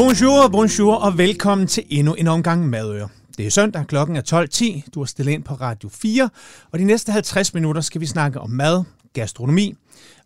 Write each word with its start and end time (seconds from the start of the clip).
Bonjour, 0.00 0.48
bonjour 0.48 0.94
og 0.94 1.18
velkommen 1.18 1.66
til 1.66 1.84
endnu 1.88 2.14
en 2.14 2.26
omgang 2.26 2.68
Madøre. 2.68 3.08
Det 3.38 3.46
er 3.46 3.50
søndag, 3.50 3.86
klokken 3.86 4.16
er 4.16 4.80
12.10, 4.84 4.88
du 4.94 5.00
er 5.00 5.04
stillet 5.04 5.32
ind 5.32 5.44
på 5.44 5.54
Radio 5.54 5.88
4, 5.88 6.30
og 6.72 6.78
de 6.78 6.84
næste 6.84 7.12
50 7.12 7.54
minutter 7.54 7.82
skal 7.82 8.00
vi 8.00 8.06
snakke 8.06 8.40
om 8.40 8.50
mad, 8.50 8.84
gastronomi 9.14 9.74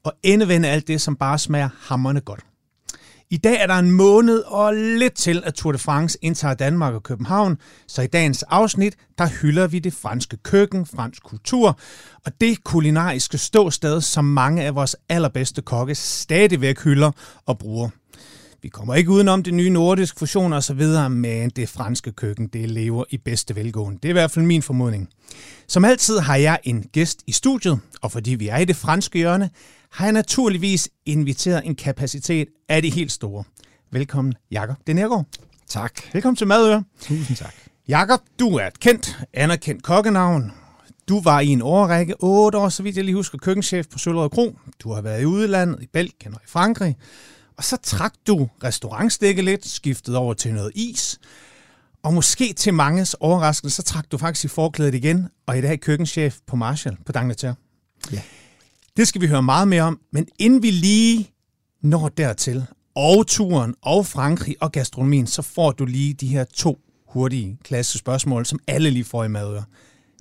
og 0.05 0.12
endevende 0.23 0.68
alt 0.68 0.89
det, 0.89 1.00
som 1.00 1.16
bare 1.16 1.39
smager 1.39 1.68
hammerne 1.80 2.21
godt. 2.21 2.41
I 3.30 3.37
dag 3.37 3.61
er 3.61 3.66
der 3.66 3.75
en 3.75 3.91
måned 3.91 4.39
og 4.39 4.75
lidt 4.75 5.14
til, 5.14 5.43
at 5.46 5.55
Tour 5.55 5.73
de 5.73 5.79
France 5.79 6.18
indtager 6.22 6.54
Danmark 6.54 6.95
og 6.95 7.02
København, 7.02 7.59
så 7.88 8.02
i 8.02 8.06
dagens 8.06 8.43
afsnit, 8.43 8.96
der 9.18 9.27
hylder 9.43 9.66
vi 9.66 9.79
det 9.79 9.93
franske 9.93 10.36
køkken, 10.36 10.86
fransk 10.86 11.22
kultur, 11.22 11.79
og 12.27 12.32
det 12.41 12.64
kulinariske 12.64 13.38
ståsted, 13.38 14.00
som 14.00 14.25
mange 14.25 14.62
af 14.62 14.75
vores 14.75 14.96
allerbedste 15.09 15.63
kokke 15.63 15.95
stadigvæk 15.95 16.81
hylder 16.81 17.11
og 17.46 17.59
bruger. 17.59 17.89
Vi 18.64 18.68
kommer 18.68 18.95
ikke 18.95 19.11
udenom 19.11 19.43
det 19.43 19.54
nye 19.54 19.71
nordiske 19.71 20.18
fusion 20.18 20.53
og 20.53 20.63
så 20.63 20.75
videre, 20.75 21.11
men 21.11 21.50
det 21.50 21.68
franske 21.68 22.13
køkken, 22.13 22.46
det 22.46 22.71
lever 22.71 23.05
i 23.11 23.17
bedste 23.17 23.57
velgående. 23.57 23.99
Det 24.03 24.09
er 24.09 24.11
i 24.11 24.13
hvert 24.13 24.31
fald 24.31 24.45
min 24.45 24.63
formodning. 24.63 25.09
Som 25.68 25.85
altid 25.85 26.18
har 26.18 26.36
jeg 26.36 26.59
en 26.63 26.82
gæst 26.93 27.22
i 27.27 27.32
studiet, 27.32 27.79
og 28.03 28.13
fordi 28.13 28.35
vi 28.35 28.49
er 28.49 28.57
i 28.57 28.64
det 28.64 28.77
franske 28.77 29.19
hjørne, 29.19 29.50
har 29.93 30.07
jeg 30.07 30.13
naturligvis 30.13 30.89
inviteret 31.07 31.67
en 31.67 31.75
kapacitet 31.75 32.48
af 32.69 32.83
de 32.83 32.91
helt 32.91 33.12
store. 33.12 33.45
Velkommen, 33.92 34.34
Jakob 34.50 34.77
Denergaard. 34.86 35.27
Tak. 35.69 36.00
Velkommen 36.12 36.36
til 36.36 36.47
Madøre. 36.47 36.84
Tusind 37.00 37.36
tak. 37.36 37.55
Jakob, 37.89 38.20
du 38.39 38.48
er 38.56 38.67
et 38.67 38.81
kendt, 38.81 39.19
anerkendt 39.33 39.83
kokkenavn. 39.83 40.53
Du 41.08 41.20
var 41.20 41.41
i 41.41 41.48
en 41.48 41.62
årrække, 41.62 42.14
otte 42.19 42.58
år, 42.58 42.69
så 42.69 42.83
vidt 42.83 42.97
jeg 42.97 43.05
lige 43.05 43.14
husker, 43.14 43.39
køkkenchef 43.39 43.86
på 43.86 43.98
Søllerød 43.98 44.31
Kro. 44.31 44.58
Du 44.83 44.92
har 44.92 45.03
været 45.03 45.22
i 45.22 45.25
udlandet, 45.25 45.83
i 45.83 45.86
Belgien 45.92 46.34
og 46.34 46.41
i 46.44 46.48
Frankrig. 46.48 46.97
Og 47.56 47.64
så 47.64 47.77
trak 47.83 48.14
du 48.27 48.48
restaurantstikke 48.64 49.42
lidt, 49.42 49.66
skiftede 49.66 50.19
over 50.19 50.34
til 50.34 50.55
noget 50.55 50.72
is. 50.74 51.20
Og 52.02 52.14
måske 52.14 52.52
til 52.52 52.74
manges 52.74 53.14
overraskelse, 53.14 53.77
så 53.77 53.83
trak 53.83 54.12
du 54.12 54.19
faktisk 54.19 54.44
i 54.44 54.48
forklædet 54.48 54.94
igen, 54.94 55.28
og 55.47 55.58
i 55.58 55.60
dag 55.60 55.72
er 55.72 55.77
køkkenchef 55.77 56.38
på 56.47 56.56
Marshall 56.56 56.97
på 57.06 57.12
Dangleterre. 57.12 57.55
Ja. 58.12 58.20
Det 58.97 59.08
skal 59.08 59.20
vi 59.20 59.27
høre 59.27 59.42
meget 59.42 59.69
mere 59.69 59.82
om, 59.82 60.00
men 60.12 60.28
inden 60.38 60.62
vi 60.62 60.70
lige 60.70 61.30
når 61.82 62.08
dertil, 62.08 62.66
og 62.94 63.27
turen, 63.27 63.75
og 63.82 64.06
Frankrig 64.06 64.56
og 64.60 64.72
gastronomien, 64.72 65.27
så 65.27 65.42
får 65.42 65.72
du 65.72 65.84
lige 65.84 66.14
de 66.14 66.27
her 66.27 66.44
to 66.44 66.78
hurtige 67.08 67.58
klasse 67.64 67.98
spørgsmål, 67.98 68.47
som 68.47 68.58
alle 68.66 68.91
lige 68.91 69.05
får 69.05 69.25
i 69.25 69.28
madøre. 69.28 69.64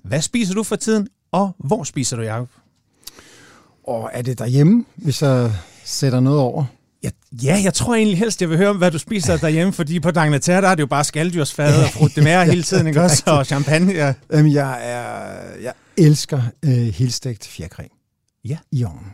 Hvad 0.04 0.22
spiser 0.22 0.54
du 0.54 0.62
for 0.62 0.76
tiden, 0.76 1.08
og 1.32 1.56
hvor 1.58 1.84
spiser 1.84 2.16
du, 2.16 2.22
Jacob? 2.22 2.48
Og 3.86 4.10
er 4.12 4.22
det 4.22 4.38
derhjemme, 4.38 4.84
hvis 4.94 5.22
jeg 5.22 5.54
sætter 5.84 6.20
noget 6.20 6.40
over? 6.40 6.64
Ja, 7.04 7.10
ja, 7.42 7.60
jeg 7.64 7.74
tror 7.74 7.94
egentlig 7.94 8.18
helst, 8.18 8.40
jeg 8.40 8.50
vil 8.50 8.56
høre 8.58 8.68
om, 8.70 8.76
hvad 8.76 8.90
du 8.90 8.98
spiser 8.98 9.36
derhjemme, 9.36 9.72
fordi 9.72 10.00
på 10.00 10.10
Dangleterre, 10.10 10.62
der 10.62 10.68
er 10.68 10.74
det 10.74 10.80
jo 10.80 10.86
bare 10.86 11.04
skalddyrsfad 11.04 11.84
og 11.84 11.90
frutte 11.90 12.22
mere 12.22 12.44
hele 12.52 12.62
tiden, 12.62 12.86
ikke 12.86 13.02
også? 13.02 13.22
Og 13.26 13.46
champagne, 13.46 13.92
ja. 13.92 14.14
Jamen, 14.32 14.52
jeg, 14.52 14.78
er, 14.90 15.60
jeg 15.62 15.72
elsker 15.96 16.42
øh, 16.62 16.70
helstegt 16.72 17.46
fjerkræ. 17.46 17.84
Ja. 18.44 18.58
I 18.72 18.84
ovnen. 18.84 19.12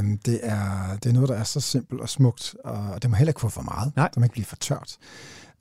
Um, 0.00 0.18
det, 0.18 0.40
er, 0.42 0.96
det 1.02 1.08
er 1.10 1.12
noget, 1.12 1.28
der 1.28 1.34
er 1.36 1.44
så 1.44 1.60
simpelt 1.60 2.00
og 2.00 2.08
smukt, 2.08 2.54
og 2.64 3.02
det 3.02 3.10
må 3.10 3.16
heller 3.16 3.30
ikke 3.30 3.40
få 3.40 3.48
for 3.48 3.62
meget. 3.62 3.92
Nej. 3.96 4.08
Det 4.08 4.16
må 4.16 4.24
ikke 4.24 4.32
blive 4.32 4.44
for 4.44 4.56
tørt. 4.56 4.96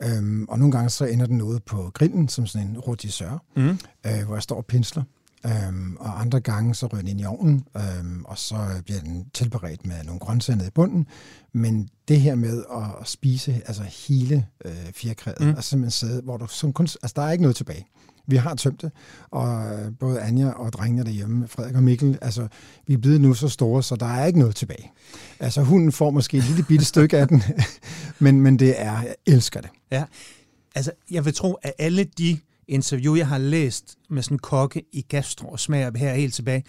Um, 0.05 0.45
og 0.49 0.59
nogle 0.59 0.71
gange 0.71 0.89
så 0.89 1.05
ender 1.05 1.25
den 1.25 1.41
ude 1.41 1.59
på 1.59 1.91
grillen, 1.93 2.29
som 2.29 2.47
sådan 2.47 2.67
en 2.67 2.77
rotisseur, 2.79 3.43
Mm. 3.55 3.79
øh, 4.07 4.25
hvor 4.25 4.35
jeg 4.35 4.43
står 4.43 4.55
og 4.57 4.65
pinsler. 4.65 5.03
Um, 5.69 5.97
og 5.99 6.21
andre 6.21 6.39
gange 6.39 6.75
så 6.75 6.85
ryger 6.87 7.01
den 7.01 7.07
ind 7.09 7.21
i 7.21 7.25
ovnen, 7.25 7.63
um, 8.01 8.25
og 8.25 8.37
så 8.37 8.55
bliver 8.85 8.99
den 8.99 9.25
tilberedt 9.33 9.85
med 9.85 10.03
nogle 10.03 10.19
grøntsager 10.19 10.67
i 10.67 10.69
bunden. 10.69 11.05
Men 11.53 11.89
det 12.07 12.21
her 12.21 12.35
med 12.35 12.63
at 12.75 13.07
spise 13.07 13.61
altså 13.65 13.83
hele 14.07 14.47
øh, 14.65 14.71
fjerkræet, 14.95 15.39
Mm. 15.39 15.45
mm. 15.47 15.53
og 15.57 15.63
simpelthen 15.63 15.91
sidde, 15.91 16.21
hvor 16.21 16.37
du 16.37 16.47
som 16.47 16.73
kun, 16.73 16.83
altså 16.83 17.13
der 17.15 17.21
er 17.21 17.31
ikke 17.31 17.41
noget 17.41 17.55
tilbage. 17.55 17.87
Vi 18.27 18.35
har 18.35 18.55
tømt 18.55 18.81
det, 18.81 18.91
og 19.31 19.73
øh, 19.73 19.91
både 19.99 20.21
Anja 20.21 20.49
og 20.49 20.73
drengene 20.73 21.03
derhjemme, 21.03 21.47
Frederik 21.47 21.75
og 21.75 21.83
Mikkel, 21.83 22.17
altså 22.21 22.47
vi 22.87 22.93
er 22.93 22.97
blevet 22.97 23.21
nu 23.21 23.33
så 23.33 23.49
store, 23.49 23.83
så 23.83 23.95
der 23.95 24.05
er 24.05 24.25
ikke 24.25 24.39
noget 24.39 24.55
tilbage. 24.55 24.91
Altså 25.39 25.61
hunden 25.61 25.91
får 25.91 26.11
måske 26.11 26.37
et 26.37 26.43
lille 26.43 26.63
bitte 26.63 26.85
stykke 26.85 27.17
af 27.17 27.27
den, 27.27 27.43
men, 28.19 28.41
men 28.41 28.59
det 28.59 28.81
er, 28.81 28.91
jeg 28.91 29.15
elsker 29.25 29.61
det. 29.61 29.69
Ja, 29.91 30.03
altså 30.75 30.91
jeg 31.11 31.25
vil 31.25 31.33
tro, 31.33 31.53
at 31.53 31.73
alle 31.79 32.03
de 32.03 32.39
interview, 32.67 33.15
jeg 33.15 33.27
har 33.27 33.37
læst 33.37 33.95
med 34.09 34.23
sådan 34.23 34.39
kokke 34.39 34.83
i 34.91 35.01
gastro 35.01 35.47
og 35.47 35.59
smager 35.59 35.91
her 35.95 36.13
helt 36.13 36.33
tilbage, 36.33 36.63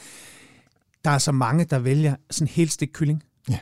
der 1.05 1.11
er 1.11 1.19
så 1.19 1.33
mange, 1.33 1.65
der 1.65 1.79
vælger 1.79 2.17
sådan 2.31 2.49
helt 2.49 2.73
stik 2.73 2.89
kylling. 2.93 3.23
Ja. 3.51 3.59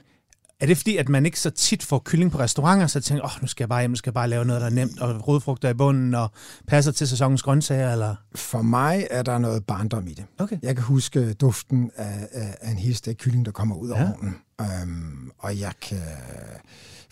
Er 0.61 0.67
det 0.67 0.77
fordi, 0.77 0.97
at 0.97 1.09
man 1.09 1.27
ikke 1.27 1.41
så 1.41 1.51
tit 1.51 1.83
får 1.83 2.03
kylling 2.05 2.33
på 2.33 2.39
restauranter, 2.39 2.87
så 2.87 3.01
tænker 3.01 3.25
åh, 3.25 3.37
oh, 3.37 3.43
nu 3.43 3.47
skal 3.49 3.65
jeg 3.65 3.69
bare 3.69 3.81
hjem, 3.83 3.91
nu 3.91 3.97
skal 3.97 4.11
jeg 4.11 4.15
bare 4.15 4.29
lave 4.29 4.45
noget, 4.45 4.61
der 4.61 4.67
er 4.67 4.71
nemt, 4.71 5.01
og 5.01 5.29
rodfrugter 5.29 5.69
i 5.69 5.75
bunden, 5.75 6.15
og 6.15 6.31
passer 6.67 6.93
til 6.93 7.09
sæsonens 7.09 7.43
grøntsager, 7.43 7.93
eller? 7.93 8.15
For 8.35 8.63
mig 8.63 9.07
er 9.11 9.23
der 9.23 9.39
noget 9.39 9.65
barndom 9.65 10.07
i 10.09 10.15
det. 10.15 10.25
Okay. 10.39 10.59
Jeg 10.63 10.75
kan 10.77 10.85
huske 10.85 11.33
duften 11.33 11.91
af, 11.97 12.29
af, 12.33 12.57
af 12.61 12.71
en 12.71 12.79
helstegt 12.79 13.19
kylling, 13.19 13.45
der 13.45 13.53
kommer 13.53 13.77
ud 13.77 13.91
af 13.91 14.01
Ja. 14.01 14.11
ovnen. 14.13 14.37
Um, 14.83 15.33
og 15.39 15.59
jeg 15.59 15.73
kan... 15.83 15.99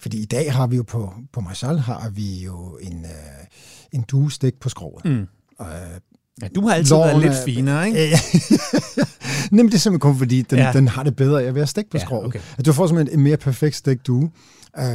Fordi 0.00 0.18
i 0.22 0.24
dag 0.24 0.52
har 0.52 0.66
vi 0.66 0.76
jo 0.76 0.82
på, 0.82 1.14
på 1.32 1.40
Marshall 1.40 1.78
har 1.78 2.08
vi 2.10 2.44
jo 2.44 2.78
en, 2.82 2.98
uh, 3.04 3.46
en 3.92 4.02
duestik 4.02 4.60
på 4.60 4.68
skroget. 4.68 5.04
Mm. 5.04 5.26
Uh, 5.60 5.66
Ja, 6.42 6.48
du 6.48 6.66
har 6.66 6.74
altid 6.74 6.94
været 6.94 7.12
Lårene- 7.14 7.18
lidt 7.20 7.44
finere, 7.44 7.86
ikke? 7.88 8.18
Men 9.50 9.66
det 9.66 9.74
er 9.74 9.78
simpelthen 9.78 10.00
kun 10.00 10.18
fordi, 10.18 10.42
den, 10.42 10.58
Ja. 10.58 10.72
den 10.72 10.88
har 10.88 11.02
det 11.02 11.16
bedre 11.16 11.42
af 11.42 11.46
at 11.46 11.54
være 11.54 11.66
stegt 11.66 11.90
på 11.90 11.96
Ja, 11.98 12.04
skroget. 12.04 12.26
okay. 12.26 12.38
Okay. 12.52 12.62
Du 12.64 12.72
får 12.72 12.86
simpelthen 12.86 13.18
en 13.18 13.24
mere 13.24 13.36
perfekt 13.36 13.76
stegt 13.76 14.06
due, 14.06 14.30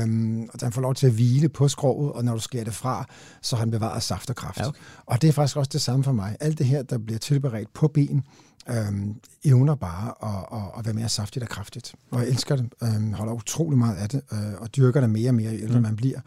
um, 0.04 0.50
og 0.54 0.62
den 0.62 0.72
får 0.72 0.82
lov 0.82 0.96
til 0.96 1.08
at 1.08 1.14
hvile 1.14 1.50
på 1.50 1.68
skroget, 1.68 2.12
og 2.12 2.24
når 2.26 2.34
du 2.34 2.40
skærer 2.40 2.64
det 2.64 2.74
fra, 2.74 3.06
så 3.42 3.56
har 3.56 3.64
den 3.66 3.72
bevaret 3.72 4.04
saft 4.04 4.30
og 4.30 4.36
kraft. 4.36 4.60
Ja, 4.60 4.68
okay. 4.68 4.80
Og 5.06 5.22
det 5.22 5.28
er 5.28 5.32
faktisk 5.32 5.58
også 5.58 5.70
det 5.74 5.82
samme 5.82 6.04
for 6.04 6.12
mig. 6.12 6.36
Alt 6.40 6.58
det 6.58 6.66
her, 6.66 6.84
der 6.84 6.98
bliver 6.98 7.20
tilberedt 7.20 7.74
på 7.74 7.88
ben, 7.94 8.22
øhm, 8.70 9.16
evner 9.46 9.76
bare 9.76 10.14
at, 10.24 10.60
at, 10.60 10.80
at 10.80 10.86
være 10.86 10.94
mere 10.94 11.10
saftigt 11.10 11.44
og 11.44 11.50
kraftigt. 11.50 11.94
Og 12.12 12.20
jeg 12.20 12.28
elsker 12.30 12.56
det, 12.56 12.70
øhm, 12.84 13.14
holder 13.14 13.34
utrolig 13.34 13.78
meget 13.80 13.96
af 13.96 14.10
det, 14.10 14.22
øh, 14.34 14.40
og 14.58 14.76
dyrker 14.76 15.02
det 15.02 15.10
mere 15.10 15.30
og 15.30 15.36
mere, 15.36 15.52
jo 15.52 15.58
ældre 15.64 15.76
Mm. 15.76 15.82
man 15.82 15.96
bliver. 15.96 16.20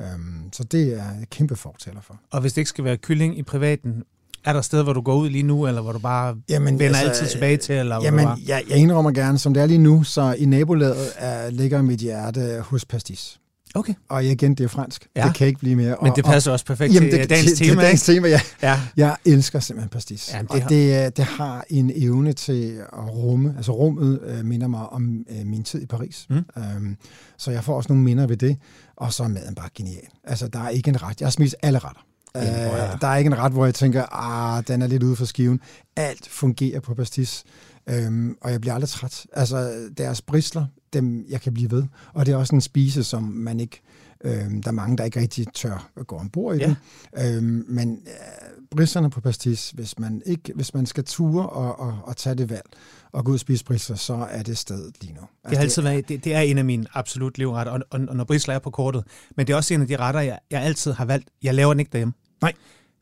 Øhm, 0.00 0.52
så 0.52 0.64
det 0.64 0.82
er 0.82 0.96
jeg 0.96 1.26
kæmpe 1.30 1.56
fortaler 1.56 2.00
for. 2.00 2.20
Og 2.30 2.40
hvis 2.40 2.52
det 2.52 2.60
ikke 2.60 2.68
skal 2.68 2.84
være 2.84 2.96
kylling 2.96 3.38
i 3.38 3.42
privaten, 3.42 4.02
er 4.44 4.52
der 4.52 4.60
steder, 4.60 4.82
hvor 4.82 4.92
du 4.92 5.00
går 5.00 5.14
ud 5.14 5.30
lige 5.30 5.42
nu, 5.42 5.66
eller 5.66 5.82
hvor 5.82 5.92
du 5.92 5.98
bare 5.98 6.36
Jamen, 6.48 6.78
vender 6.78 6.98
altså, 6.98 7.10
altid 7.22 7.26
tilbage 7.32 7.56
til, 7.56 7.74
eller 7.74 7.94
hvor 8.00 8.10
du 8.10 8.16
Jamen, 8.16 8.28
jeg, 8.46 8.62
jeg 8.68 8.76
indrømmer 8.78 9.10
gerne, 9.12 9.38
som 9.38 9.54
det 9.54 9.62
er 9.62 9.66
lige 9.66 9.78
nu, 9.78 10.02
så 10.02 10.32
i 10.38 10.44
nabolaget 10.44 11.06
er, 11.16 11.50
ligger 11.50 11.82
mit 11.82 12.00
hjerte 12.00 12.60
hos 12.60 12.84
pastis. 12.84 13.40
Okay. 13.74 13.94
Og 14.08 14.24
igen, 14.24 14.54
det 14.54 14.64
er 14.64 14.68
fransk. 14.68 15.06
Ja. 15.16 15.24
Det 15.26 15.34
kan 15.34 15.46
ikke 15.46 15.58
blive 15.60 15.76
mere. 15.76 15.96
Men 16.02 16.10
og, 16.10 16.16
det 16.16 16.24
passer 16.24 16.52
også 16.52 16.64
perfekt 16.64 16.94
jamen, 16.94 17.10
til 17.10 17.18
det, 17.20 17.30
dagens 17.30 17.48
til, 17.52 17.56
tema, 17.58 17.70
til 17.70 17.78
dagens 17.82 18.02
tema, 18.06 18.28
ja. 18.28 18.40
Ja. 18.62 18.80
Jeg 18.96 19.16
elsker 19.24 19.60
simpelthen 19.60 19.88
pastis. 19.90 20.30
Jamen, 20.34 20.46
det 20.46 20.50
og 20.54 20.62
har- 20.62 20.68
det, 20.68 21.04
øh, 21.06 21.10
det 21.16 21.24
har 21.24 21.64
en 21.70 21.92
evne 21.94 22.32
til 22.32 22.76
at 22.92 23.10
rumme, 23.14 23.54
altså 23.56 23.72
rummet 23.72 24.20
øh, 24.26 24.44
minder 24.44 24.66
mig 24.68 24.88
om 24.88 25.24
øh, 25.30 25.46
min 25.46 25.62
tid 25.64 25.82
i 25.82 25.86
Paris. 25.86 26.26
Mm. 26.30 26.36
Øhm, 26.58 26.96
så 27.38 27.50
jeg 27.50 27.64
får 27.64 27.76
også 27.76 27.88
nogle 27.92 28.04
minder 28.04 28.26
ved 28.26 28.36
det, 28.36 28.56
og 28.96 29.12
så 29.12 29.22
er 29.24 29.28
maden 29.28 29.54
bare 29.54 29.68
genial. 29.74 30.04
Altså, 30.24 30.48
der 30.48 30.58
er 30.60 30.68
ikke 30.68 30.88
en 30.88 31.02
ret. 31.02 31.20
Jeg 31.20 31.26
har 31.26 31.30
spist 31.30 31.56
alle 31.62 31.78
retter. 31.78 32.00
Er- 32.34 32.92
Øh, 32.92 33.00
der 33.00 33.08
er 33.08 33.16
ikke 33.16 33.28
en 33.28 33.38
ret, 33.38 33.52
hvor 33.52 33.64
jeg 33.64 33.74
tænker, 33.74 34.04
ah, 34.12 34.62
den 34.68 34.82
er 34.82 34.86
lidt 34.86 35.02
ude 35.02 35.16
for 35.16 35.24
skiven. 35.24 35.60
Alt 35.96 36.28
fungerer 36.28 36.80
på 36.80 36.94
pastis, 36.94 37.44
øhm, 37.90 38.36
og 38.40 38.50
jeg 38.52 38.60
bliver 38.60 38.74
aldrig 38.74 38.88
træt. 38.88 39.26
Altså, 39.32 39.72
deres 39.98 40.22
brisler, 40.22 40.66
dem 40.94 41.24
jeg 41.28 41.40
kan 41.40 41.54
blive 41.54 41.70
ved. 41.70 41.84
Og 42.12 42.26
det 42.26 42.32
er 42.32 42.36
også 42.36 42.54
en 42.54 42.60
spise, 42.60 43.04
som 43.04 43.22
man 43.22 43.60
ikke... 43.60 43.80
Øhm, 44.24 44.62
der 44.62 44.68
er 44.68 44.72
mange, 44.72 44.96
der 44.96 45.04
ikke 45.04 45.20
rigtig 45.20 45.46
tør 45.54 45.90
at 45.96 46.06
gå 46.06 46.16
ombord 46.16 46.56
i 46.56 46.58
Ja. 46.58 46.74
den. 47.16 47.36
Øhm, 47.36 47.64
men 47.68 47.90
øh, 48.06 48.66
brislerne 48.70 49.10
på 49.10 49.20
pastis, 49.20 49.70
hvis 49.70 49.98
man, 49.98 50.22
ikke, 50.26 50.52
hvis 50.54 50.74
man 50.74 50.86
skal 50.86 51.04
ture 51.04 51.48
og, 51.48 51.78
og, 51.80 51.98
og 52.04 52.16
tage 52.16 52.34
det 52.34 52.50
valg 52.50 52.66
og 53.12 53.24
gå 53.24 53.30
ud 53.30 53.36
og 53.36 53.40
spise 53.40 53.64
brisler, 53.64 53.96
så 53.96 54.14
er 54.30 54.42
det 54.42 54.58
stedet 54.58 54.94
lige 55.00 55.12
nu. 55.14 55.20
Altså, 55.20 55.30
Det 55.48 55.56
har 55.58 55.62
altid 55.62 55.82
været, 55.82 56.08
det, 56.08 56.24
det 56.24 56.34
er 56.34 56.40
en 56.40 56.58
af 56.58 56.64
mine 56.64 56.86
absolut 56.94 57.38
livretter, 57.38 57.72
og, 57.72 57.80
og, 57.90 58.00
og 58.08 58.16
når 58.16 58.24
brisler 58.24 58.54
er 58.54 58.58
på 58.58 58.70
kortet. 58.70 59.04
Men 59.36 59.46
det 59.46 59.52
er 59.52 59.56
også 59.56 59.74
en 59.74 59.82
af 59.82 59.88
de 59.88 59.96
retter, 59.96 60.20
jeg, 60.20 60.38
jeg 60.50 60.62
altid 60.62 60.92
har 60.92 61.04
valgt. 61.04 61.28
Jeg 61.42 61.54
laver 61.54 61.72
den 61.74 61.80
ikke 61.80 61.92
derhjemme. 61.92 62.14
Nej. 62.42 62.52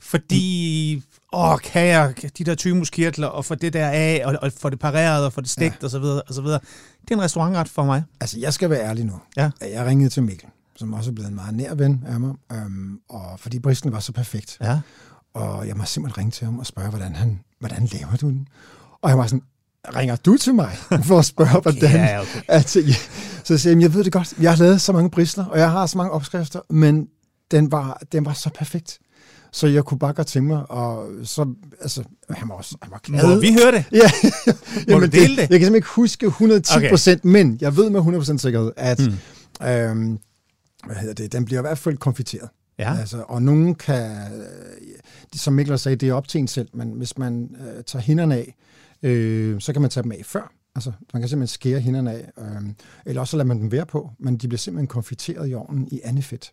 Fordi, 0.03 1.03
åh, 1.33 1.59
kan 1.59 1.87
jeg 1.87 2.15
de 2.39 2.45
der 2.45 2.55
tymuskirtler, 2.55 3.27
og 3.27 3.45
få 3.45 3.55
det 3.55 3.73
der 3.73 3.89
af, 3.89 4.23
og, 4.25 4.37
og 4.43 4.53
få 4.53 4.71
det 4.71 4.79
pareret, 4.79 5.25
og 5.25 5.33
få 5.33 5.41
det 5.41 5.51
stegt, 5.51 5.77
ja. 5.81 5.85
og 5.85 5.91
så 5.91 5.99
videre, 5.99 6.23
og 6.23 6.35
så 6.35 6.43
videre. 6.43 6.61
Det 7.03 7.11
er 7.11 7.15
en 7.15 7.23
restaurantret 7.23 7.69
for 7.69 7.85
mig. 7.85 8.03
Altså, 8.21 8.39
jeg 8.41 8.55
skal 8.55 8.71
være 8.71 8.85
ærlig 8.85 9.05
nu. 9.05 9.21
Ja. 9.37 9.51
Jeg 9.61 9.87
ringede 9.87 10.11
til 10.11 10.23
Mikkel, 10.23 10.49
som 10.77 10.93
også 10.93 11.11
er 11.11 11.15
blevet 11.15 11.29
en 11.29 11.35
meget 11.35 11.55
nær 11.55 11.75
ven 11.75 12.05
af 12.07 12.21
mig, 12.21 12.35
øhm, 12.53 13.01
og 13.09 13.41
fordi 13.41 13.59
brislen 13.59 13.93
var 13.93 14.01
så 14.01 14.13
perfekt. 14.13 14.59
Ja. 14.61 14.81
Og 15.35 15.69
jeg 15.69 15.77
må 15.77 15.85
simpelthen 15.85 16.19
ringe 16.19 16.31
til 16.31 16.45
ham 16.45 16.59
og 16.59 16.67
spørge, 16.67 16.89
hvordan, 16.89 17.15
han, 17.15 17.41
hvordan 17.59 17.89
laver 17.93 18.17
du 18.17 18.29
den? 18.29 18.49
Og 19.03 19.11
jeg 19.11 19.19
var 19.19 19.27
sådan, 19.27 19.43
ringer 19.97 20.17
du 20.17 20.37
til 20.37 20.55
mig 20.55 20.77
for 21.09 21.19
at 21.19 21.25
spørge, 21.25 21.61
hvordan? 21.61 21.91
Ja, 21.91 22.21
okay. 22.21 22.41
Altså, 22.49 22.81
ja. 22.81 22.95
Så 23.45 23.55
jeg 23.55 23.61
siger 23.61 23.75
jeg, 23.77 23.83
jeg 23.83 23.95
ved 23.95 24.05
det 24.05 24.13
godt, 24.13 24.35
jeg 24.41 24.51
har 24.51 24.59
lavet 24.59 24.81
så 24.81 24.93
mange 24.93 25.11
brisler, 25.11 25.45
og 25.45 25.59
jeg 25.59 25.71
har 25.71 25.87
så 25.87 25.99
mange 25.99 26.11
opskrifter, 26.11 26.61
men 26.71 27.09
den 27.51 27.73
var, 27.73 28.03
den 28.13 28.25
var 28.25 28.33
så 28.33 28.51
perfekt. 28.55 28.99
Så 29.53 29.67
jeg 29.67 29.85
kunne 29.85 29.99
bare 29.99 30.13
godt 30.13 30.27
tænke 30.27 30.49
mig, 30.49 30.71
og 30.71 31.09
så, 31.25 31.55
altså, 31.81 32.05
han 32.31 32.49
var 32.49 32.55
også, 32.55 32.77
han 32.83 32.91
var 32.91 33.01
glad. 33.05 33.35
Må 33.35 33.41
vi 33.41 33.53
høre 33.53 33.73
det? 33.73 33.85
Ja, 33.93 34.11
Må 34.95 34.99
du 35.05 35.07
dele 35.07 35.29
det? 35.37 35.39
Jeg 35.39 35.39
kan 35.39 35.49
simpelthen 35.51 35.75
ikke 35.75 35.89
huske 35.89 36.27
110 36.27 36.73
procent, 36.91 37.21
okay. 37.21 37.29
men 37.33 37.59
jeg 37.61 37.77
ved 37.77 37.91
med 37.91 37.99
100 38.01 38.21
procent 38.21 38.41
sikkerhed, 38.41 38.73
at 38.77 38.99
Mm. 38.99 39.05
mm. 39.61 39.67
øhm, 39.67 40.19
hvad 40.87 40.97
hedder 40.97 41.15
det, 41.15 41.33
den 41.33 41.45
bliver 41.45 41.61
i 41.61 41.63
hvert 41.63 41.79
fald 41.79 41.97
konfiteret. 41.97 42.49
Ja. 42.79 42.97
Altså, 42.99 43.25
og 43.29 43.43
nogen 43.43 43.75
kan, 43.75 44.11
øh, 44.11 44.97
som 45.35 45.53
Mikkel 45.55 45.79
sagde, 45.79 45.97
det 45.97 46.09
er 46.09 46.13
op 46.15 46.29
til 46.29 46.39
en 46.39 46.49
selv, 46.49 46.69
men 46.75 46.91
hvis 46.93 47.19
man 47.19 47.57
øh, 47.61 47.85
tager 47.85 48.03
hinderne 48.03 48.35
af, 48.35 48.57
øh, 49.03 49.61
så 49.61 49.73
kan 49.73 49.83
man 49.83 49.91
tage 49.91 50.03
dem 50.05 50.13
af 50.13 50.21
før. 50.25 50.53
Altså, 50.75 50.93
man 51.13 51.23
kan 51.23 51.29
simpelthen 51.29 51.55
skære 51.55 51.81
hinderne 51.81 52.13
af, 52.13 52.31
øh, 52.39 52.63
eller 53.07 53.21
også 53.21 53.37
lader 53.37 53.47
man 53.49 53.59
dem 53.61 53.73
være 53.73 53.87
på, 53.87 54.11
men 54.19 54.37
de 54.37 54.49
bliver 54.49 54.59
simpelthen 54.59 54.87
konfiteret 54.87 55.51
i 55.51 55.55
ovnen 55.55 55.89
i 55.91 56.01
andet 56.05 56.25
fedt. 56.25 56.53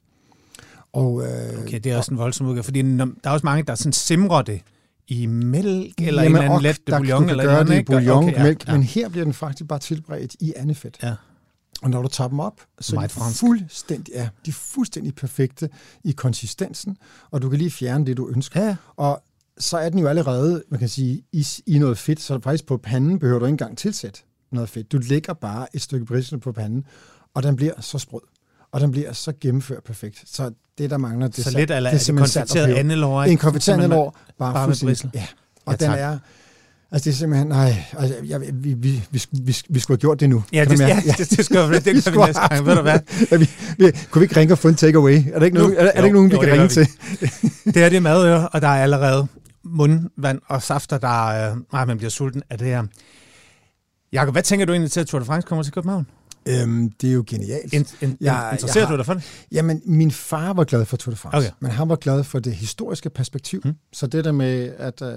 Og, 0.94 1.24
øh, 1.24 1.64
okay, 1.64 1.80
det 1.80 1.92
er 1.92 1.98
også 1.98 2.12
en 2.12 2.18
voldsom 2.18 2.48
udgave, 2.48 2.64
fordi 2.64 2.82
der 2.82 3.08
er 3.24 3.30
også 3.30 3.46
mange, 3.46 3.64
der 3.64 3.76
sådan 3.76 3.94
simrer 3.94 4.42
det 4.42 4.62
i 5.08 5.26
mælk, 5.26 5.94
eller 6.02 6.24
Jamen, 6.24 6.38
en 6.38 6.42
eller 6.42 6.56
anden 6.56 6.62
let 6.62 6.82
bouillon. 6.86 7.30
eller 7.30 7.44
gøre 7.44 7.64
det 7.64 7.80
i 7.80 7.84
bouillon, 7.84 8.24
okay, 8.24 8.38
ja, 8.38 8.44
mælk, 8.44 8.68
ja. 8.68 8.74
men 8.74 8.84
her 8.84 9.10
bliver 9.10 9.24
den 9.24 9.34
faktisk 9.34 9.68
bare 9.68 9.80
tilberedt 9.80 10.36
i 10.40 10.54
andet 10.56 10.78
fedt. 10.78 10.98
Ja. 11.04 11.14
Og 11.82 11.90
når 11.90 12.02
du 12.02 12.08
tager 12.08 12.28
dem 12.28 12.40
op, 12.40 12.62
så 12.80 12.96
er 12.96 13.08
de 13.08 13.34
fuldstændig, 13.36 14.14
ja, 14.14 14.30
de 14.46 14.50
er 14.50 14.54
fuldstændig 14.54 15.16
perfekte 15.16 15.70
i 16.04 16.12
konsistensen, 16.12 16.98
og 17.32 17.42
du 17.42 17.50
kan 17.50 17.58
lige 17.60 17.72
fjerne 17.72 18.06
det, 18.06 18.18
du 18.18 18.30
ønsker. 18.30 18.66
Ja. 18.66 18.76
Og 18.96 19.24
så 19.58 19.78
er 19.78 19.90
den 19.90 20.00
jo 20.00 20.08
allerede, 20.08 20.64
man 20.70 20.80
kan 20.80 20.90
sige, 20.90 21.24
i, 21.32 21.48
i 21.66 21.80
noget 21.80 21.98
fedt, 21.98 22.22
så 22.22 22.40
faktisk 22.44 22.66
på 22.66 22.78
panden 22.78 23.20
behøver 23.20 23.40
du 23.40 23.46
ikke 23.46 23.54
engang 23.54 23.78
tilsætte 23.78 24.20
noget 24.52 24.70
fedt. 24.70 24.92
Du 24.92 24.98
lægger 24.98 25.34
bare 25.34 25.68
et 25.74 25.82
stykke 25.82 26.06
bristle 26.06 26.40
på 26.40 26.52
panden, 26.52 26.86
og 27.34 27.44
den 27.44 27.56
bliver 27.56 27.82
så 27.82 28.00
sprød. 28.00 28.22
Og 28.72 28.82
den 28.82 28.92
bliver 28.92 29.14
så 29.14 29.34
gennemført 29.42 29.84
perfekt. 29.84 30.24
Så 30.26 30.52
det, 30.78 30.90
der 30.90 30.98
mangler, 30.98 31.28
det, 31.28 31.44
så 31.44 31.58
lidt, 31.58 31.72
eller, 31.72 31.92
det 31.92 32.10
er 32.10 32.14
konfiteret 32.14 32.74
andelår, 32.74 33.24
En 33.24 33.38
konfiteret 33.38 33.78
andelår, 33.78 34.18
bare, 34.40 34.54
bare 34.54 34.68
med. 34.68 34.96
Ja, 35.14 35.26
og 35.66 35.76
ja, 35.80 35.86
den 35.86 36.00
er, 36.00 36.18
Altså 36.92 37.10
det 37.10 37.16
er 37.16 37.18
simpelthen, 37.18 37.48
nej, 37.48 37.84
altså, 37.98 38.16
jeg, 38.26 38.42
vi, 38.42 38.74
vi, 38.74 39.04
vi, 39.12 39.26
vi, 39.32 39.58
vi 39.70 39.80
skulle 39.80 39.96
have 39.96 40.02
gjort 40.02 40.20
det 40.20 40.30
nu. 40.30 40.44
Ja, 40.54 40.66
det, 40.66 40.80
ja, 40.80 41.02
det, 41.06 41.30
det, 41.30 41.46
skal, 41.46 41.74
det, 41.74 41.86
det 41.86 42.04
gør 42.04 42.12
vi 42.12 42.18
næste 42.26 42.42
gang, 42.50 42.66
ved 42.66 42.76
du 42.76 42.82
hvad? 42.82 43.00
Ja, 43.32 43.38
vi, 43.38 43.50
vi, 43.78 43.92
kunne 44.12 44.20
vi 44.20 44.24
ikke 44.24 44.40
ringe 44.40 44.54
og 44.54 44.58
få 44.58 44.68
en 44.68 44.76
takeaway? 44.76 45.24
Er 45.34 45.40
der 45.40 45.46
ikke 45.46 45.58
nogen, 45.58 45.74
er, 45.74 45.80
er 45.80 45.92
der 45.92 46.04
ikke 46.04 46.14
nogen, 46.14 46.32
jo, 46.32 46.40
vi 46.40 46.46
kan 46.46 46.54
ringe 46.54 46.68
til? 46.68 46.88
det 47.74 47.84
er 47.84 47.90
det 47.90 48.04
madøre, 48.04 48.50
og 48.50 48.62
der 48.62 48.68
er 48.68 48.84
allerede 48.84 49.28
mundvand 49.64 50.40
og 50.48 50.64
safter, 50.64 50.98
der 50.98 51.52
øh, 51.52 51.58
nej, 51.74 51.86
man 51.86 51.98
bliver 51.98 52.10
sulten 52.10 52.44
af 52.50 52.58
det 52.58 52.68
her. 52.68 52.84
Jakob, 54.14 54.34
hvad 54.34 54.44
tænker 54.44 54.66
du 54.66 54.72
egentlig 54.72 54.92
til, 54.92 55.00
at 55.00 55.08
Tour 55.08 55.20
de 55.20 55.26
France 55.26 55.48
kommer 55.48 55.64
til 55.64 55.74
København? 55.74 56.08
Øhm, 56.46 56.92
det 57.02 57.10
er 57.10 57.14
jo 57.14 57.24
genialt. 57.28 57.74
In, 57.74 57.86
in, 58.02 58.18
jeg, 58.22 58.50
interesserer 58.52 58.82
jeg 58.82 58.88
har, 58.88 58.94
du 58.94 58.98
dig 58.98 59.06
for 59.06 59.14
det? 59.14 59.24
Jamen, 59.52 59.82
min 59.86 60.12
far 60.12 60.54
var 60.54 60.64
glad 60.64 60.86
for 60.86 60.98
Tour 60.98 61.12
de 61.12 61.18
France, 61.18 61.38
okay. 61.38 61.50
men 61.60 61.72
han 61.72 61.90
var 61.90 61.96
glad 61.96 62.24
for 62.24 62.40
det 62.40 62.54
historiske 62.54 63.10
perspektiv. 63.10 63.62
Hmm. 63.64 63.74
Så 63.94 64.08
det 64.08 64.26
der 64.26 64.32
med, 64.32 64.74
at 64.78 65.02
uh, 65.02 65.08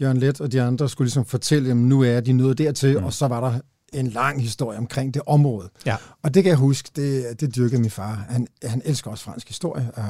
Jørgen 0.00 0.16
Let 0.16 0.40
og 0.40 0.52
de 0.52 0.62
andre 0.62 0.88
skulle 0.88 1.06
ligesom 1.06 1.24
fortælle, 1.24 1.70
at 1.70 1.76
nu 1.76 2.02
er 2.02 2.20
de 2.20 2.32
nået 2.32 2.58
dertil, 2.58 2.96
hmm. 2.96 3.04
og 3.04 3.12
så 3.12 3.28
var 3.28 3.50
der 3.50 3.60
en 3.92 4.06
lang 4.06 4.42
historie 4.42 4.78
omkring 4.78 5.14
det 5.14 5.22
område. 5.26 5.68
Ja. 5.86 5.96
Og 6.22 6.34
det 6.34 6.42
kan 6.42 6.50
jeg 6.50 6.58
huske, 6.58 6.90
det, 6.96 7.40
det 7.40 7.56
dyrkede 7.56 7.80
min 7.80 7.90
far. 7.90 8.26
Han, 8.28 8.46
han 8.64 8.82
elsker 8.84 9.10
også 9.10 9.24
fransk 9.24 9.48
historie, 9.48 9.90
og, 9.94 10.04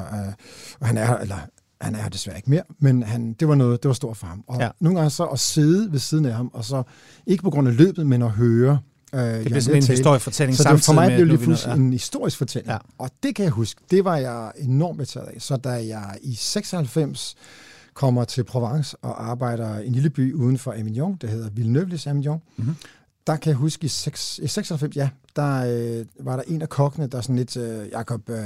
og 0.79 0.87
han 0.87 0.97
er, 0.97 1.17
eller 1.17 1.37
han 1.81 1.95
er 1.95 2.09
desværre 2.09 2.37
ikke 2.37 2.49
mere, 2.49 2.63
men 2.79 3.03
han, 3.03 3.33
det 3.33 3.47
var 3.47 3.55
noget, 3.55 3.83
det 3.83 3.89
var 3.89 3.93
stort 3.93 4.17
for 4.17 4.27
ham. 4.27 4.43
Og 4.47 4.59
ja. 4.59 4.69
nogle 4.79 4.97
gange 4.97 5.09
så 5.09 5.25
at 5.25 5.39
sidde 5.39 5.91
ved 5.91 5.99
siden 5.99 6.25
af 6.25 6.33
ham, 6.33 6.51
og 6.53 6.65
så 6.65 6.83
ikke 7.27 7.43
på 7.43 7.49
grund 7.49 7.67
af 7.67 7.77
løbet, 7.77 8.07
men 8.07 8.21
at 8.21 8.31
høre 8.31 8.79
Øh, 9.13 9.21
det 9.21 9.45
bliver 9.45 9.59
sådan 9.59 9.83
en 9.83 9.87
historiefortælling 9.87 10.57
så 10.57 10.63
samtidig 10.63 10.85
for 10.85 10.93
mig 10.93 11.09
med 11.09 11.17
blev 11.17 11.37
det 11.37 11.39
pludselig 11.39 11.71
ja. 11.71 11.75
en 11.75 11.91
historisk 11.91 12.37
fortælling. 12.37 12.71
Ja. 12.71 12.77
Og 12.97 13.09
det 13.23 13.35
kan 13.35 13.43
jeg 13.43 13.51
huske, 13.51 13.81
det 13.91 14.05
var 14.05 14.17
jeg 14.17 14.51
enormt 14.57 14.97
betaget 14.97 15.27
af. 15.27 15.41
Så 15.41 15.57
da 15.57 15.69
jeg 15.69 16.17
i 16.21 16.35
96 16.35 17.35
kommer 17.93 18.23
til 18.23 18.43
Provence 18.43 18.97
og 18.97 19.29
arbejder 19.29 19.79
i 19.79 19.87
en 19.87 19.93
lille 19.93 20.09
by 20.09 20.33
uden 20.33 20.57
for 20.57 20.71
Avignon, 20.71 21.17
det 21.21 21.29
hedder 21.29 21.49
Villeneuve-les-Avignon, 21.49 22.39
mm-hmm. 22.57 22.75
der 23.27 23.35
kan 23.35 23.49
jeg 23.49 23.57
huske 23.57 23.85
i, 23.85 23.87
6, 23.87 24.39
i 24.43 24.47
96, 24.47 24.95
ja, 24.95 25.09
der 25.37 25.99
øh, 25.99 26.25
var 26.25 26.35
der 26.35 26.43
en 26.47 26.61
af 26.61 26.69
kokkene, 26.69 27.07
der 27.07 27.21
sådan 27.21 27.35
lidt, 27.35 27.57
øh, 27.57 27.89
Jacob, 27.91 28.29
øh, 28.29 28.37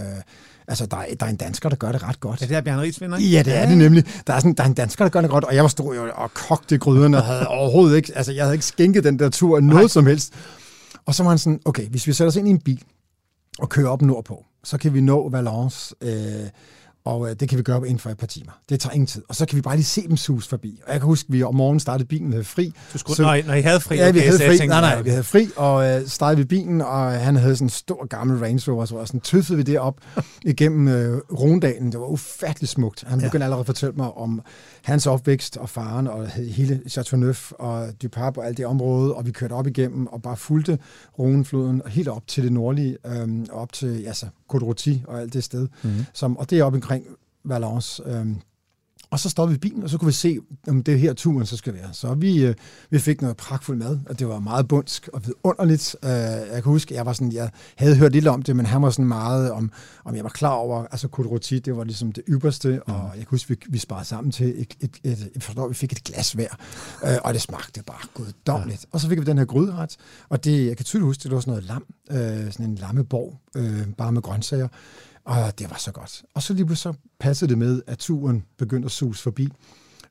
altså 0.67 0.85
der, 0.85 0.97
der 1.19 1.25
er 1.25 1.29
en 1.29 1.35
dansker, 1.35 1.69
der 1.69 1.75
gør 1.75 1.91
det 1.91 2.03
ret 2.03 2.19
godt. 2.19 2.41
Ja, 2.41 2.45
det 2.45 2.57
er 2.57 2.61
Bjørn 2.61 2.79
Rigsvinder, 2.79 3.19
Ja, 3.19 3.43
det 3.43 3.57
er 3.57 3.65
det 3.65 3.77
nemlig. 3.77 4.05
Der 4.27 4.33
er, 4.33 4.39
sådan, 4.39 4.53
der 4.53 4.63
er 4.63 4.67
en 4.67 4.73
dansker, 4.73 5.05
der 5.05 5.09
gør 5.09 5.21
det 5.21 5.29
godt, 5.29 5.43
og 5.43 5.55
jeg 5.55 5.63
var 5.63 5.67
stor 5.69 5.93
jo 5.93 6.11
og 6.15 6.33
kogte 6.33 6.77
gryderne 6.77 7.17
og 7.17 7.23
havde 7.23 7.47
overhovedet 7.47 7.95
ikke, 7.97 8.11
altså 8.15 8.31
jeg 8.31 8.43
havde 8.43 8.55
ikke 8.55 8.65
skænket 8.65 9.03
den 9.03 9.19
der 9.19 9.29
tur 9.29 9.59
noget 9.59 9.81
Nej. 9.81 9.87
som 9.87 10.05
helst. 10.05 10.33
Og 11.05 11.15
så 11.15 11.23
var 11.23 11.29
han 11.29 11.37
sådan, 11.37 11.59
okay, 11.65 11.87
hvis 11.87 12.07
vi 12.07 12.13
sætter 12.13 12.29
os 12.31 12.35
ind 12.35 12.47
i 12.47 12.51
en 12.51 12.59
bil 12.61 12.83
og 13.59 13.69
kører 13.69 13.89
op 13.89 14.01
nordpå, 14.01 14.45
så 14.63 14.77
kan 14.77 14.93
vi 14.93 15.01
nå 15.01 15.29
Valence, 15.29 15.95
øh, 16.01 16.49
og 17.05 17.29
øh, 17.29 17.35
det 17.39 17.49
kan 17.49 17.57
vi 17.57 17.63
gøre 17.63 17.77
inden 17.77 17.99
for 17.99 18.09
et 18.09 18.17
par 18.17 18.27
timer. 18.27 18.51
Det 18.69 18.79
tager 18.79 18.93
ingen 18.93 19.07
tid. 19.07 19.21
Og 19.29 19.35
så 19.35 19.45
kan 19.45 19.55
vi 19.55 19.61
bare 19.61 19.75
lige 19.75 19.85
se 19.85 20.07
dem 20.07 20.17
sus 20.17 20.47
forbi. 20.47 20.79
Og 20.85 20.91
jeg 20.91 20.99
kan 20.99 21.07
huske, 21.07 21.27
at 21.29 21.33
vi 21.33 21.43
om 21.43 21.55
morgenen 21.55 21.79
startede 21.79 22.07
bilen 22.07 22.29
med 22.29 22.43
fri. 22.43 22.73
Du 22.93 22.97
skulle, 22.97 23.15
så, 23.15 23.21
når, 23.21 23.37
når 23.47 23.53
I 23.53 23.61
havde 23.61 23.79
fri? 23.79 23.95
Ja, 23.95 24.11
vi 24.11 24.19
okay, 24.19 24.27
havde 24.27 24.37
fri. 24.37 24.57
Tænkte, 24.57 24.67
nej, 24.67 24.81
nej, 24.81 25.01
vi 25.01 25.09
havde 25.09 25.23
fri, 25.23 25.47
og 25.55 25.89
øh, 25.89 26.07
startede 26.07 26.37
vi 26.37 26.43
bilen, 26.43 26.81
og 26.81 27.11
han 27.11 27.35
havde 27.35 27.55
sådan 27.55 27.65
en 27.65 27.69
stor 27.69 28.07
gammel 28.07 28.39
Range 28.39 28.71
Rover, 28.71 28.85
så 28.85 28.95
var 28.95 29.05
sådan 29.05 29.19
tøffede 29.19 29.57
vi 29.57 29.63
det 29.63 29.79
op 29.79 29.97
igennem 30.45 30.87
øh, 30.87 31.17
Rondalen. 31.17 31.91
Det 31.91 31.99
var 31.99 32.05
ufattelig 32.05 32.69
smukt. 32.69 33.03
Han 33.07 33.17
begyndte 33.17 33.37
ja. 33.37 33.43
allerede 33.43 33.59
at 33.59 33.65
fortælle 33.65 33.95
mig 33.97 34.11
om 34.17 34.41
hans 34.83 35.07
opvækst 35.07 35.57
og 35.57 35.69
faren, 35.69 36.07
og 36.07 36.27
hele 36.27 36.81
Chateauneuf 36.89 37.51
og 37.51 37.87
Dupap 38.01 38.37
og 38.37 38.45
alt 38.45 38.57
det 38.57 38.65
område, 38.65 39.15
og 39.15 39.25
vi 39.25 39.31
kørte 39.31 39.53
op 39.53 39.67
igennem 39.67 40.07
og 40.07 40.21
bare 40.21 40.37
fulgte 40.37 40.79
Rhônefloden 41.19 41.89
helt 41.89 42.07
op 42.07 42.27
til 42.27 42.43
det 42.43 42.51
nordlige, 42.51 42.97
øh, 43.05 43.45
op 43.51 43.73
til 43.73 44.03
altså, 44.05 44.25
Côte 44.53 44.65
og 45.07 45.21
alt 45.21 45.33
det 45.33 45.43
sted. 45.43 45.67
Mm-hmm. 45.83 46.05
Som, 46.13 46.37
og 46.37 46.49
det 46.49 46.59
er 46.59 46.63
op 46.63 46.73
omkring 46.73 47.05
Valence. 47.43 48.03
Øhm, 48.05 48.37
og 49.11 49.19
så 49.19 49.29
stoppede 49.29 49.59
vi 49.59 49.69
bilen, 49.69 49.83
og 49.83 49.89
så 49.89 49.97
kunne 49.97 50.07
vi 50.07 50.13
se, 50.13 50.39
om 50.67 50.83
det 50.83 50.99
her 50.99 51.13
turen 51.13 51.45
så 51.45 51.57
skal 51.57 51.73
være. 51.73 51.89
Så 51.93 52.13
vi, 52.13 52.45
øh, 52.45 52.55
vi 52.89 52.99
fik 52.99 53.21
noget 53.21 53.37
pragtfuld 53.37 53.77
mad, 53.77 53.99
og 54.05 54.19
det 54.19 54.27
var 54.27 54.39
meget 54.39 54.67
bundsk 54.67 55.09
og 55.13 55.21
vidunderligt. 55.25 55.95
Øh, 56.03 56.09
jeg 56.09 56.63
kan 56.63 56.63
huske, 56.63 56.95
jeg 56.95 57.05
var 57.05 57.13
sådan, 57.13 57.31
jeg 57.31 57.49
havde 57.75 57.95
hørt 57.95 58.11
lidt 58.11 58.27
om 58.27 58.41
det, 58.41 58.55
men 58.55 58.65
han 58.65 58.81
var 58.81 58.89
sådan 58.89 59.05
meget 59.05 59.51
om, 59.51 59.71
om 60.05 60.15
jeg 60.15 60.23
var 60.23 60.29
klar 60.29 60.53
over, 60.53 60.85
altså 60.91 61.07
Côte 61.17 61.59
det 61.59 61.77
var 61.77 61.83
ligesom 61.83 62.11
det 62.11 62.23
ypperste, 62.27 62.83
og 62.83 63.09
jeg 63.15 63.17
kan 63.17 63.27
huske, 63.29 63.49
vi, 63.49 63.57
vi 63.69 63.77
sparede 63.77 64.05
sammen 64.05 64.31
til 64.31 64.61
et, 64.61 64.75
et, 64.79 64.97
et, 65.03 65.31
et 65.35 65.43
forstår, 65.43 65.67
vi 65.67 65.73
fik 65.73 65.91
et 65.91 66.03
glas 66.03 66.31
hver, 66.31 66.55
øh, 67.03 67.17
og 67.23 67.33
det 67.33 67.41
smagte 67.41 67.83
bare 67.83 68.07
guddommeligt. 68.13 68.81
Ja. 68.83 68.87
Og 68.91 68.99
så 68.99 69.07
fik 69.07 69.19
vi 69.19 69.25
den 69.25 69.37
her 69.37 69.45
gryderet, 69.45 69.97
og 70.29 70.43
det, 70.43 70.67
jeg 70.67 70.77
kan 70.77 70.85
tydeligt 70.85 71.05
huske, 71.05 71.23
det 71.23 71.31
var 71.31 71.39
sådan 71.39 71.51
noget 71.51 71.63
lam, 71.63 71.85
øh, 72.11 72.51
sådan 72.51 72.65
en 72.65 72.75
lammeborg, 72.75 73.39
øh, 73.55 73.87
bare 73.97 74.11
med 74.11 74.21
grøntsager. 74.21 74.67
Og 75.25 75.59
det 75.59 75.69
var 75.69 75.77
så 75.77 75.91
godt. 75.91 76.23
Og 76.33 76.43
så 76.43 76.53
lige 76.53 76.75
så 76.75 76.93
passede 77.19 77.49
det 77.49 77.57
med, 77.57 77.81
at 77.87 77.97
turen 77.97 78.43
begyndte 78.57 78.85
at 78.85 78.91
sus 78.91 79.21
forbi. 79.21 79.49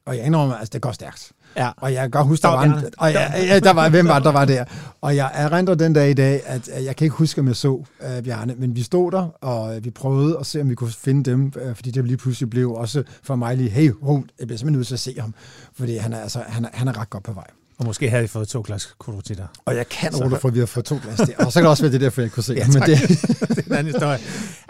Og 0.07 0.17
jeg 0.17 0.27
indrømmer, 0.27 0.55
at 0.55 0.61
altså, 0.61 0.71
det 0.73 0.83
går 0.83 0.93
stærkt. 0.93 1.33
Ja. 1.57 1.71
Og 1.77 1.93
jeg 1.93 2.01
kan 2.01 2.11
godt 2.11 2.27
huske, 2.27 2.43
der, 2.43 2.49
var, 2.49 2.63
en, 2.63 2.73
og 2.99 3.13
jeg, 3.13 3.45
ja, 3.49 3.61
der 3.61 3.73
var, 3.73 3.89
hvem 3.89 4.09
var 4.09 4.19
der 4.19 4.33
var 4.33 4.45
der? 4.45 4.65
Og 5.01 5.17
jeg 5.17 5.31
erindrer 5.35 5.75
den 5.75 5.93
dag 5.93 6.11
i 6.11 6.15
dag, 6.15 6.43
at 6.47 6.71
jeg 6.85 6.97
kan 6.97 7.05
ikke 7.05 7.17
huske, 7.17 7.41
om 7.41 7.47
jeg 7.47 7.57
så 7.57 7.73
uh, 7.73 7.87
Bjarne, 8.25 8.55
men 8.55 8.77
vi 8.77 8.83
stod 8.83 9.13
der, 9.13 9.23
og 9.41 9.85
vi 9.85 9.91
prøvede 9.91 10.39
at 10.39 10.47
se, 10.47 10.61
om 10.61 10.71
vi 10.71 10.75
kunne 10.75 10.93
finde 10.93 11.31
dem, 11.31 11.53
uh, 11.67 11.75
fordi 11.75 11.91
det 11.91 12.05
lige 12.05 12.17
pludselig 12.17 12.51
blev 12.51 12.73
også 12.73 13.03
for 13.23 13.37
mig 13.37 13.57
lige, 13.57 13.71
hey, 13.71 13.93
ho, 14.03 14.15
jeg 14.15 14.47
bliver 14.47 14.59
simpelthen 14.59 14.73
nødt 14.73 14.87
til 14.87 14.95
at 14.95 15.01
se 15.01 15.15
ham, 15.21 15.35
fordi 15.75 15.97
han 15.97 16.13
er, 16.13 16.21
altså, 16.21 16.45
han 16.49 16.65
er, 16.65 16.69
han 16.73 16.89
er 16.89 17.01
ret 17.01 17.11
godt 17.11 17.25
på 17.25 17.33
vej. 17.33 17.47
Og 17.81 17.87
måske 17.87 18.11
havde 18.11 18.25
I 18.25 18.27
fået 18.27 18.49
to 18.49 18.63
glas 18.67 18.95
der. 19.29 19.47
Og 19.65 19.77
jeg 19.77 19.89
kan 19.89 20.15
roligt 20.15 20.41
for, 20.41 20.49
at 20.49 20.55
vi 20.55 20.59
har 20.59 20.67
fået 20.67 20.87
to 20.87 20.99
glas 21.03 21.17
der. 21.17 21.45
Og 21.45 21.53
så 21.53 21.59
kan 21.59 21.63
det 21.63 21.71
også 21.71 21.83
være 21.83 21.93
det 21.93 22.01
derfor, 22.01 22.21
jeg 22.21 22.33
kunne 22.33 22.43
se 22.43 22.55
ja, 22.57 22.67
Men 22.67 22.83
det... 22.83 22.99
det 23.49 23.59
er 23.59 23.63
en 23.67 23.73
anden 23.73 23.93
historie. 23.93 24.19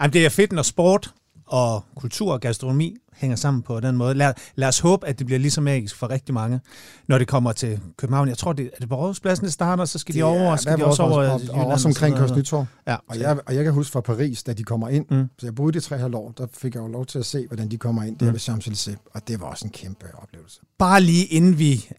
Jamen, 0.01 0.13
det 0.13 0.25
er 0.25 0.29
fedt, 0.29 0.51
når 0.51 0.61
sport 0.61 1.13
og 1.45 1.83
kultur 1.95 2.33
og 2.33 2.41
gastronomi 2.41 2.97
hænger 3.13 3.35
sammen 3.35 3.63
på 3.63 3.79
den 3.79 3.97
måde. 3.97 4.13
Lad, 4.13 4.33
lad 4.55 4.67
os 4.67 4.79
håbe, 4.79 5.07
at 5.07 5.19
det 5.19 5.25
bliver 5.25 5.39
lige 5.39 5.51
så 5.51 5.61
magisk 5.61 5.95
for 5.95 6.09
rigtig 6.09 6.33
mange, 6.33 6.59
når 7.07 7.17
det 7.17 7.27
kommer 7.27 7.51
til 7.51 7.79
København. 7.97 8.27
Jeg 8.27 8.37
tror, 8.37 8.53
det 8.53 8.65
er 8.65 8.79
det 8.79 8.89
på 8.89 8.95
Rådhuspladsen, 8.95 9.45
det 9.45 9.53
starter, 9.53 9.85
så 9.85 9.99
skal 9.99 10.13
det 10.13 10.19
de 10.19 10.23
over, 10.23 10.51
og 10.51 10.59
skal 10.59 10.77
de 10.77 10.85
også 10.85 11.03
over 11.03 11.29
og, 11.29 11.41
og 11.49 11.65
også 11.65 11.87
omkring 11.87 12.15
Kørs 12.17 12.35
Nytorv. 12.35 12.65
Ja. 12.87 12.95
Og, 13.07 13.19
jeg, 13.19 13.39
og 13.45 13.55
jeg 13.55 13.63
kan 13.63 13.73
huske 13.73 13.91
fra 13.91 14.01
Paris, 14.01 14.43
da 14.43 14.53
de 14.53 14.63
kommer 14.63 14.89
ind, 14.89 15.05
mm. 15.11 15.29
så 15.39 15.47
jeg 15.47 15.55
boede 15.55 15.77
i 15.77 15.81
tre 15.81 15.97
halv 15.97 16.15
år, 16.15 16.33
der 16.37 16.47
fik 16.53 16.75
jeg 16.75 16.81
jo 16.81 16.87
lov 16.87 17.05
til 17.05 17.19
at 17.19 17.25
se, 17.25 17.47
hvordan 17.47 17.71
de 17.71 17.77
kommer 17.77 18.03
ind 18.03 18.17
der 18.17 18.25
mm. 18.25 18.33
ved 18.33 18.39
Champs-Élysées, 18.39 19.11
og 19.13 19.27
det 19.27 19.41
var 19.41 19.47
også 19.47 19.65
en 19.65 19.71
kæmpe 19.71 20.05
oplevelse. 20.21 20.59
Bare 20.79 21.01
lige 21.01 21.25
inden 21.25 21.59
vi 21.59 21.89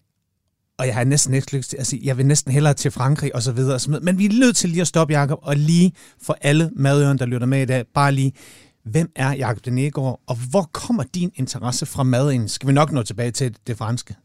og 0.83 0.87
jeg 0.87 0.95
har 0.95 1.03
næsten 1.03 1.33
ikke 1.33 1.57
lyst 1.57 1.69
til 1.69 1.77
at 1.77 1.87
sige, 1.87 2.01
jeg 2.05 2.17
vil 2.17 2.25
næsten 2.25 2.51
hellere 2.51 2.73
til 2.73 2.91
Frankrig 2.91 3.35
og 3.35 3.43
så 3.43 3.51
videre. 3.51 3.73
Og 3.73 3.81
så 3.81 3.89
videre. 3.89 4.03
Men 4.03 4.17
vi 4.17 4.25
er 4.25 4.39
nødt 4.39 4.55
til 4.55 4.69
lige 4.69 4.81
at 4.81 4.87
stoppe, 4.87 5.13
Jacob, 5.13 5.39
og 5.41 5.55
lige 5.55 5.93
for 6.21 6.37
alle 6.41 6.71
madøren, 6.75 7.19
der 7.19 7.25
lytter 7.25 7.47
med 7.47 7.61
i 7.61 7.65
dag, 7.65 7.85
bare 7.93 8.11
lige, 8.11 8.33
hvem 8.83 9.11
er 9.15 9.33
Jacob 9.33 9.65
Denegård, 9.65 10.21
og 10.27 10.35
hvor 10.49 10.69
kommer 10.71 11.03
din 11.03 11.31
interesse 11.35 11.85
fra 11.85 12.03
maden? 12.03 12.47
Skal 12.49 12.67
vi 12.67 12.73
nok 12.73 12.91
nå 12.91 13.03
tilbage 13.03 13.31
til 13.31 13.57
det 13.67 13.77
franske? 13.77 14.15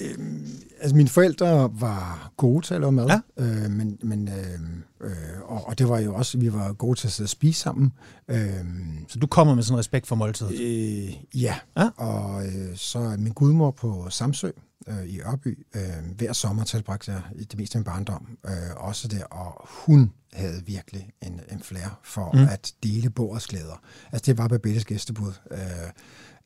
Øhm, 0.00 0.46
altså 0.80 0.96
mine 0.96 1.08
forældre 1.08 1.70
var 1.80 2.32
gode 2.36 2.66
til 2.66 2.74
at 2.74 2.80
lave 2.80 2.92
mad, 2.92 3.06
ja. 3.38 3.44
øh, 3.44 3.70
men, 3.70 3.98
men 4.02 4.28
øh, 4.28 5.08
øh, 5.08 5.12
og, 5.44 5.66
og 5.66 5.78
det 5.78 5.88
var 5.88 5.98
jo 5.98 6.14
også, 6.14 6.38
vi 6.38 6.52
var 6.52 6.72
gode 6.72 6.98
til 6.98 7.08
at 7.08 7.12
sidde 7.12 7.26
og 7.26 7.30
spise 7.30 7.60
sammen. 7.60 7.92
Øh, 8.28 8.64
så 9.08 9.18
du 9.18 9.26
kommer 9.26 9.54
med 9.54 9.62
sådan 9.62 9.78
respekt 9.78 10.06
for 10.06 10.16
måltidet? 10.16 10.60
Øh, 10.60 11.42
ja, 11.42 11.54
ja. 11.76 11.88
og 11.96 12.46
øh, 12.46 12.76
så 12.76 13.14
min 13.18 13.32
gudmor 13.32 13.70
på 13.70 14.06
Samsø, 14.10 14.50
øh, 14.88 15.04
i 15.04 15.20
Ørby. 15.20 15.66
Øh, 15.74 16.16
hver 16.16 16.32
sommer 16.32 16.64
tilbragte 16.64 17.12
jeg 17.12 17.22
det 17.38 17.58
meste 17.58 17.76
af 17.76 17.80
min 17.80 17.84
barndom 17.84 18.38
øh, 18.46 18.52
også 18.76 19.08
der, 19.08 19.24
og 19.24 19.68
hun 19.86 20.12
havde 20.32 20.62
virkelig 20.66 21.10
en, 21.22 21.40
en 21.52 21.60
flair 21.60 22.00
for 22.02 22.30
mm. 22.34 22.48
at 22.50 22.74
dele 22.82 23.10
bordets 23.10 23.46
glæder. 23.46 23.82
Altså 24.12 24.26
det 24.26 24.38
var 24.38 24.48
Babettes 24.48 24.84
gæstebud. 24.84 25.32
Øh, 25.50 25.58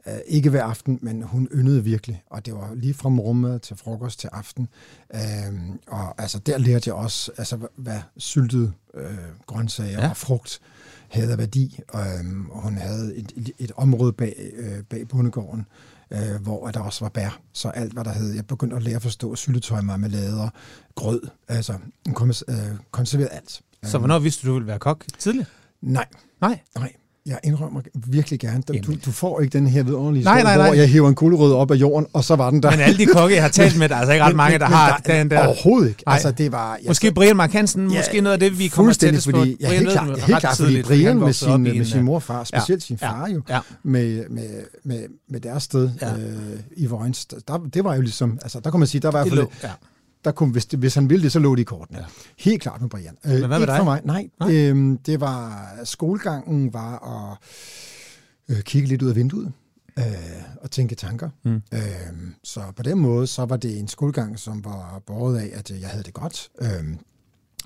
øh, 0.07 0.19
ikke 0.27 0.51
hver 0.51 0.65
aften, 0.65 0.99
men 1.03 1.23
hun 1.23 1.49
yndede 1.55 1.85
virkelig, 1.85 2.23
og 2.31 2.47
det 2.47 2.55
var 2.55 2.75
lige 2.75 2.95
fra 2.95 3.09
morgenmad 3.09 3.61
til 3.61 3.77
frokost 3.77 4.21
til 4.21 4.31
aften. 4.33 4.69
Øh, 5.15 5.21
og 5.87 6.23
altså 6.23 6.39
der 6.39 6.59
lærte 6.59 6.89
jeg 6.89 6.95
også, 6.95 7.33
altså 7.37 7.59
hvad 7.77 8.01
syltede 8.17 8.73
øh, 8.95 9.15
grøntsager 9.47 10.01
ja. 10.01 10.11
og 10.11 10.17
frugt 10.17 10.61
havde 11.09 11.39
værdi. 11.39 11.81
Øhm, 11.95 12.51
og 12.51 12.63
hun 12.63 12.77
havde 12.77 13.17
et, 13.17 13.33
et, 13.37 13.51
et 13.59 13.73
område 13.77 14.13
bag, 14.13 14.51
øh, 14.57 14.83
bag 14.83 15.09
bondegården, 15.09 15.61
øh, 15.61 15.94
hvor 16.43 16.71
der 16.71 16.81
også 16.81 17.05
var 17.05 17.09
bær. 17.09 17.41
Så 17.53 17.69
alt, 17.69 17.93
hvad 17.93 18.05
der 18.05 18.13
hed, 18.13 18.35
jeg 18.35 18.47
begyndte 18.47 18.77
at 18.77 18.83
lære 18.83 18.97
at 18.97 19.03
forstå 19.03 19.37
syltetøj, 19.37 19.81
marmelader, 19.81 20.49
grød, 20.95 21.21
altså 21.49 21.73
øh, 22.49 22.57
konserveret 22.91 23.29
alt. 23.33 23.61
Så 23.83 23.99
hvornår 23.99 24.19
vidste 24.19 24.47
du, 24.47 24.49
du 24.49 24.55
ville 24.55 24.67
være 24.67 24.79
kok? 24.79 25.05
Tidligt? 25.19 25.49
Nej. 25.81 26.07
Nej? 26.41 26.61
Nej. 26.79 26.93
Jeg 27.27 27.39
indrømmer 27.45 27.81
virkelig 27.95 28.41
gerne. 28.41 28.63
Du, 28.63 28.95
du 29.05 29.11
får 29.11 29.41
ikke 29.41 29.59
den 29.59 29.67
her 29.67 29.83
vidunderlige 29.83 30.25
nej, 30.25 30.43
nej, 30.43 30.57
nej. 30.57 30.67
hvor 30.67 30.75
jeg 30.75 30.89
hiver 30.89 31.09
en 31.09 31.15
gulerod 31.15 31.53
op 31.53 31.71
af 31.71 31.75
jorden, 31.75 32.07
og 32.13 32.25
så 32.25 32.37
var 32.37 32.51
den 32.51 32.63
der. 32.63 32.71
Men 32.71 32.81
alle 32.81 32.99
de 32.99 33.07
kokke, 33.07 33.35
jeg 33.35 33.43
har 33.43 33.51
talt 33.51 33.79
med, 33.79 33.89
der 33.89 33.95
er 33.95 33.99
altså 33.99 34.13
ikke 34.13 34.25
ret 34.25 34.37
mange, 34.37 34.59
der 34.59 34.69
men, 34.69 34.77
har 34.77 35.03
der, 35.07 35.19
den 35.19 35.31
der. 35.31 35.47
Overhovedet 35.47 35.89
ikke. 35.89 36.03
Altså, 36.07 36.31
det 36.31 36.53
var, 36.53 36.77
jeg, 36.77 36.85
måske 36.89 37.13
Brian 37.13 37.37
Mark 37.37 37.53
Hansen, 37.53 37.91
ja, 37.91 37.99
måske 37.99 38.21
noget 38.21 38.33
af 38.33 38.41
det, 38.41 38.59
vi 38.59 38.69
kommer 38.69 38.93
til 38.93 39.23
fordi, 39.23 39.39
på. 39.39 39.45
Ja, 39.61 39.69
helt 39.69 39.91
klart, 39.91 40.21
helt 40.21 40.39
klart 40.39 40.57
fordi 40.57 40.83
Brian 40.83 41.19
med 41.19 41.33
sin, 41.33 41.63
med 41.63 41.85
sin 41.85 42.03
mor 42.03 42.15
og 42.15 42.23
far, 42.23 42.45
specielt 42.45 42.83
ja, 42.83 42.87
sin 42.87 42.99
far 42.99 43.29
jo, 43.35 43.43
ja. 43.49 43.61
med, 43.83 44.25
med, 44.31 44.49
med, 44.85 45.05
med 45.31 45.41
deres 45.41 45.63
sted 45.63 45.91
ja. 46.03 46.13
øh, 46.13 46.59
i 46.77 46.87
Vojens, 46.87 47.27
der, 47.27 47.59
det 47.75 47.85
var 47.85 47.95
jo 47.95 48.01
ligesom, 48.01 48.39
altså 48.43 48.61
der 48.61 48.71
kunne 48.71 48.79
man 48.79 48.89
sige, 48.89 49.01
der 49.01 49.11
var 49.11 49.25
i 49.25 49.29
hvert 49.29 49.49
fald 49.61 49.71
der 50.25 50.31
kunne, 50.33 50.53
hvis, 50.53 50.67
det, 50.67 50.79
hvis 50.79 50.95
han 50.95 51.11
ville 51.11 51.23
det, 51.23 51.33
så 51.33 51.39
lå 51.39 51.55
det 51.55 51.61
i 51.61 51.65
kortene. 51.65 51.99
Ja. 51.99 52.05
Helt 52.39 52.63
klart 52.63 52.81
med 52.81 52.91
Brian. 52.91 53.17
Men 53.25 53.47
hvad 53.47 53.59
med 53.59 53.67
dig? 53.67 53.77
for 53.77 53.85
mig. 53.85 54.01
Nej, 54.05 54.29
Nej. 54.41 54.55
Øhm, 54.55 54.99
det 54.99 55.21
var, 55.21 55.71
skolegangen 55.85 56.73
var 56.73 56.99
at 56.99 57.39
øh, 58.57 58.63
kigge 58.63 58.89
lidt 58.89 59.03
ud 59.03 59.09
af 59.09 59.17
vinduet 59.17 59.53
øh, 59.99 60.05
og 60.61 60.71
tænke 60.71 60.95
tanker. 60.95 61.31
Mm. 61.45 61.63
Øh, 61.75 61.81
så 62.45 62.61
på 62.77 62.83
den 62.83 62.99
måde, 62.99 63.27
så 63.27 63.45
var 63.45 63.57
det 63.57 63.79
en 63.79 63.89
skolegang, 63.89 64.39
som 64.39 64.65
var 64.65 65.03
båret 65.07 65.39
af, 65.39 65.51
at 65.55 65.71
jeg 65.81 65.89
havde 65.89 66.05
det 66.05 66.15
godt, 66.15 66.49
øh, 66.61 66.85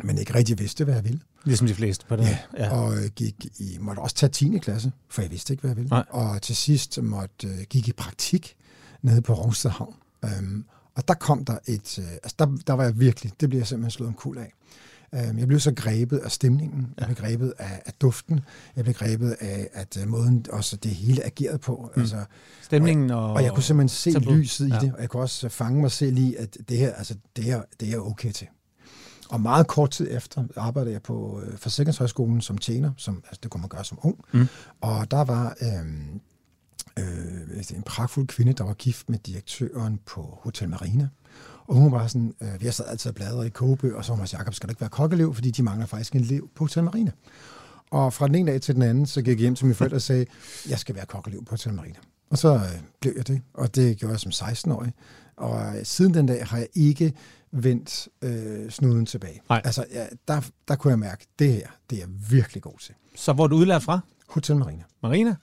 men 0.02 0.18
ikke 0.18 0.34
rigtig 0.34 0.58
vidste, 0.58 0.84
hvad 0.84 0.94
jeg 0.94 1.04
ville. 1.04 1.20
Ligesom 1.44 1.66
de 1.66 1.74
fleste 1.74 2.06
på 2.06 2.16
det. 2.16 2.22
Ja, 2.22 2.38
ja. 2.64 2.70
og 2.70 2.94
gik 3.16 3.46
i, 3.58 3.76
måtte 3.80 4.00
også 4.00 4.16
tage 4.16 4.30
10. 4.30 4.58
klasse, 4.58 4.92
for 5.10 5.22
jeg 5.22 5.30
vidste 5.30 5.52
ikke, 5.52 5.60
hvad 5.60 5.70
jeg 5.70 5.76
ville. 5.76 5.88
Nej. 5.88 6.04
Og 6.10 6.42
til 6.42 6.56
sidst 6.56 7.02
måtte 7.02 7.48
øh, 7.48 7.58
gik 7.70 7.88
i 7.88 7.92
praktik 7.92 8.54
nede 9.02 9.22
på 9.22 9.34
Rungsted 9.34 9.70
Havn. 9.70 9.94
Øhm, 10.24 10.64
og 10.98 11.08
der 11.08 11.14
kom 11.14 11.44
der 11.44 11.58
et, 11.66 11.98
øh, 11.98 12.12
altså 12.12 12.34
der, 12.38 12.46
der 12.66 12.72
var 12.72 12.84
jeg 12.84 13.00
virkelig, 13.00 13.32
det 13.40 13.48
bliver 13.48 13.60
jeg 13.60 13.66
simpelthen 13.66 13.90
slået 13.90 14.08
om 14.08 14.14
kul 14.14 14.38
af. 14.38 14.52
Øhm, 15.14 15.38
jeg 15.38 15.48
blev 15.48 15.60
så 15.60 15.74
grebet 15.74 16.18
af 16.18 16.30
stemningen, 16.30 16.94
jeg 16.98 17.06
blev 17.06 17.16
grebet 17.16 17.52
af, 17.58 17.82
af 17.86 17.92
duften, 18.00 18.40
jeg 18.76 18.84
blev 18.84 18.94
grebet 18.94 19.36
af 19.40 19.68
at 19.72 19.98
uh, 20.02 20.08
måden 20.08 20.46
også 20.52 20.76
det 20.76 20.90
hele 20.90 21.24
agerede 21.26 21.58
på. 21.58 21.90
Mm. 21.96 22.00
Altså, 22.00 22.24
Stemningen 22.62 23.10
og, 23.10 23.24
og, 23.24 23.32
og 23.32 23.42
jeg 23.42 23.52
kunne 23.52 23.62
simpelthen 23.62 23.88
se 23.88 24.12
tabu. 24.12 24.32
lyset 24.32 24.68
ja. 24.68 24.76
i 24.76 24.80
det, 24.80 24.92
og 24.94 25.00
jeg 25.00 25.08
kunne 25.08 25.22
også 25.22 25.48
fange 25.48 25.80
mig 25.80 25.90
selv 25.90 26.18
i, 26.18 26.34
at 26.34 26.56
det 26.68 26.78
her, 26.78 26.92
altså, 26.92 27.14
det 27.36 27.44
her, 27.44 27.62
det 27.80 27.92
er 27.92 27.98
okay 27.98 28.32
til. 28.32 28.46
Og 29.30 29.40
meget 29.40 29.66
kort 29.66 29.90
tid 29.90 30.08
efter 30.10 30.44
arbejdede 30.56 30.92
jeg 30.92 31.02
på 31.02 31.42
øh, 31.46 31.58
Forsikringshøjskolen 31.58 32.40
som 32.40 32.58
tjener, 32.58 32.92
som 32.96 33.22
altså, 33.26 33.40
det 33.42 33.50
kunne 33.50 33.60
man 33.60 33.68
gøre 33.68 33.84
som 33.84 33.98
ung. 34.02 34.24
Mm. 34.32 34.46
Og 34.80 35.10
der 35.10 35.24
var 35.24 35.56
øhm, 35.62 36.20
øh, 36.98 37.76
en 37.76 37.82
pragtfuld 37.82 38.26
kvinde, 38.26 38.52
der 38.52 38.64
var 38.64 38.74
gift 38.74 39.10
med 39.10 39.18
direktøren 39.18 40.00
på 40.06 40.38
Hotel 40.42 40.68
Marina. 40.68 41.08
Og 41.66 41.74
hun 41.74 41.92
var 41.92 42.06
sådan, 42.06 42.34
øh, 42.40 42.60
vi 42.60 42.64
har 42.64 42.72
sad 42.72 42.86
altid 42.88 43.12
bladret 43.12 43.46
i 43.46 43.50
kogebøger, 43.50 43.96
og 43.96 44.04
så 44.04 44.14
var 44.14 44.30
Jacob, 44.32 44.54
skal 44.54 44.66
der 44.66 44.72
ikke 44.72 44.80
være 44.80 44.90
kokkelev, 44.90 45.34
fordi 45.34 45.50
de 45.50 45.62
mangler 45.62 45.86
faktisk 45.86 46.14
en 46.14 46.20
elev 46.20 46.48
på 46.54 46.64
Hotel 46.64 46.84
Marina. 46.84 47.10
Og 47.90 48.12
fra 48.12 48.26
den 48.26 48.34
ene 48.34 48.52
dag 48.52 48.60
til 48.60 48.74
den 48.74 48.82
anden, 48.82 49.06
så 49.06 49.22
gik 49.22 49.28
jeg 49.28 49.38
hjem 49.38 49.54
til 49.54 49.66
mine 49.66 49.74
forældre 49.74 49.96
og 49.96 50.02
sagde, 50.02 50.26
jeg 50.68 50.78
skal 50.78 50.94
være 50.94 51.06
kokkelev 51.06 51.44
på 51.44 51.50
Hotel 51.50 51.74
Marina. 51.74 51.98
Og 52.30 52.38
så 52.38 52.54
øh, 52.54 52.80
blev 53.00 53.12
jeg 53.16 53.28
det, 53.28 53.42
og 53.54 53.74
det 53.74 53.98
gjorde 53.98 54.12
jeg 54.12 54.20
som 54.20 54.32
16-årig. 54.32 54.92
Og 55.36 55.76
øh, 55.76 55.84
siden 55.84 56.14
den 56.14 56.26
dag 56.26 56.46
har 56.46 56.58
jeg 56.58 56.68
ikke 56.74 57.12
vendt 57.52 58.08
øh, 58.22 58.70
snuden 58.70 59.06
tilbage. 59.06 59.40
Nej. 59.48 59.62
Altså, 59.64 59.84
ja, 59.92 60.06
der, 60.28 60.40
der 60.68 60.76
kunne 60.76 60.90
jeg 60.90 60.98
mærke, 60.98 61.26
det 61.38 61.52
her, 61.52 61.66
det 61.90 61.96
er 61.96 62.00
jeg 62.00 62.08
virkelig 62.30 62.62
god 62.62 62.78
til. 62.80 62.94
Så 63.14 63.32
hvor 63.32 63.44
er 63.44 63.48
du 63.48 63.56
udlært 63.56 63.82
fra? 63.82 64.00
Hotel 64.28 64.56
Marina. 64.56 64.82
Marina? 65.02 65.34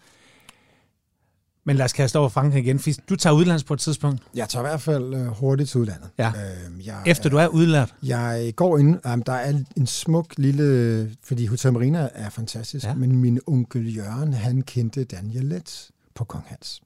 Men 1.67 1.75
lad 1.75 1.86
os 1.86 1.93
kaste 1.93 2.19
over 2.19 2.29
Frankrig 2.29 2.63
igen. 2.65 2.95
Du 3.10 3.15
tager 3.15 3.34
udlands 3.34 3.63
på 3.63 3.74
et 3.74 3.79
tidspunkt. 3.79 4.24
Jeg 4.36 4.50
tager 4.50 4.65
i 4.65 4.67
hvert 4.67 4.81
fald 4.81 5.13
øh, 5.13 5.27
hurtigt 5.27 5.69
til 5.69 5.79
udlandet. 5.79 6.10
Ja. 6.17 6.27
Øhm, 6.27 6.81
jeg, 6.86 7.01
Efter 7.05 7.29
du 7.29 7.38
er 7.38 7.48
udlært? 7.48 7.95
Jeg 8.03 8.53
går 8.55 8.77
ind. 8.77 9.00
Um, 9.13 9.24
der 9.24 9.34
er 9.34 9.63
en 9.77 9.88
smuk 9.88 10.34
lille... 10.38 11.15
Fordi 11.24 11.45
Hotel 11.45 11.74
Marina 11.74 12.10
er 12.13 12.29
fantastisk, 12.29 12.86
ja. 12.86 12.93
men 12.93 13.15
min 13.15 13.39
onkel 13.48 13.95
Jørgen, 13.95 14.34
han 14.34 14.62
kendte 14.62 15.03
Daniel 15.03 15.45
Let 15.45 15.89
på 16.15 16.24
Kong 16.24 16.43
Hans. 16.48 16.81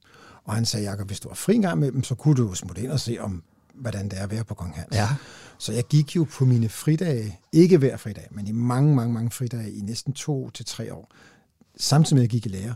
Og 0.45 0.53
han 0.55 0.65
sagde, 0.65 0.89
Jacob, 0.89 1.07
hvis 1.07 1.19
du 1.19 1.27
var 1.27 1.35
fri 1.35 1.55
en 1.55 1.61
gang 1.61 1.79
med 1.79 1.91
dem, 1.91 2.03
så 2.03 2.15
kunne 2.15 2.35
du 2.35 2.53
smutte 2.53 2.81
ind 2.81 2.91
og 2.91 2.99
se, 2.99 3.17
om 3.19 3.43
hvordan 3.73 4.09
det 4.09 4.19
er 4.19 4.23
at 4.23 4.31
være 4.31 4.43
på 4.43 4.53
Kong 4.53 4.75
Hans. 4.75 4.95
Ja. 4.95 5.07
Så 5.57 5.73
jeg 5.73 5.83
gik 5.83 6.15
jo 6.15 6.27
på 6.31 6.45
mine 6.45 6.69
fridage, 6.69 7.39
ikke 7.51 7.77
hver 7.77 7.97
fridag, 7.97 8.27
men 8.31 8.47
i 8.47 8.51
mange, 8.51 8.95
mange, 8.95 9.13
mange 9.13 9.31
fridage 9.31 9.71
i 9.71 9.81
næsten 9.81 10.13
to 10.13 10.49
til 10.49 10.65
tre 10.65 10.93
år, 10.93 11.11
samtidig 11.77 12.15
med 12.15 12.21
at 12.21 12.23
jeg 12.23 12.29
gik 12.29 12.45
i 12.45 12.49
lære 12.49 12.75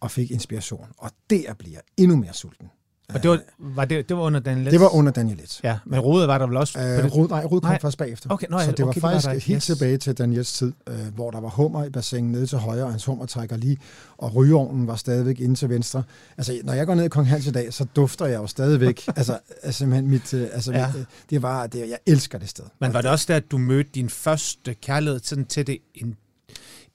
og 0.00 0.10
fik 0.10 0.30
inspiration. 0.30 0.86
Og 0.98 1.10
der 1.30 1.54
bliver 1.54 1.80
endnu 1.96 2.16
mere 2.16 2.34
sulten. 2.34 2.70
Og 3.14 3.22
det 3.22 3.30
var, 3.30 3.40
var 3.58 3.84
det, 3.84 4.08
det 4.08 4.16
var 4.16 4.22
under 4.22 4.40
Daniel 4.40 4.64
Letts? 4.64 4.72
Det 4.72 4.80
var 4.80 4.94
under 4.94 5.12
Daniel 5.12 5.36
Letts. 5.36 5.60
Ja, 5.64 5.78
men 5.86 6.00
Rode 6.00 6.28
var 6.28 6.38
der 6.38 6.46
vel 6.46 6.56
også? 6.56 6.78
Øh, 6.78 7.14
Rode, 7.16 7.28
nej, 7.28 7.44
Rode 7.44 7.60
kom 7.60 7.70
nej. 7.70 7.80
først 7.80 7.98
bagefter. 7.98 8.30
Okay, 8.30 8.46
nej, 8.50 8.64
så 8.64 8.70
det 8.70 8.80
okay, 8.80 9.00
var 9.00 9.10
faktisk 9.10 9.26
var 9.26 9.32
helt 9.32 9.50
yes. 9.50 9.64
tilbage 9.64 9.98
til 9.98 10.18
Daniels 10.18 10.52
tid, 10.52 10.72
øh, 10.88 11.14
hvor 11.14 11.30
der 11.30 11.40
var 11.40 11.48
hummer 11.48 11.84
i 11.84 11.90
bassinet 11.90 12.30
nede 12.30 12.46
til 12.46 12.58
højre, 12.58 12.84
og 12.84 12.90
hans 12.90 13.04
hummer 13.04 13.26
trækker 13.26 13.56
lige, 13.56 13.78
og 14.18 14.34
rygeovnen 14.34 14.86
var 14.86 14.96
stadigvæk 14.96 15.40
inde 15.40 15.54
til 15.54 15.68
venstre. 15.68 16.02
Altså, 16.38 16.60
når 16.64 16.72
jeg 16.72 16.86
går 16.86 16.94
ned 16.94 17.04
i 17.04 17.08
Kong 17.08 17.28
Hans 17.28 17.46
i 17.46 17.50
dag, 17.50 17.74
så 17.74 17.84
dufter 17.96 18.26
jeg 18.26 18.36
jo 18.36 18.46
stadigvæk. 18.46 19.04
altså, 19.16 19.38
altså, 19.62 19.86
mit, 19.86 20.34
øh, 20.34 20.48
altså 20.52 20.72
ja. 20.72 20.86
mit, 20.86 20.96
øh, 20.96 21.04
det 21.30 21.42
var, 21.42 21.66
det, 21.66 21.78
jeg 21.78 21.98
elsker 22.06 22.38
det 22.38 22.48
sted. 22.48 22.64
Men 22.80 22.92
var 22.92 23.00
det 23.00 23.10
også 23.10 23.24
der, 23.28 23.36
at 23.36 23.50
du 23.50 23.58
mødte 23.58 23.90
din 23.94 24.08
første 24.08 24.74
kærlighed 24.74 25.20
sådan, 25.22 25.44
til 25.44 25.66
det 25.66 25.78
en 25.94 26.16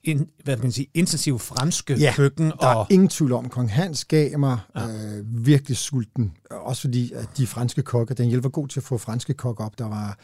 in, 0.08 0.28
hvad 0.44 0.56
kan 0.56 0.64
man 0.64 0.72
sige, 0.72 0.88
intensiv 0.94 1.40
franske 1.40 1.96
ja, 1.96 2.14
køkken. 2.16 2.46
der 2.46 2.68
og... 2.68 2.82
er 2.82 2.86
ingen 2.90 3.10
tvivl 3.10 3.32
om, 3.32 3.50
Kong 3.50 3.72
Hans 3.72 4.06
gav 4.06 4.40
mig 4.40 4.60
ja. 4.76 4.88
øh, 4.88 5.24
virkelig 5.46 5.78
sulten. 5.78 6.34
Også 6.52 6.82
fordi, 6.82 7.12
at 7.14 7.30
de 7.38 7.48
franske 7.48 7.82
kokke, 7.82 8.14
den 8.14 8.30
hjælper 8.30 8.50
god 8.50 8.68
til 8.68 8.80
at 8.80 8.84
få 8.84 8.98
franske 8.98 9.34
kokke 9.34 9.64
op. 9.64 9.80
Der 9.80 9.90
var 9.90 10.18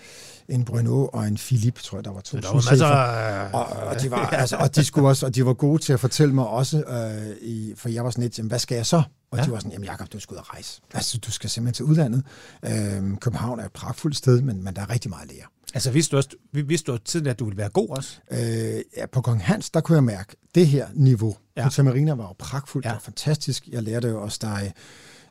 en 0.49 0.65
Bruno 0.65 1.05
og 1.05 1.27
en 1.27 1.35
Philippe, 1.35 1.81
tror 1.81 1.97
jeg, 1.97 2.05
der 2.05 2.11
var 2.11 2.21
to. 2.21 2.37
Der 2.37 2.47
var 2.47 2.53
masser 2.53 2.85
af... 2.85 3.53
og, 3.53 3.65
og, 3.65 4.01
de 4.01 4.11
var, 4.11 4.27
altså, 4.27 4.57
og 4.57 4.75
de 4.75 4.85
skulle 4.85 5.07
også, 5.07 5.25
og 5.25 5.35
de 5.35 5.45
var 5.45 5.53
gode 5.53 5.81
til 5.81 5.93
at 5.93 5.99
fortælle 5.99 6.35
mig 6.35 6.47
også, 6.47 6.83
øh, 6.83 7.35
i, 7.41 7.73
for 7.77 7.89
jeg 7.89 8.03
var 8.03 8.09
sådan 8.09 8.23
lidt, 8.23 8.37
jamen, 8.37 8.49
hvad 8.49 8.59
skal 8.59 8.75
jeg 8.75 8.85
så? 8.85 9.03
Og 9.31 9.37
ja. 9.37 9.43
de 9.43 9.51
var 9.51 9.59
sådan, 9.59 9.71
jamen 9.71 9.85
Jacob, 9.85 10.13
du 10.13 10.19
skal 10.19 10.33
ud 10.33 10.39
og 10.39 10.53
rejse. 10.53 10.81
Altså, 10.93 11.17
du 11.17 11.31
skal 11.31 11.49
simpelthen 11.49 11.73
til 11.73 11.85
udlandet. 11.85 12.23
Øh, 12.65 13.17
København 13.17 13.59
er 13.59 13.65
et 13.65 13.71
pragtfuldt 13.71 14.17
sted, 14.17 14.41
men, 14.41 14.63
men 14.63 14.75
der 14.75 14.81
er 14.81 14.89
rigtig 14.89 15.09
meget 15.09 15.31
lære. 15.31 15.45
Altså 15.73 15.91
vidste 15.91 16.11
du, 16.11 16.17
også, 16.17 16.29
vidste 16.51 16.91
du 16.91 16.97
tidligere, 16.97 17.31
at 17.33 17.39
du 17.39 17.45
ville 17.45 17.57
være 17.57 17.69
god 17.69 17.89
også? 17.89 18.19
Øh, 18.31 18.81
ja, 18.97 19.05
på 19.05 19.21
Kong 19.21 19.43
Hans, 19.43 19.69
der 19.69 19.81
kunne 19.81 19.95
jeg 19.95 20.03
mærke, 20.03 20.35
det 20.55 20.67
her 20.67 20.87
niveau. 20.93 21.35
Ja. 21.57 21.63
Hotel 21.63 21.85
Marina 21.85 22.13
var 22.13 22.23
jo 22.23 22.35
pragtfuldt 22.39 22.85
ja. 22.85 22.93
og 22.93 23.01
fantastisk. 23.01 23.67
Jeg 23.67 23.83
lærte 23.83 24.07
jo 24.07 24.21
også 24.21 24.39
dig 24.41 24.73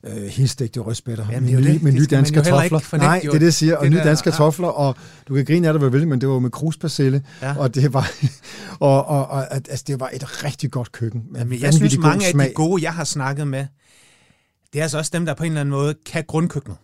øh, 0.06 0.22
helstægte 0.22 0.80
rødspætter 0.80 1.26
med, 1.40 1.40
nye, 1.40 1.78
med 1.82 1.92
nye 1.92 2.06
danske 2.06 2.34
kartofler. 2.34 2.98
Nej, 2.98 3.20
det 3.22 3.28
er 3.28 3.32
det, 3.32 3.42
jeg 3.42 3.54
siger. 3.54 3.76
Og 3.76 3.84
det 3.84 3.92
nye 3.92 3.98
danske 3.98 4.30
kartofler, 4.30 4.68
og 4.68 4.96
du 5.28 5.34
kan 5.34 5.44
grine 5.44 5.66
af 5.66 5.74
det, 5.74 5.82
hvad 5.82 5.90
vil, 5.90 6.08
men 6.08 6.20
det 6.20 6.28
var 6.28 6.38
med 6.38 6.50
kruspersille, 6.50 7.22
ja. 7.42 7.58
og 7.58 7.74
det 7.74 7.92
var 7.92 8.10
og, 8.80 9.06
og, 9.06 9.26
og, 9.26 9.54
altså, 9.54 9.84
det 9.86 10.00
var 10.00 10.10
et 10.12 10.44
rigtig 10.44 10.70
godt 10.70 10.92
køkken. 10.92 11.22
Jamen, 11.36 11.60
jeg 11.60 11.74
synes, 11.74 11.98
mange 11.98 12.26
af 12.26 12.32
de 12.34 12.54
gode, 12.54 12.82
jeg 12.82 12.94
har 12.94 13.04
snakket 13.04 13.48
med, 13.48 13.66
det 14.72 14.78
er 14.78 14.82
altså 14.82 14.98
også 14.98 15.10
dem, 15.14 15.26
der 15.26 15.34
på 15.34 15.44
en 15.44 15.50
eller 15.50 15.60
anden 15.60 15.70
måde 15.70 15.94
kan 16.06 16.24
grundkøkkenet 16.28 16.78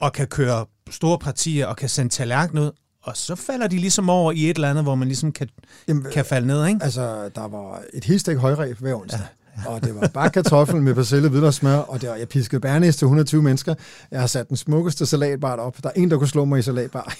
og 0.00 0.12
kan 0.12 0.26
køre 0.26 0.66
store 0.90 1.18
partier 1.18 1.66
og 1.66 1.76
kan 1.76 1.88
sende 1.88 2.12
tallerken 2.12 2.58
ud, 2.58 2.70
og 3.02 3.16
så 3.16 3.34
falder 3.34 3.66
de 3.66 3.78
ligesom 3.78 4.10
over 4.10 4.32
i 4.32 4.50
et 4.50 4.54
eller 4.54 4.70
andet, 4.70 4.84
hvor 4.84 4.94
man 4.94 5.08
ligesom 5.08 5.32
kan, 5.32 5.48
Jamen, 5.88 6.06
kan 6.12 6.24
falde 6.24 6.46
ned, 6.46 6.66
ikke? 6.66 6.80
Altså, 6.82 7.28
der 7.34 7.48
var 7.48 7.82
et 7.94 8.04
helt 8.04 8.20
stik 8.20 8.36
højreb 8.36 8.78
hver 8.78 8.94
onsdag. 8.94 9.20
Ja. 9.20 9.26
Og 9.66 9.84
det 9.84 9.94
var 9.94 10.08
bare 10.08 10.30
kartoffel 10.30 10.82
med 10.82 10.94
persille, 10.94 11.28
hvidløg 11.28 11.54
smør, 11.54 11.76
og 11.76 12.00
det 12.00 12.08
var, 12.08 12.16
jeg 12.16 12.28
piskede 12.28 12.60
bærnæs 12.60 12.96
til 12.96 13.04
120 13.04 13.42
mennesker. 13.42 13.74
Jeg 14.10 14.20
har 14.20 14.26
sat 14.26 14.48
den 14.48 14.56
smukkeste 14.56 15.06
salatbar 15.06 15.56
op. 15.56 15.82
Der 15.82 15.88
er 15.88 15.92
ingen, 15.96 16.10
der 16.10 16.18
kunne 16.18 16.28
slå 16.28 16.44
mig 16.44 16.58
i 16.58 16.62
salatbar. 16.62 17.16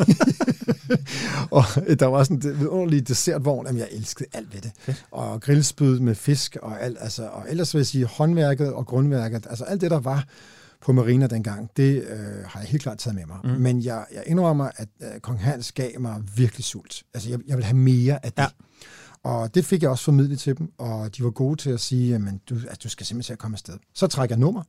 og 1.50 1.64
der 2.00 2.07
var 2.07 2.23
sådan 2.25 2.37
en 2.37 2.61
vidunderlig 2.61 3.09
dessertvogn. 3.09 3.66
Jamen, 3.66 3.80
jeg 3.80 3.88
elskede 3.90 4.28
alt 4.33 4.54
ved 4.54 4.61
det. 4.61 4.73
Fedt. 4.80 5.04
Og 5.11 5.40
grillspyd 5.40 5.99
med 5.99 6.14
fisk 6.14 6.57
og 6.62 6.83
alt. 6.83 6.99
Altså, 7.00 7.23
og 7.23 7.45
ellers 7.49 7.75
vil 7.75 7.78
jeg 7.78 7.87
sige 7.87 8.04
håndværket 8.04 8.73
og 8.73 8.87
grundværket. 8.87 9.47
Altså 9.50 9.64
alt 9.64 9.80
det, 9.80 9.90
der 9.90 10.00
var 10.00 10.25
på 10.80 10.92
Marina 10.92 11.26
dengang, 11.26 11.71
det 11.76 12.04
øh, 12.11 12.18
har 12.47 12.61
jeg 12.61 12.68
helt 12.68 12.83
klart 12.83 12.99
taget 12.99 13.14
med 13.14 13.26
mig. 13.26 13.37
Mm. 13.45 13.61
Men 13.61 13.85
jeg, 13.85 14.04
jeg 14.14 14.23
indrømmer, 14.26 14.71
at 14.76 14.88
øh, 15.00 15.21
Kong 15.21 15.40
Hans 15.40 15.73
gav 15.73 16.00
mig 16.00 16.23
virkelig 16.37 16.64
sult. 16.64 17.02
Altså, 17.14 17.30
jeg, 17.30 17.38
jeg 17.47 17.57
vil 17.57 17.64
have 17.64 17.76
mere 17.76 18.25
af 18.25 18.33
det. 18.33 18.42
Ja. 18.42 18.47
Og 19.25 19.54
det 19.54 19.64
fik 19.64 19.82
jeg 19.82 19.90
også 19.90 20.04
formidlet 20.04 20.38
til 20.38 20.58
dem, 20.58 20.72
og 20.78 21.16
de 21.16 21.25
var 21.25 21.30
gode 21.30 21.56
til 21.56 21.70
at 21.70 21.80
sige, 21.80 22.14
at 22.14 22.22
du, 22.50 22.56
at 22.68 22.82
du 22.82 22.88
skal 22.88 23.06
simpelthen 23.06 23.26
til 23.26 23.32
at 23.32 23.38
komme 23.38 23.54
afsted. 23.54 23.75
Så 23.94 24.06
trækker 24.06 24.37
jeg 24.37 24.40
nummer, 24.40 24.62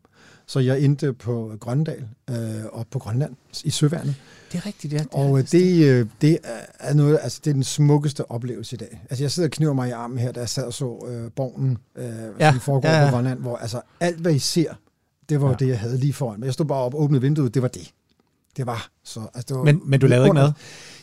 så 0.48 0.60
jeg 0.60 0.82
endte 0.82 1.14
på 1.14 1.52
Grøndal 1.60 2.08
øh, 2.30 2.36
og 2.72 2.88
på 2.92 3.00
Grønland 3.00 3.36
i 3.64 3.70
Søværnet. 3.70 4.16
Det 4.52 4.58
er 4.58 4.66
rigtigt. 4.66 4.92
Det 4.92 5.08
og 5.12 5.38
det, 5.38 5.52
det, 5.52 5.86
øh, 5.86 6.06
det 6.22 6.38
er 6.80 6.94
noget, 6.94 7.20
altså 7.22 7.42
det 7.44 7.50
er 7.50 7.54
den 7.54 7.64
smukkeste 7.64 8.32
oplevelse 8.32 8.76
i 8.76 8.78
dag. 8.78 9.02
Altså 9.10 9.24
jeg 9.24 9.32
sidder 9.32 9.48
og 9.48 9.52
kniver 9.52 9.74
mig 9.74 9.90
i 9.90 9.92
armen 9.92 10.18
her, 10.18 10.32
da 10.32 10.40
jeg 10.40 10.50
sad 10.50 10.64
og 10.64 10.74
så 10.74 11.06
øh, 11.08 11.32
borgen, 11.32 11.78
øh, 11.96 12.06
ja. 12.40 12.52
som 12.52 12.60
foregår 12.60 12.90
ja, 12.90 13.00
ja. 13.00 13.10
på 13.10 13.16
Grønland, 13.16 13.40
hvor 13.40 13.58
altså 13.58 13.82
alt, 14.00 14.20
hvad 14.20 14.34
I 14.34 14.40
ser, 14.40 14.74
det 15.30 15.42
var 15.42 15.50
ja. 15.50 15.56
det, 15.60 15.68
jeg 15.68 15.80
havde 15.80 15.98
lige 15.98 16.14
foran. 16.14 16.40
Men 16.40 16.46
jeg 16.46 16.54
stod 16.54 16.66
bare 16.66 16.80
op 16.80 16.94
og 16.94 17.02
åbnede 17.02 17.22
vinduet, 17.22 17.54
det 17.54 17.62
var 17.62 17.68
det. 17.68 17.92
Det 18.58 18.66
var 18.66 18.90
så... 19.04 19.20
Altså, 19.20 19.46
det 19.48 19.58
var 19.58 19.64
men, 19.64 19.82
men 19.86 20.00
du 20.00 20.08
lavede 20.08 20.28
ikke 20.28 20.34
mad? 20.34 20.52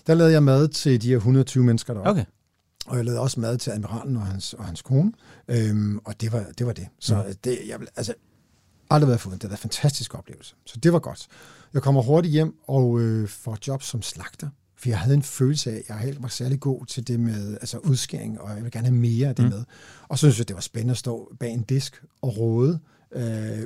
Der 0.07 0.15
lavede 0.15 0.33
jeg 0.33 0.43
mad 0.43 0.69
til 0.69 1.03
de 1.03 1.09
her 1.09 1.17
120 1.17 1.65
mennesker 1.65 1.95
deroppe. 1.95 2.11
Okay. 2.11 2.25
Og 2.87 2.97
jeg 2.97 3.05
lavede 3.05 3.21
også 3.21 3.41
mad 3.41 3.59
til 3.59 3.71
admiralen 3.71 4.17
og 4.17 4.27
hans, 4.27 4.55
og 4.55 4.65
hans 4.65 4.83
kone, 4.83 5.13
øhm, 5.49 5.99
og 6.05 6.21
det 6.21 6.33
var, 6.33 6.47
det 6.59 6.67
var 6.67 6.73
det. 6.73 6.89
Så 6.99 7.25
mm. 7.29 7.35
det, 7.45 7.59
jeg, 7.69 7.79
altså, 7.97 8.15
aldrig 8.91 9.09
været 9.09 9.21
fået. 9.21 9.43
Det 9.43 9.51
var 9.51 9.57
en 9.57 9.61
fantastisk 9.61 10.15
oplevelse. 10.15 10.55
Så 10.65 10.81
det 10.83 10.93
var 10.93 10.99
godt. 10.99 11.29
Jeg 11.75 11.83
kommer 11.83 12.03
hurtigt 12.03 12.33
hjem 12.33 12.55
og 12.69 13.01
øh, 13.01 13.29
får 13.29 13.59
job 13.67 13.83
som 13.83 14.03
slagter. 14.03 14.49
For 14.77 14.89
jeg 14.89 14.99
havde 14.99 15.15
en 15.15 15.23
følelse 15.23 15.71
af, 15.71 15.77
at 15.77 15.89
jeg 15.89 15.99
helt 15.99 16.23
var 16.23 16.29
særlig 16.29 16.61
god 16.61 16.87
til 16.87 17.09
det 17.09 17.21
med 17.21 17.53
altså 17.55 17.79
udskæring, 17.79 18.41
og 18.41 18.57
jeg 18.57 18.65
vil 18.65 18.73
gerne 18.73 18.87
have 18.87 18.99
mere 18.99 19.29
af 19.29 19.35
det 19.35 19.45
mm. 19.45 19.51
med. 19.51 19.65
Og 20.09 20.19
så 20.19 20.27
synes 20.27 20.39
jeg, 20.39 20.49
det 20.49 20.55
var 20.55 20.61
spændende 20.61 20.93
at 20.93 20.99
stå 20.99 21.33
bag 21.41 21.53
en 21.53 21.63
disk 21.63 22.03
og 22.23 22.39
råde 22.39 22.73
øh, 22.73 22.96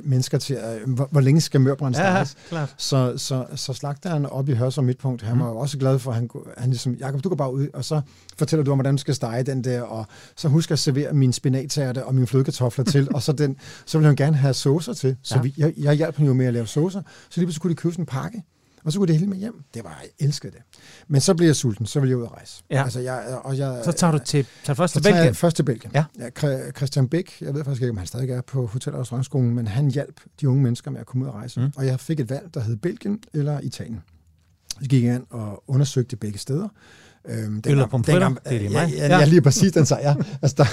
mennesker 0.03 0.37
til, 0.37 0.53
at, 0.53 0.79
hvor, 0.87 1.07
hvor 1.11 1.21
længe 1.21 1.41
skal 1.41 1.61
mørbrænde 1.61 1.97
startes? 1.97 2.37
Ja, 2.43 2.49
klart. 2.49 2.73
Så, 2.77 3.13
så, 3.17 3.45
så 3.55 3.73
slagteren 3.73 4.25
op 4.25 4.49
i 4.49 4.53
Hørs 4.53 4.73
som 4.73 4.83
midtpunkt, 4.83 5.21
han 5.21 5.35
mm. 5.35 5.41
var 5.41 5.47
også 5.47 5.77
glad 5.77 5.99
for, 5.99 6.11
at 6.11 6.15
han, 6.15 6.29
han 6.57 6.69
ligesom, 6.69 6.93
Jacob, 6.93 7.23
du 7.23 7.29
går 7.29 7.35
bare 7.35 7.53
ud, 7.53 7.67
og 7.73 7.85
så 7.85 8.01
fortæller 8.37 8.63
du 8.63 8.71
om, 8.71 8.77
hvordan 8.77 8.95
du 8.95 8.99
skal 8.99 9.15
stege 9.15 9.43
den 9.43 9.63
der, 9.63 9.81
og 9.81 10.05
så 10.35 10.47
husk 10.47 10.71
at 10.71 10.79
servere 10.79 11.13
min 11.13 11.33
spinattærte 11.33 12.05
og 12.05 12.15
mine 12.15 12.27
flødekartofler 12.27 12.85
til, 12.85 13.07
og 13.15 13.21
så, 13.21 13.31
den, 13.31 13.55
så 13.85 13.97
vil 13.97 14.07
han 14.07 14.15
gerne 14.15 14.37
have 14.37 14.53
saucer 14.53 14.93
til. 14.93 15.15
Så 15.23 15.35
ja. 15.35 15.41
vi, 15.41 15.53
jeg, 15.57 15.73
jeg 15.77 15.93
hjalp 15.93 16.17
ham 16.17 16.25
jo 16.25 16.33
med 16.33 16.45
at 16.45 16.53
lave 16.53 16.67
saucer, 16.67 17.01
så 17.29 17.39
lige 17.39 17.45
pludselig 17.45 17.61
kunne 17.61 17.71
de 17.71 17.75
købe 17.75 17.93
sådan 17.93 18.03
en 18.03 18.05
pakke, 18.05 18.43
og 18.83 18.91
så 18.91 18.99
kunne 18.99 19.07
det 19.07 19.15
hele 19.15 19.29
med 19.29 19.37
hjem. 19.37 19.63
Det 19.73 19.83
var, 19.83 19.99
jeg 20.01 20.27
elskede 20.27 20.51
det. 20.51 20.61
Men 21.07 21.21
så 21.21 21.33
blev 21.33 21.47
jeg 21.47 21.55
sulten, 21.55 21.85
så 21.85 21.99
ville 21.99 22.09
jeg 22.09 22.17
ud 22.17 22.23
og 22.23 22.31
rejse. 22.31 22.63
Ja. 22.69 22.83
Altså, 22.83 22.99
jeg, 22.99 23.39
og 23.43 23.57
jeg, 23.57 23.81
så 23.85 23.91
tager 23.91 24.11
du 24.11 24.19
til, 24.25 24.47
tager 24.63 24.75
først 24.75 24.93
til 24.93 25.03
Belgien? 25.03 25.35
først 25.35 25.55
til 25.55 25.63
Belgien. 25.63 25.91
Ja. 25.95 26.05
ja. 26.19 26.71
Christian 26.71 27.07
Bæk, 27.07 27.41
jeg 27.41 27.53
ved 27.53 27.63
faktisk 27.63 27.81
ikke, 27.81 27.91
om 27.91 27.97
han 27.97 28.07
stadig 28.07 28.29
er 28.29 28.41
på 28.41 28.65
Hotel- 28.65 28.93
og 28.93 28.99
Restaurantskolen, 28.99 29.55
men 29.55 29.67
han 29.67 29.91
hjalp 29.91 30.21
de 30.41 30.49
unge 30.49 30.63
mennesker 30.63 30.91
med 30.91 30.99
at 30.99 31.05
komme 31.05 31.25
ud 31.25 31.29
og 31.29 31.35
rejse. 31.35 31.59
Mm. 31.59 31.71
Og 31.75 31.85
jeg 31.85 31.99
fik 31.99 32.19
et 32.19 32.29
valg, 32.29 32.53
der 32.53 32.59
hed 32.59 32.77
Belgien 32.77 33.19
eller 33.33 33.59
Italien. 33.59 34.01
Så 34.81 34.89
gik 34.89 35.03
jeg 35.03 35.15
ind 35.15 35.25
og 35.29 35.63
undersøgte 35.67 36.15
begge 36.15 36.39
steder. 36.39 36.67
Øhm, 37.29 37.61
Eller 37.65 37.87
pomfritter, 37.87 38.29
det 38.29 38.39
er 38.45 38.59
det 38.59 38.71
mig. 38.71 38.93
Ja, 38.97 39.07
ja, 39.07 39.19
ja, 39.19 39.25
lige 39.25 39.41
præcis, 39.41 39.71
den 39.71 39.85
sagde 39.85 40.03
jeg. 40.07 40.15
Altså, 40.41 40.55
der, 40.57 40.65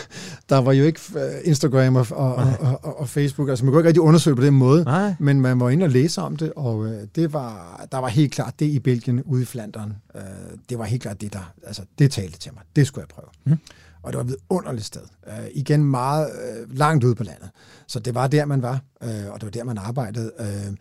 der 0.48 0.56
var 0.62 0.72
jo 0.72 0.84
ikke 0.84 1.00
øh, 1.16 1.30
Instagram 1.44 1.96
og, 1.96 2.06
og, 2.10 2.34
og, 2.34 2.80
og, 2.82 3.00
og 3.00 3.08
Facebook, 3.08 3.48
altså 3.48 3.64
man 3.64 3.72
kunne 3.72 3.80
ikke 3.80 3.88
rigtig 3.88 4.00
undersøge 4.00 4.36
på 4.36 4.42
den 4.42 4.54
måde, 4.54 4.84
Nej. 4.84 5.14
men 5.18 5.40
man 5.40 5.60
var 5.60 5.70
inde 5.70 5.84
og 5.84 5.90
læse 5.90 6.20
om 6.20 6.36
det, 6.36 6.52
og 6.56 6.86
øh, 6.86 7.02
det 7.16 7.32
var, 7.32 7.86
der 7.92 7.98
var 7.98 8.08
helt 8.08 8.32
klart 8.32 8.54
det 8.60 8.66
i 8.66 8.78
Belgien, 8.78 9.22
ude 9.22 9.42
i 9.42 9.44
Flandern, 9.44 9.92
øh, 10.14 10.22
det 10.68 10.78
var 10.78 10.84
helt 10.84 11.02
klart 11.02 11.20
det, 11.20 11.32
der, 11.32 11.52
altså 11.66 11.82
det 11.98 12.10
talte 12.10 12.38
til 12.38 12.52
mig, 12.54 12.62
det 12.76 12.86
skulle 12.86 13.02
jeg 13.08 13.14
prøve. 13.14 13.28
Mm. 13.44 13.58
Og 14.02 14.12
det 14.12 14.18
var 14.18 14.24
et 14.24 14.36
underligt 14.48 14.86
sted. 14.86 15.00
Øh, 15.26 15.34
igen 15.54 15.84
meget 15.84 16.26
øh, 16.26 16.78
langt 16.78 17.04
ude 17.04 17.14
på 17.14 17.24
landet. 17.24 17.50
Så 17.86 17.98
det 17.98 18.14
var 18.14 18.26
der, 18.26 18.44
man 18.44 18.62
var, 18.62 18.80
øh, 19.02 19.10
og 19.30 19.40
det 19.40 19.44
var 19.44 19.50
der, 19.50 19.64
man 19.64 19.78
arbejdede. 19.78 20.32
Øh, 20.40 20.74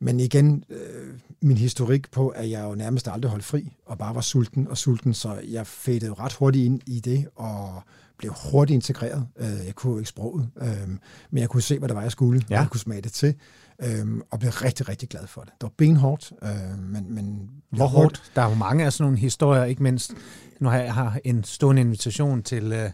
men 0.00 0.20
igen, 0.20 0.64
øh, 0.70 1.14
min 1.42 1.56
historik 1.56 2.10
på, 2.10 2.28
at 2.28 2.50
jeg 2.50 2.64
jo 2.64 2.74
nærmest 2.74 3.08
aldrig 3.08 3.30
holdt 3.30 3.44
fri, 3.44 3.76
og 3.86 3.98
bare 3.98 4.14
var 4.14 4.20
sulten 4.20 4.68
og 4.68 4.78
sulten, 4.78 5.14
så 5.14 5.40
jeg 5.48 5.66
fættede 5.66 6.14
ret 6.14 6.32
hurtigt 6.32 6.64
ind 6.64 6.80
i 6.86 7.00
det, 7.00 7.26
og 7.36 7.82
blev 8.18 8.32
hurtigt 8.52 8.74
integreret. 8.74 9.26
Øh, 9.38 9.66
jeg 9.66 9.74
kunne 9.74 9.92
jo 9.92 9.98
ikke 9.98 10.08
sproget, 10.08 10.48
øh, 10.62 10.88
men 11.30 11.40
jeg 11.40 11.48
kunne 11.48 11.62
se, 11.62 11.78
hvad 11.78 11.88
der 11.88 11.94
var, 11.94 12.02
jeg 12.02 12.12
skulle, 12.12 12.42
ja. 12.50 12.56
og 12.56 12.62
jeg 12.62 12.70
kunne 12.70 12.80
smage 12.80 13.00
det 13.00 13.12
til, 13.12 13.34
øh, 13.82 14.06
og 14.30 14.38
blev 14.38 14.50
rigtig, 14.50 14.88
rigtig 14.88 15.08
glad 15.08 15.26
for 15.26 15.40
det. 15.40 15.52
Det 15.52 15.62
var 15.62 15.72
benhårdt, 15.76 16.32
øh, 16.42 16.78
men... 16.78 17.14
men 17.14 17.50
Hvor 17.70 17.86
hårdt? 17.86 18.22
Der 18.36 18.42
er 18.42 18.48
jo 18.48 18.54
mange 18.54 18.84
af 18.84 18.92
sådan 18.92 19.04
nogle 19.04 19.18
historier, 19.18 19.64
ikke 19.64 19.82
mindst. 19.82 20.14
Nu 20.60 20.68
har 20.68 20.78
jeg 20.78 20.94
har 20.94 21.20
en 21.24 21.44
stående 21.44 21.82
invitation 21.82 22.42
til... 22.42 22.72
Øh 22.72 22.90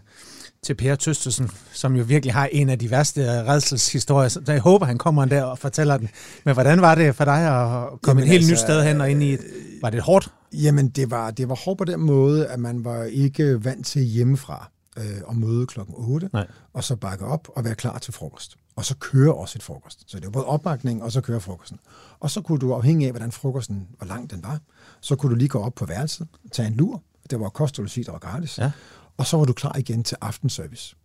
til 0.67 0.75
Per 0.75 0.95
Tøstersen, 0.95 1.49
som 1.71 1.95
jo 1.95 2.03
virkelig 2.03 2.33
har 2.33 2.49
en 2.51 2.69
af 2.69 2.79
de 2.79 2.91
værste 2.91 3.43
redselshistorier. 3.43 4.29
Så 4.29 4.41
jeg 4.47 4.59
håber, 4.59 4.85
han 4.85 4.97
kommer 4.97 5.25
der 5.25 5.43
og 5.43 5.59
fortæller 5.59 5.97
den. 5.97 6.09
Men 6.43 6.53
hvordan 6.53 6.81
var 6.81 6.95
det 6.95 7.15
for 7.15 7.25
dig 7.25 7.33
at 7.33 8.01
komme 8.01 8.21
Jamen 8.21 8.23
et 8.23 8.29
helt 8.29 8.41
altså, 8.41 8.51
nyt 8.51 8.59
sted 8.59 8.83
hen 8.83 9.01
og 9.01 9.11
ind 9.11 9.23
i 9.23 9.33
et... 9.33 9.39
Var 9.81 9.89
det 9.89 10.01
hårdt? 10.01 10.31
Jamen, 10.53 10.89
det 10.89 11.11
var, 11.11 11.31
det 11.31 11.49
var 11.49 11.55
hårdt 11.55 11.77
på 11.77 11.85
den 11.85 11.99
måde, 11.99 12.47
at 12.47 12.59
man 12.59 12.85
var 12.85 13.03
ikke 13.03 13.65
vant 13.65 13.85
til 13.85 14.01
hjemmefra 14.01 14.71
øh, 14.97 15.03
at 15.29 15.35
møde 15.35 15.65
klokken 15.65 15.95
8, 15.97 16.29
Nej. 16.33 16.47
og 16.73 16.83
så 16.83 16.95
bakke 16.95 17.25
op 17.25 17.47
og 17.55 17.63
være 17.63 17.75
klar 17.75 17.97
til 17.97 18.13
frokost. 18.13 18.55
Og 18.75 18.85
så 18.85 18.95
køre 18.99 19.33
også 19.33 19.57
et 19.57 19.63
frokost. 19.63 20.03
Så 20.07 20.17
det 20.17 20.25
var 20.25 20.31
både 20.31 20.45
opbakning, 20.45 21.03
og 21.03 21.11
så 21.11 21.21
køre 21.21 21.39
frokosten. 21.39 21.79
Og 22.19 22.31
så 22.31 22.41
kunne 22.41 22.59
du, 22.59 22.73
afhængig 22.73 23.05
af, 23.05 23.11
hvordan 23.11 23.31
frokosten, 23.31 23.87
hvor 23.97 24.07
lang 24.07 24.31
den 24.31 24.43
var, 24.43 24.59
så 25.01 25.15
kunne 25.15 25.29
du 25.29 25.35
lige 25.35 25.49
gå 25.49 25.59
op 25.59 25.75
på 25.75 25.85
værelset, 25.85 26.27
tage 26.51 26.67
en 26.67 26.73
lur. 26.73 27.01
Det 27.29 27.39
var 27.39 27.49
kost, 27.49 27.77
du 27.77 27.85
sige, 27.85 28.03
der 28.03 28.11
var 28.11 28.19
gratis. 28.19 28.57
Ja 28.57 28.71
og 29.17 29.25
så 29.25 29.37
var 29.37 29.45
du 29.45 29.53
klar 29.53 29.77
igen 29.77 30.03
til 30.03 30.17
aftenservice. 30.21 30.95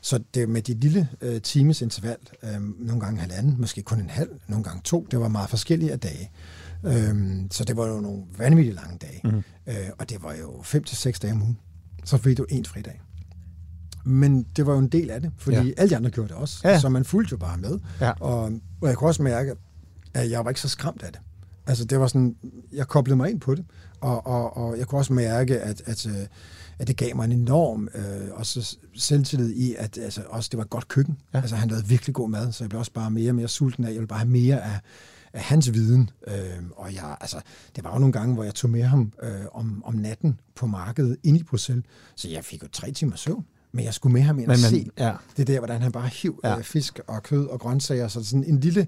Så 0.00 0.20
det 0.34 0.48
med 0.48 0.62
de 0.62 0.74
lille 0.74 1.08
øh, 1.20 1.40
times 1.40 1.82
interval, 1.82 2.16
øh, 2.42 2.86
nogle 2.86 3.00
gange 3.00 3.20
halvanden, 3.20 3.56
måske 3.58 3.82
kun 3.82 4.00
en 4.00 4.10
halv, 4.10 4.30
nogle 4.48 4.64
gange 4.64 4.80
to, 4.84 5.06
det 5.10 5.20
var 5.20 5.28
meget 5.28 5.50
forskellige 5.50 5.92
af 5.92 6.00
dage. 6.00 6.30
Øhm, 6.84 7.48
så 7.50 7.64
det 7.64 7.76
var 7.76 7.86
jo 7.86 8.00
nogle 8.00 8.22
vanvittigt 8.38 8.76
lange 8.76 8.98
dage. 8.98 9.20
Mm. 9.24 9.42
Øh, 9.66 9.88
og 9.98 10.10
det 10.10 10.22
var 10.22 10.34
jo 10.34 10.60
fem 10.62 10.84
til 10.84 10.96
seks 10.96 11.20
dage 11.20 11.32
om 11.32 11.42
ugen. 11.42 11.58
Så 12.04 12.16
fik 12.18 12.38
du 12.38 12.46
en 12.48 12.64
fridag. 12.64 13.00
Men 14.04 14.46
det 14.56 14.66
var 14.66 14.72
jo 14.72 14.78
en 14.78 14.88
del 14.88 15.10
af 15.10 15.20
det, 15.20 15.32
fordi 15.36 15.56
ja. 15.56 15.72
alle 15.76 15.90
de 15.90 15.96
andre 15.96 16.10
gjorde 16.10 16.28
det 16.28 16.36
også. 16.36 16.68
Ja. 16.68 16.78
Så 16.80 16.88
man 16.88 17.04
fulgte 17.04 17.32
jo 17.32 17.36
bare 17.36 17.58
med. 17.58 17.78
Ja. 18.00 18.10
Og, 18.10 18.52
og 18.80 18.88
jeg 18.88 18.96
kunne 18.96 19.10
også 19.10 19.22
mærke, 19.22 19.54
at 20.14 20.30
jeg 20.30 20.44
var 20.44 20.50
ikke 20.50 20.60
så 20.60 20.68
skræmt 20.68 21.02
af 21.02 21.12
det. 21.12 21.20
Altså 21.66 21.84
det 21.84 22.00
var 22.00 22.06
sådan, 22.06 22.36
jeg 22.72 22.86
koblede 22.86 23.16
mig 23.16 23.30
ind 23.30 23.40
på 23.40 23.54
det, 23.54 23.64
og, 24.00 24.26
og, 24.26 24.56
og 24.56 24.78
jeg 24.78 24.86
kunne 24.86 25.00
også 25.00 25.12
mærke, 25.12 25.60
at, 25.60 25.82
at, 25.86 26.06
øh, 26.06 26.26
at 26.78 26.88
det 26.88 26.96
gav 26.96 27.16
mig 27.16 27.24
en 27.24 27.32
enorm 27.32 27.88
øh, 27.94 28.28
også 28.32 28.76
selvtillid 28.94 29.50
i, 29.50 29.74
at 29.74 29.98
altså, 29.98 30.22
også 30.28 30.48
det 30.52 30.58
var 30.58 30.64
et 30.64 30.70
godt 30.70 30.88
køkken. 30.88 31.18
Ja. 31.34 31.40
Altså 31.40 31.56
han 31.56 31.68
lavede 31.68 31.86
virkelig 31.86 32.14
god 32.14 32.28
mad, 32.28 32.52
så 32.52 32.64
jeg 32.64 32.68
blev 32.68 32.78
også 32.78 32.92
bare 32.92 33.10
mere 33.10 33.30
og 33.30 33.34
mere 33.34 33.48
sulten 33.48 33.84
af, 33.84 33.88
jeg 33.88 33.96
ville 33.96 34.08
bare 34.08 34.18
have 34.18 34.30
mere 34.30 34.62
af, 34.64 34.80
af 35.32 35.40
hans 35.40 35.72
viden. 35.72 36.10
Øh, 36.26 36.34
og 36.76 36.94
jeg, 36.94 37.16
altså, 37.20 37.40
det 37.76 37.84
var 37.84 37.92
jo 37.92 37.98
nogle 37.98 38.12
gange, 38.12 38.34
hvor 38.34 38.44
jeg 38.44 38.54
tog 38.54 38.70
med 38.70 38.82
ham 38.82 39.12
øh, 39.22 39.30
om, 39.52 39.82
om 39.84 39.94
natten 39.94 40.40
på 40.54 40.66
markedet 40.66 41.16
ind 41.22 41.36
i 41.36 41.42
Bruxelles, 41.42 41.84
så 42.16 42.28
jeg 42.28 42.44
fik 42.44 42.62
jo 42.62 42.68
tre 42.72 42.92
timer 42.92 43.16
søvn. 43.16 43.44
Men 43.72 43.84
jeg 43.84 43.94
skulle 43.94 44.12
med 44.12 44.22
ham 44.22 44.38
ind 44.38 44.46
men, 44.46 44.52
og 44.52 44.58
se 44.58 44.90
ja. 44.98 45.14
det 45.36 45.46
der, 45.46 45.58
hvordan 45.58 45.82
han 45.82 45.92
bare 45.92 46.08
hiv 46.08 46.40
ja. 46.44 46.60
fisk 46.60 47.00
og 47.06 47.22
kød 47.22 47.46
og 47.46 47.60
grøntsager. 47.60 48.08
Så 48.08 48.24
sådan 48.24 48.44
en 48.44 48.60
lille, 48.60 48.86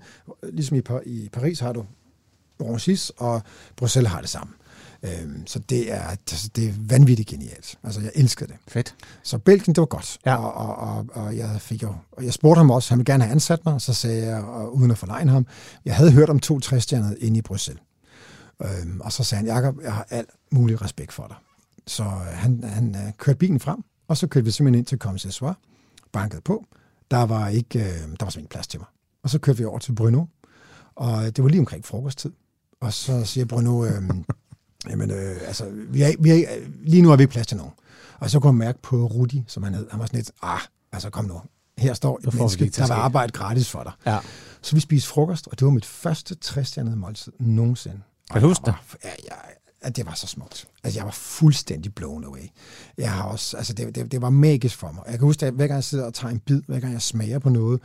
ligesom 0.52 0.76
i, 0.76 0.82
i 1.06 1.28
Paris 1.32 1.60
har 1.60 1.72
du 1.72 1.86
Branchis, 2.58 3.12
og 3.16 3.42
Bruxelles 3.76 4.12
har 4.12 4.20
det 4.20 4.30
samme. 4.30 4.52
Øhm, 5.02 5.46
så 5.46 5.58
det 5.58 5.92
er, 5.92 6.14
det 6.56 6.68
er 6.68 6.72
vanvittigt 6.78 7.28
genialt. 7.28 7.78
Altså, 7.82 8.00
jeg 8.00 8.10
elskede 8.14 8.52
det. 8.52 8.58
Fedt. 8.68 8.94
Så 9.22 9.38
Belgien, 9.38 9.74
det 9.74 9.80
var 9.80 9.86
godt. 9.86 10.18
Ja. 10.26 10.36
Og, 10.36 10.54
og, 10.54 10.76
og, 10.76 11.06
og, 11.12 11.36
jeg 11.36 11.60
fik 11.60 11.82
jo, 11.82 11.94
og 12.12 12.24
jeg 12.24 12.32
spurgte 12.32 12.58
ham 12.58 12.70
også, 12.70 12.90
han 12.90 12.98
ville 12.98 13.12
gerne 13.12 13.24
have 13.24 13.32
ansat 13.32 13.64
mig, 13.64 13.80
så 13.80 13.94
sagde 13.94 14.26
jeg, 14.26 14.44
og 14.44 14.76
uden 14.76 14.90
at 14.90 14.98
forlegne 14.98 15.30
ham, 15.30 15.46
jeg 15.84 15.96
havde 15.96 16.12
hørt 16.12 16.30
om 16.30 16.40
to 16.40 16.60
træstjerner 16.60 17.14
inde 17.18 17.38
i 17.38 17.42
Bruxelles. 17.42 17.82
Øhm, 18.62 19.00
og 19.00 19.12
så 19.12 19.24
sagde 19.24 19.44
han, 19.44 19.56
Jacob, 19.56 19.82
jeg 19.82 19.94
har 19.94 20.06
alt 20.10 20.30
mulig 20.50 20.82
respekt 20.82 21.12
for 21.12 21.26
dig. 21.26 21.36
Så 21.86 22.02
øh, 22.02 22.10
han, 22.10 22.64
han 22.64 22.94
uh, 22.94 23.12
kørte 23.18 23.38
bilen 23.38 23.60
frem, 23.60 23.78
og 24.08 24.16
så 24.16 24.26
kørte 24.26 24.44
vi 24.44 24.50
simpelthen 24.50 24.78
ind 24.78 24.86
til 24.86 24.98
Commissar 24.98 25.56
bankede 26.12 26.40
på. 26.40 26.66
Der 27.10 27.22
var, 27.22 27.48
ikke, 27.48 27.78
øh, 27.78 27.84
der 27.84 28.00
var 28.00 28.30
simpelthen 28.30 28.46
plads 28.48 28.66
til 28.66 28.80
mig. 28.80 28.86
Og 29.22 29.30
så 29.30 29.38
kørte 29.38 29.58
vi 29.58 29.64
over 29.64 29.78
til 29.78 29.94
Bruno, 29.94 30.24
og 30.94 31.36
det 31.36 31.44
var 31.44 31.50
lige 31.50 31.60
omkring 31.60 31.84
frokosttid. 31.84 32.32
Og 32.80 32.92
så 32.92 33.24
siger 33.24 33.44
Bruno, 33.44 33.84
øh, 33.84 34.02
jamen, 34.88 35.10
øh, 35.10 35.36
altså, 35.46 35.64
vi 35.72 36.02
er, 36.02 36.12
vi 36.18 36.30
er, 36.30 36.46
lige 36.82 37.02
nu 37.02 37.08
har 37.08 37.16
vi 37.16 37.22
ikke 37.22 37.32
plads 37.32 37.46
til 37.46 37.56
nogen. 37.56 37.72
Og 38.18 38.30
så 38.30 38.40
kunne 38.40 38.52
man 38.52 38.66
mærke 38.66 38.82
på 38.82 39.06
Rudi, 39.06 39.44
som 39.46 39.62
han 39.62 39.74
hed, 39.74 39.86
han 39.90 40.00
var 40.00 40.06
sådan 40.06 40.18
lidt, 40.18 40.30
ah, 40.42 40.60
altså 40.92 41.10
kom 41.10 41.24
nu, 41.24 41.40
her 41.78 41.94
står 41.94 42.18
et 42.18 42.34
menneske, 42.34 42.68
der 42.68 42.86
vil 42.86 42.92
arbejde 42.92 43.32
gratis 43.32 43.70
for 43.70 43.82
dig. 43.82 43.92
Ja. 44.06 44.18
Så 44.62 44.76
vi 44.76 44.80
spiste 44.80 45.08
frokost, 45.08 45.46
og 45.46 45.58
det 45.58 45.64
var 45.64 45.72
mit 45.72 45.84
første 45.84 46.34
træstjernede 46.34 46.96
måltid 46.96 47.32
nogensinde. 47.38 48.00
Kan 48.32 48.42
du 48.42 48.48
huske 48.48 48.66
det? 48.66 48.74
Ja, 49.04 49.10
ja, 49.24 49.36
at 49.80 49.96
det 49.96 50.06
var 50.06 50.14
så 50.14 50.26
smukt. 50.26 50.68
Altså, 50.84 50.98
jeg 50.98 51.04
var 51.04 51.12
fuldstændig 51.12 51.94
blown 51.94 52.24
away. 52.24 52.50
Jeg 52.98 53.12
har 53.12 53.22
også, 53.22 53.56
altså, 53.56 53.72
det, 53.72 53.94
det, 53.94 54.12
det 54.12 54.22
var 54.22 54.30
magisk 54.30 54.76
for 54.76 54.92
mig. 54.92 55.02
Jeg 55.06 55.18
kan 55.18 55.26
huske, 55.26 55.46
at 55.46 55.52
hver 55.52 55.66
gang 55.66 55.76
jeg 55.76 55.84
sidder 55.84 56.04
og 56.04 56.14
tager 56.14 56.32
en 56.32 56.38
bid, 56.38 56.62
hver 56.66 56.80
gang 56.80 56.92
jeg 56.92 57.02
smager 57.02 57.38
på 57.38 57.48
noget, 57.48 57.80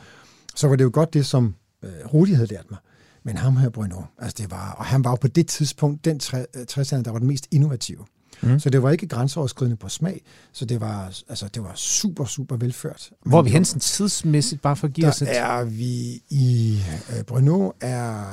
så 0.55 0.67
var 0.67 0.75
det 0.75 0.83
jo 0.83 0.89
godt 0.93 1.13
det, 1.13 1.25
som 1.25 1.55
øh, 1.83 1.91
Rudi 2.13 2.33
havde 2.33 2.47
lært 2.47 2.71
mig. 2.71 2.79
Men 3.25 3.37
ham 3.37 3.57
her, 3.57 3.69
Bruno, 3.69 4.01
altså 4.17 4.35
det 4.37 4.51
var, 4.51 4.71
og 4.71 4.85
han 4.85 5.03
var 5.03 5.09
jo 5.09 5.15
på 5.15 5.27
det 5.27 5.47
tidspunkt 5.47 6.05
den 6.05 6.19
træstander, 6.67 7.03
der 7.03 7.11
var 7.11 7.19
den 7.19 7.27
mest 7.27 7.47
innovative. 7.51 8.05
Mm. 8.41 8.59
Så 8.59 8.69
det 8.69 8.83
var 8.83 8.91
ikke 8.91 9.07
grænseoverskridende 9.07 9.77
på 9.77 9.89
smag, 9.89 10.21
så 10.51 10.65
det 10.65 10.81
var, 10.81 11.21
altså, 11.29 11.47
det 11.47 11.63
var 11.63 11.71
super, 11.75 12.25
super 12.25 12.55
velført. 12.55 13.11
Hvor 13.25 13.39
er 13.39 13.41
vi 13.41 13.49
hensen 13.49 13.79
tidsmæssigt, 13.79 14.61
bare 14.61 14.75
for 14.75 14.87
at 14.87 14.93
give 14.93 15.07
os 15.07 15.21
et... 15.21 15.37
er 15.37 15.63
vi 15.63 16.23
i 16.29 16.79
uh, 17.09 17.21
Bruno 17.23 17.71
er, 17.81 18.23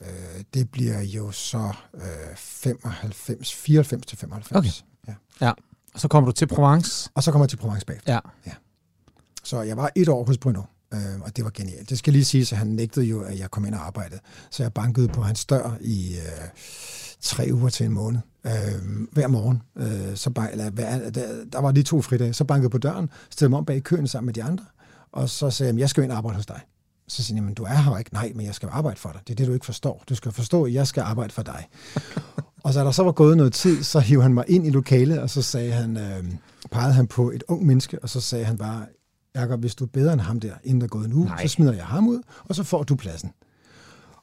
uh, 0.00 0.42
det 0.54 0.70
bliver 0.70 1.00
jo 1.00 1.30
så 1.30 1.72
uh, 1.94 2.00
95, 2.36 3.54
94 3.54 4.06
til 4.06 4.18
95. 4.18 4.56
Okay. 4.56 5.14
Ja. 5.40 5.46
ja. 5.46 5.52
Og 5.94 6.00
så 6.00 6.08
kommer 6.08 6.30
du 6.30 6.32
til 6.32 6.46
Provence. 6.46 7.10
Og 7.14 7.22
så 7.22 7.32
kommer 7.32 7.44
jeg 7.44 7.50
til 7.50 7.56
Provence 7.56 7.86
bagefter. 7.86 8.12
Ja. 8.12 8.18
ja. 8.46 8.52
Så 9.44 9.62
jeg 9.62 9.76
var 9.76 9.90
et 9.96 10.08
år 10.08 10.24
hos 10.24 10.38
Bruno. 10.38 10.62
Øh, 10.94 11.20
og 11.20 11.36
det 11.36 11.44
var 11.44 11.50
genialt. 11.54 11.90
Det 11.90 11.98
skal 11.98 12.12
lige 12.12 12.24
sige, 12.24 12.42
at 12.42 12.58
han 12.58 12.66
nægtede 12.66 13.06
jo, 13.06 13.22
at 13.22 13.38
jeg 13.38 13.50
kom 13.50 13.64
ind 13.64 13.74
og 13.74 13.86
arbejdede. 13.86 14.20
Så 14.50 14.62
jeg 14.62 14.72
bankede 14.72 15.08
på 15.08 15.22
hans 15.22 15.44
dør 15.44 15.76
i 15.80 16.14
øh, 16.16 16.48
tre 17.20 17.48
uger 17.52 17.68
til 17.68 17.86
en 17.86 17.92
måned. 17.92 18.20
Øh, 18.46 18.52
hver 19.12 19.28
morgen. 19.28 19.62
Øh, 19.76 20.16
så 20.16 20.30
bank, 20.30 20.52
eller, 20.52 20.70
hver, 20.70 21.10
der, 21.10 21.44
der 21.52 21.60
var 21.60 21.72
lige 21.72 21.84
to 21.84 22.02
fridage. 22.02 22.32
Så 22.32 22.44
bankede 22.44 22.70
på 22.70 22.78
døren, 22.78 23.10
stillede 23.30 23.50
mig 23.50 23.58
om 23.58 23.64
bag 23.64 23.82
køen 23.82 24.06
sammen 24.06 24.26
med 24.26 24.34
de 24.34 24.42
andre, 24.42 24.64
og 25.12 25.28
så 25.28 25.50
sagde 25.50 25.72
jeg, 25.72 25.80
jeg 25.80 25.90
skal 25.90 26.04
ind 26.04 26.12
og 26.12 26.18
arbejde 26.18 26.36
hos 26.36 26.46
dig. 26.46 26.60
Så 27.08 27.24
siger 27.24 27.36
jeg, 27.36 27.44
men 27.44 27.54
du 27.54 27.62
er 27.62 27.74
her 27.74 27.98
ikke. 27.98 28.14
Nej, 28.14 28.32
men 28.34 28.46
jeg 28.46 28.54
skal 28.54 28.68
arbejde 28.72 29.00
for 29.00 29.10
dig. 29.12 29.20
Det 29.26 29.30
er 29.32 29.36
det, 29.36 29.46
du 29.46 29.52
ikke 29.52 29.66
forstår. 29.66 30.04
Du 30.08 30.14
skal 30.14 30.32
forstå, 30.32 30.64
at 30.64 30.72
jeg 30.72 30.86
skal 30.86 31.00
arbejde 31.00 31.32
for 31.32 31.42
dig. 31.42 31.68
Og 32.64 32.72
så 32.72 32.78
da 32.78 32.84
der 32.84 32.90
så 32.90 33.02
var 33.02 33.12
gået 33.12 33.36
noget 33.36 33.52
tid, 33.52 33.82
så 33.82 34.00
hiv 34.00 34.22
han 34.22 34.34
mig 34.34 34.44
ind 34.48 34.66
i 34.66 34.70
lokalet, 34.70 35.18
og 35.18 35.30
så 35.30 35.42
sagde 35.42 35.72
han, 35.72 35.96
øh, 35.96 36.24
pegede 36.70 36.92
han 36.92 37.06
på 37.06 37.30
et 37.30 37.44
ung 37.48 37.66
menneske, 37.66 37.98
og 38.02 38.08
så 38.08 38.20
sagde 38.20 38.44
han 38.44 38.58
bare, 38.58 38.86
Jacob, 39.36 39.60
hvis 39.60 39.74
du 39.74 39.84
er 39.84 39.88
bedre 39.88 40.12
end 40.12 40.20
ham 40.20 40.40
der, 40.40 40.52
inden 40.64 40.80
der 40.80 40.84
er 40.86 40.88
gået 40.88 41.06
en 41.06 41.12
uge, 41.12 41.24
Nej. 41.26 41.42
så 41.42 41.48
smider 41.48 41.72
jeg 41.72 41.84
ham 41.84 42.08
ud, 42.08 42.20
og 42.44 42.54
så 42.54 42.62
får 42.62 42.82
du 42.82 42.94
pladsen. 42.96 43.30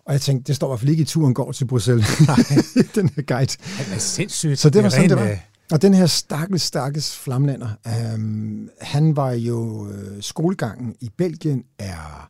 Og 0.05 0.13
jeg 0.13 0.21
tænkte, 0.21 0.47
det 0.47 0.55
står 0.55 0.67
i 0.67 0.69
hvert 0.69 0.79
fald 0.79 0.89
ikke 0.89 1.01
i 1.01 1.05
turen 1.05 1.33
går 1.33 1.51
til 1.51 1.65
Bruxelles, 1.65 2.07
den 2.95 3.09
her 3.15 3.23
guide. 3.23 3.45
Det 3.77 3.93
er 3.93 3.97
sindssygt. 3.99 4.59
Så 4.59 4.69
det 4.69 4.83
var 4.83 4.89
sådan, 4.89 5.09
det 5.09 5.17
var. 5.17 5.23
øh, 5.29 5.37
Og 5.71 5.81
den 5.81 5.93
her 5.93 6.05
stakkels, 6.05 6.61
stakkels 6.61 7.17
flamlander, 7.17 7.69
øhm, 7.87 8.69
han 8.81 9.15
var 9.15 9.31
jo, 9.31 9.89
øh, 9.89 10.21
skolegangen 10.23 10.95
i 11.01 11.09
Belgien 11.17 11.63
er, 11.79 12.29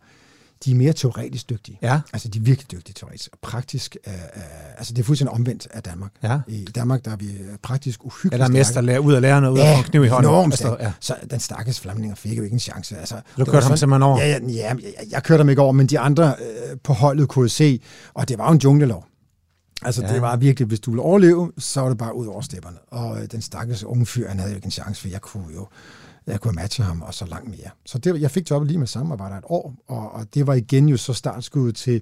de 0.65 0.71
er 0.71 0.75
mere 0.75 0.93
teoretisk 0.93 1.49
dygtige. 1.49 1.77
Ja, 1.81 1.99
Altså, 2.13 2.27
de 2.27 2.39
er 2.39 2.43
virkelig 2.43 2.71
dygtige 2.71 2.93
teoretisk. 2.93 3.29
Og 3.33 3.39
praktisk, 3.41 3.97
er, 4.03 4.11
er, 4.11 4.41
altså 4.77 4.93
det 4.93 4.99
er 5.01 5.03
fuldstændig 5.03 5.33
omvendt 5.33 5.67
af 5.71 5.83
Danmark. 5.83 6.11
ja. 6.23 6.39
I 6.47 6.65
Danmark, 6.75 7.05
der 7.05 7.11
er 7.11 7.15
vi 7.15 7.25
øh, 7.31 7.57
praktisk 7.63 8.05
uhyggeligt 8.05 8.33
Eller 8.33 8.45
stærke. 8.45 8.57
mester 8.57 8.81
lærer 8.81 8.99
ud 8.99 9.13
at 9.13 9.21
lære 9.21 9.41
noget, 9.41 9.53
ud 9.53 9.59
af 9.59 9.83
kniv 9.83 10.03
i 10.03 10.07
hånden. 10.07 10.29
enormt 10.31 10.53
Altså, 10.53 10.77
ja. 10.79 10.91
Så 10.99 11.15
den 11.31 11.39
stakkels 11.39 11.79
flamlinger 11.79 12.15
fik 12.15 12.37
jo 12.37 12.43
ikke 12.43 12.53
en 12.53 12.59
chance. 12.59 12.97
Altså, 12.97 13.15
Du 13.37 13.45
kørte 13.45 13.51
ham 13.55 13.61
sådan- 13.61 13.77
simpelthen 13.77 14.03
over. 14.03 14.19
Ja, 14.21 14.27
ja, 14.27 14.39
ja 14.47 14.67
jeg, 14.67 14.93
jeg 15.11 15.23
kørte 15.23 15.41
ham 15.41 15.49
ikke 15.49 15.61
over, 15.61 15.71
men 15.71 15.87
de 15.87 15.99
andre 15.99 16.35
øh, 16.39 16.77
på 16.83 16.93
holdet 16.93 17.27
kunne 17.29 17.49
se, 17.49 17.79
og 18.13 18.29
det 18.29 18.37
var 18.37 18.47
jo 18.47 18.51
en 18.53 18.57
junglelov. 18.59 19.05
Altså, 19.81 20.01
Ja. 20.01 20.07
ja. 20.07 20.13
det 20.13 20.21
var 20.21 20.35
virkelig, 20.35 20.67
hvis 20.67 20.79
du 20.79 20.91
ville 20.91 21.01
overleve, 21.03 21.51
så 21.57 21.81
var 21.81 21.89
det 21.89 21.97
bare 21.97 22.15
ud 22.15 22.27
over 22.27 22.41
stepperne. 22.41 22.77
Og 22.87 23.21
øh, 23.21 23.27
den 23.31 23.41
stakkels 23.41 23.83
unge 23.83 24.05
fyr, 24.05 24.27
han 24.27 24.39
havde 24.39 24.51
jo 24.51 24.55
ikke 24.55 24.65
en 24.65 24.71
chance, 24.71 25.01
for 25.01 25.07
jeg 25.07 25.21
kunne 25.21 25.45
jo 25.55 25.67
jeg 26.27 26.39
kunne 26.41 26.53
matche 26.55 26.83
ham, 26.83 27.01
og 27.01 27.13
så 27.13 27.25
langt 27.25 27.49
mere. 27.49 27.69
Så 27.85 27.97
det, 27.97 28.21
jeg 28.21 28.31
fik 28.31 28.51
jobbet 28.51 28.67
lige 28.67 28.77
med 28.77 28.87
samme, 28.87 29.13
og 29.13 29.19
var 29.19 29.29
der 29.29 29.37
et 29.37 29.43
år, 29.47 29.75
og, 29.87 30.11
og 30.11 30.33
det 30.33 30.47
var 30.47 30.53
igen 30.53 30.89
jo 30.89 30.97
så 30.97 31.13
startskuddet 31.13 31.75
til 31.75 32.01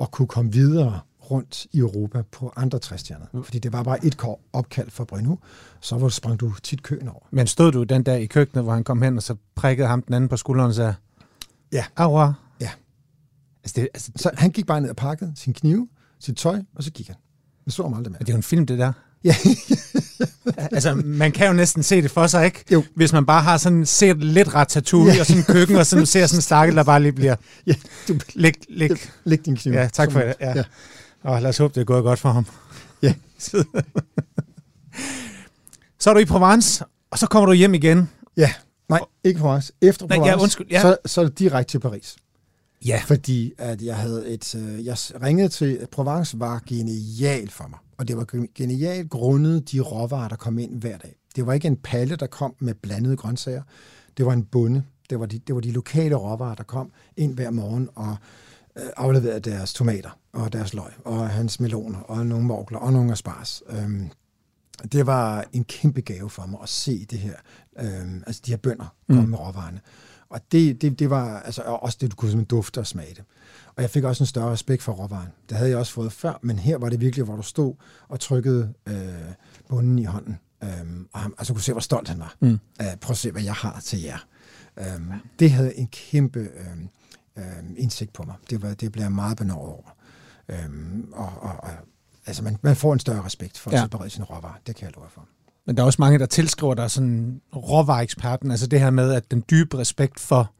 at 0.00 0.10
kunne 0.10 0.28
komme 0.28 0.52
videre 0.52 1.00
rundt 1.30 1.66
i 1.72 1.78
Europa 1.78 2.22
på 2.22 2.52
andre 2.56 2.78
træstjerner. 2.78 3.26
Mm. 3.32 3.44
Fordi 3.44 3.58
det 3.58 3.72
var 3.72 3.82
bare 3.82 4.04
et 4.04 4.16
kår 4.16 4.40
opkald 4.52 4.90
for 4.90 5.04
Brynhu, 5.04 5.38
så 5.80 5.98
var, 5.98 6.08
sprang 6.08 6.40
du 6.40 6.54
tit 6.62 6.82
køen 6.82 7.08
over. 7.08 7.26
Men 7.30 7.46
stod 7.46 7.72
du 7.72 7.82
den 7.82 8.02
der 8.02 8.14
i 8.14 8.26
køkkenet, 8.26 8.64
hvor 8.64 8.72
han 8.72 8.84
kom 8.84 9.02
hen, 9.02 9.16
og 9.16 9.22
så 9.22 9.36
prikkede 9.54 9.88
ham 9.88 10.02
den 10.02 10.14
anden 10.14 10.28
på 10.28 10.36
skulderen 10.36 10.68
og 10.68 10.74
sagde, 10.74 10.94
Ja. 11.72 11.84
Aua. 11.96 12.32
Ja. 12.60 12.70
Altså, 13.64 13.80
det, 13.80 13.88
altså, 13.94 14.12
Så 14.16 14.30
han 14.34 14.50
gik 14.50 14.66
bare 14.66 14.80
ned 14.80 14.90
og 14.90 14.96
pakkede 14.96 15.32
sin 15.36 15.52
knive, 15.52 15.88
sit 16.18 16.36
tøj, 16.36 16.62
og 16.74 16.82
så 16.84 16.90
gik 16.90 17.06
han. 17.06 17.16
Jeg 17.66 17.72
så 17.72 17.82
ham 17.82 17.94
aldrig 17.94 18.12
med. 18.12 18.18
det 18.18 18.28
er 18.28 18.32
jo 18.32 18.36
en 18.36 18.42
film, 18.42 18.66
det 18.66 18.78
der. 18.78 18.92
Ja, 19.24 19.34
Altså, 20.72 20.94
man 20.94 21.32
kan 21.32 21.46
jo 21.46 21.52
næsten 21.52 21.82
se 21.82 22.02
det 22.02 22.10
for 22.10 22.26
sig, 22.26 22.44
ikke? 22.44 22.64
Jo. 22.72 22.84
Hvis 22.94 23.12
man 23.12 23.26
bare 23.26 23.42
har 23.42 23.56
sådan 23.56 23.86
set 23.86 24.24
lidt 24.24 24.54
ratatouille 24.54 25.12
Ja. 25.14 25.20
og 25.20 25.26
sådan 25.26 25.40
en 25.40 25.44
køkken, 25.44 25.76
og 25.76 25.86
sådan 25.86 26.06
ser 26.16 26.26
sådan 26.26 26.38
en 26.38 26.42
stakkel, 26.42 26.76
der 26.76 26.84
bare 26.84 27.02
lige 27.02 27.12
bliver... 27.12 27.36
ja 27.66 27.74
du, 28.08 28.18
Læg, 28.34 28.54
læg. 28.68 28.90
læg 29.24 29.46
din 29.46 29.56
kniv. 29.56 29.72
Ja, 29.72 29.88
tak 29.92 30.12
for 30.12 30.20
det. 30.20 30.34
Ja. 30.40 30.56
ja. 30.56 30.62
Og 31.22 31.42
lad 31.42 31.48
os 31.50 31.58
håbe, 31.58 31.74
det 31.74 31.80
er 31.80 31.84
gået 31.84 32.02
godt 32.04 32.18
for 32.18 32.30
ham. 32.30 32.46
Ja. 33.02 33.14
så 36.00 36.10
er 36.10 36.14
du 36.14 36.20
i 36.20 36.24
Provence, 36.24 36.84
og 37.10 37.18
så 37.18 37.26
kommer 37.26 37.46
du 37.46 37.52
hjem 37.52 37.74
igen. 37.74 38.10
Ja, 38.36 38.52
nej, 38.88 39.00
ikke 39.24 39.40
Provence. 39.40 39.72
Efter 39.82 40.06
Nej, 40.06 40.16
ja, 40.16 40.20
Provence, 40.22 40.42
undskyld, 40.42 40.66
ja. 40.70 40.80
så, 40.82 40.96
så 41.06 41.20
er 41.20 41.24
det 41.24 41.38
direkte 41.38 41.70
til 41.72 41.78
Paris. 41.78 42.16
Ja. 42.86 43.00
Fordi 43.06 43.52
at 43.58 43.82
jeg 43.82 43.96
havde 43.96 44.28
et, 44.28 44.54
øh, 44.54 44.84
jeg 44.86 44.96
ringede 45.22 45.48
til, 45.48 45.86
Provence 45.92 46.40
var 46.40 46.62
genial 46.68 47.50
for 47.50 47.68
mig. 47.68 47.78
Og 47.98 48.08
det 48.08 48.16
var 48.16 48.46
genialt 48.54 49.10
grundet 49.10 49.72
de 49.72 49.80
råvarer, 49.80 50.28
der 50.28 50.36
kom 50.36 50.58
ind 50.58 50.80
hver 50.80 50.98
dag. 50.98 51.14
Det 51.36 51.46
var 51.46 51.52
ikke 51.52 51.66
en 51.68 51.76
palle, 51.76 52.16
der 52.16 52.26
kom 52.26 52.54
med 52.58 52.74
blandede 52.74 53.16
grøntsager. 53.16 53.62
Det 54.16 54.26
var 54.26 54.32
en 54.32 54.44
bunde. 54.44 54.82
Det 55.10 55.20
var 55.20 55.26
de, 55.26 55.38
det 55.38 55.54
var 55.54 55.60
de 55.60 55.70
lokale 55.72 56.14
råvarer, 56.14 56.54
der 56.54 56.62
kom 56.64 56.92
ind 57.16 57.34
hver 57.34 57.50
morgen 57.50 57.88
og 57.94 58.16
øh, 58.78 58.84
afleverede 58.96 59.40
deres 59.40 59.72
tomater 59.74 60.18
og 60.32 60.52
deres 60.52 60.74
løg 60.74 60.90
og 61.04 61.28
hans 61.30 61.60
meloner 61.60 61.98
og 61.98 62.26
nogle 62.26 62.44
morgler 62.44 62.78
og 62.78 62.92
nogle 62.92 63.12
asparges. 63.12 63.62
Øhm, 63.68 64.10
det 64.92 65.06
var 65.06 65.44
en 65.52 65.64
kæmpe 65.64 66.00
gave 66.00 66.30
for 66.30 66.46
mig 66.46 66.58
at 66.62 66.68
se 66.68 67.04
det 67.10 67.18
her, 67.18 67.34
øhm, 67.80 68.22
altså 68.26 68.42
de 68.46 68.50
her 68.52 68.56
bønder 68.58 68.94
komme 69.08 69.22
Mm. 69.22 69.28
med 69.28 69.38
råvarerne. 69.38 69.80
Og 70.30 70.40
det, 70.52 70.82
det, 70.82 70.98
det 70.98 71.10
var 71.10 71.40
altså 71.40 71.62
og 71.62 71.82
også 71.82 71.98
det, 72.00 72.10
du 72.10 72.16
kunne 72.16 72.30
simpelthen 72.30 72.56
dufte 72.58 72.78
og 72.78 72.86
smage 72.86 73.14
det. 73.14 73.24
Og 73.76 73.82
jeg 73.82 73.90
fik 73.90 74.04
også 74.04 74.22
en 74.22 74.26
større 74.26 74.52
respekt 74.52 74.82
for 74.82 74.92
råvaren. 74.92 75.28
Det 75.48 75.56
havde 75.56 75.70
jeg 75.70 75.78
også 75.78 75.92
fået 75.92 76.12
før, 76.12 76.38
men 76.42 76.58
her 76.58 76.78
var 76.78 76.88
det 76.88 77.00
virkelig, 77.00 77.24
hvor 77.24 77.36
du 77.36 77.42
stod 77.42 77.74
og 78.08 78.20
trykkede 78.20 78.72
øh, 78.88 78.94
bunden 79.68 79.98
i 79.98 80.04
hånden. 80.04 80.38
Øhm, 80.64 81.08
og 81.12 81.20
han, 81.20 81.32
altså, 81.38 81.52
kunne 81.52 81.62
se, 81.62 81.72
hvor 81.72 81.80
stolt 81.80 82.08
han 82.08 82.18
var. 82.18 82.34
Mm. 82.40 82.58
Øh, 82.80 82.96
prøv 83.00 83.10
at 83.10 83.16
se, 83.16 83.30
hvad 83.30 83.42
jeg 83.42 83.54
har 83.54 83.80
til 83.80 84.02
jer. 84.02 84.18
Øhm, 84.78 85.12
det 85.38 85.50
havde 85.50 85.76
en 85.78 85.86
kæmpe 85.86 86.38
øhm, 86.40 86.88
øhm, 87.38 87.74
indsigt 87.76 88.12
på 88.12 88.22
mig. 88.22 88.34
Det, 88.50 88.62
var, 88.62 88.74
det 88.74 88.92
blev 88.92 89.02
jeg 89.02 89.12
meget 89.12 89.36
benåret 89.36 89.72
over. 89.72 89.96
Øhm, 90.48 91.08
og, 91.12 91.32
og, 91.40 91.52
og, 91.58 91.70
altså, 92.26 92.42
man, 92.42 92.56
man 92.62 92.76
får 92.76 92.92
en 92.92 92.98
større 92.98 93.24
respekt 93.24 93.58
for 93.58 93.70
Ja. 93.70 93.76
ja. 93.76 93.84
at 93.84 93.90
tilberede 93.90 94.10
sine 94.10 94.24
råvarer. 94.24 94.58
Det 94.66 94.76
kan 94.76 94.84
jeg 94.84 94.94
love 94.96 95.06
for. 95.10 95.28
Men 95.66 95.76
der 95.76 95.82
er 95.82 95.86
også 95.86 95.96
mange, 96.02 96.18
der 96.18 96.26
tilskriver 96.26 96.74
dig 96.74 96.90
sådan 96.90 97.40
råvareeksperten, 97.56 98.50
altså 98.50 98.66
det 98.66 98.80
her 98.80 98.90
med, 98.90 99.12
at 99.12 99.30
den 99.30 99.44
dybe 99.50 99.78
respekt 99.78 100.20
for 100.20 100.50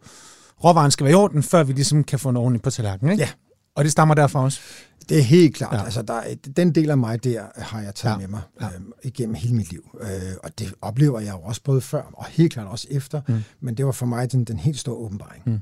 råvaren 0.64 0.90
skal 0.90 1.04
være 1.04 1.12
i 1.12 1.14
orden, 1.14 1.42
før 1.42 1.62
vi 1.64 1.72
ligesom 1.72 2.04
kan 2.04 2.18
få 2.18 2.28
en 2.28 2.36
ordentlig 2.36 2.62
på 2.62 2.70
tallerkenen, 2.70 3.12
ikke? 3.12 3.22
Ja. 3.24 3.30
Og 3.74 3.84
det 3.84 3.92
stammer 3.92 4.14
derfra 4.14 4.42
også. 4.44 4.60
Det 5.08 5.18
er 5.18 5.22
helt 5.22 5.56
klart. 5.56 5.74
Ja. 5.74 5.84
Altså, 5.84 6.02
der, 6.02 6.14
er- 6.14 6.34
den 6.56 6.74
del 6.74 6.90
af 6.90 6.98
mig 6.98 7.24
der 7.24 7.42
har 7.56 7.80
jeg 7.80 7.94
taget 7.94 8.14
Ja. 8.14 8.18
med 8.18 8.28
mig 8.28 8.40
Ja. 8.60 8.66
øhm, 8.74 8.92
igennem 9.02 9.34
hele 9.34 9.54
mit 9.54 9.70
liv. 9.70 9.98
Øh, 10.00 10.08
og 10.42 10.58
det 10.58 10.74
oplever 10.82 11.20
jeg 11.20 11.32
jo 11.32 11.38
også 11.40 11.60
både 11.64 11.80
før, 11.80 12.02
og 12.12 12.24
helt 12.26 12.52
klart 12.52 12.66
også 12.66 12.86
efter. 12.90 13.20
Mm. 13.28 13.42
Men 13.60 13.74
det 13.76 13.86
var 13.86 13.92
for 13.92 14.06
mig 14.06 14.32
den, 14.32 14.44
den 14.44 14.58
helt 14.58 14.78
store 14.78 14.96
åbenbaring. 14.96 15.42
Mm. 15.46 15.60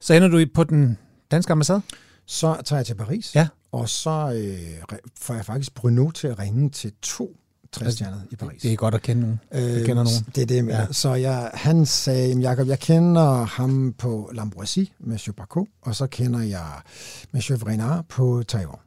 Så 0.00 0.14
ender 0.14 0.28
du 0.28 0.44
på 0.54 0.64
den 0.64 0.98
danske 1.30 1.52
ambassade? 1.52 1.80
Så 2.26 2.56
tager 2.64 2.78
jeg 2.78 2.86
til 2.86 2.94
Paris, 2.94 3.34
Ja. 3.34 3.48
og 3.72 3.88
så 3.88 4.10
øh, 4.10 4.98
får 5.20 5.34
jeg 5.34 5.44
faktisk 5.44 5.74
Bruno 5.74 6.10
til 6.10 6.26
at 6.28 6.38
ringe 6.38 6.70
til 6.70 6.92
to 7.02 7.36
træstjerner 7.72 8.20
i 8.30 8.36
Paris. 8.36 8.62
Det 8.62 8.72
er 8.72 8.76
godt 8.76 8.94
at 8.94 9.02
kende 9.02 9.22
nogen. 9.22 9.40
Øh, 9.52 9.86
kender 9.86 9.94
nogen. 10.04 10.26
Det 10.34 10.42
er 10.42 10.46
det, 10.46 10.56
jeg 10.56 10.64
Ja. 10.66 10.80
ja. 10.80 10.92
Så 10.92 11.14
jeg, 11.14 11.50
han 11.54 11.86
sagde, 11.86 12.28
"Jamen, 12.28 12.42
Jacob, 12.42 12.68
jeg 12.68 12.78
kender 12.78 13.44
ham 13.44 13.94
på 13.98 14.30
Lambrosy, 14.34 14.78
Monsieur 15.00 15.34
Bacot, 15.34 15.66
og 15.82 15.94
så 15.96 16.06
kender 16.06 16.40
jeg 16.40 16.80
Monsieur 17.32 17.58
Vrenard 17.58 18.04
på 18.08 18.42
Taiwan. 18.48 18.78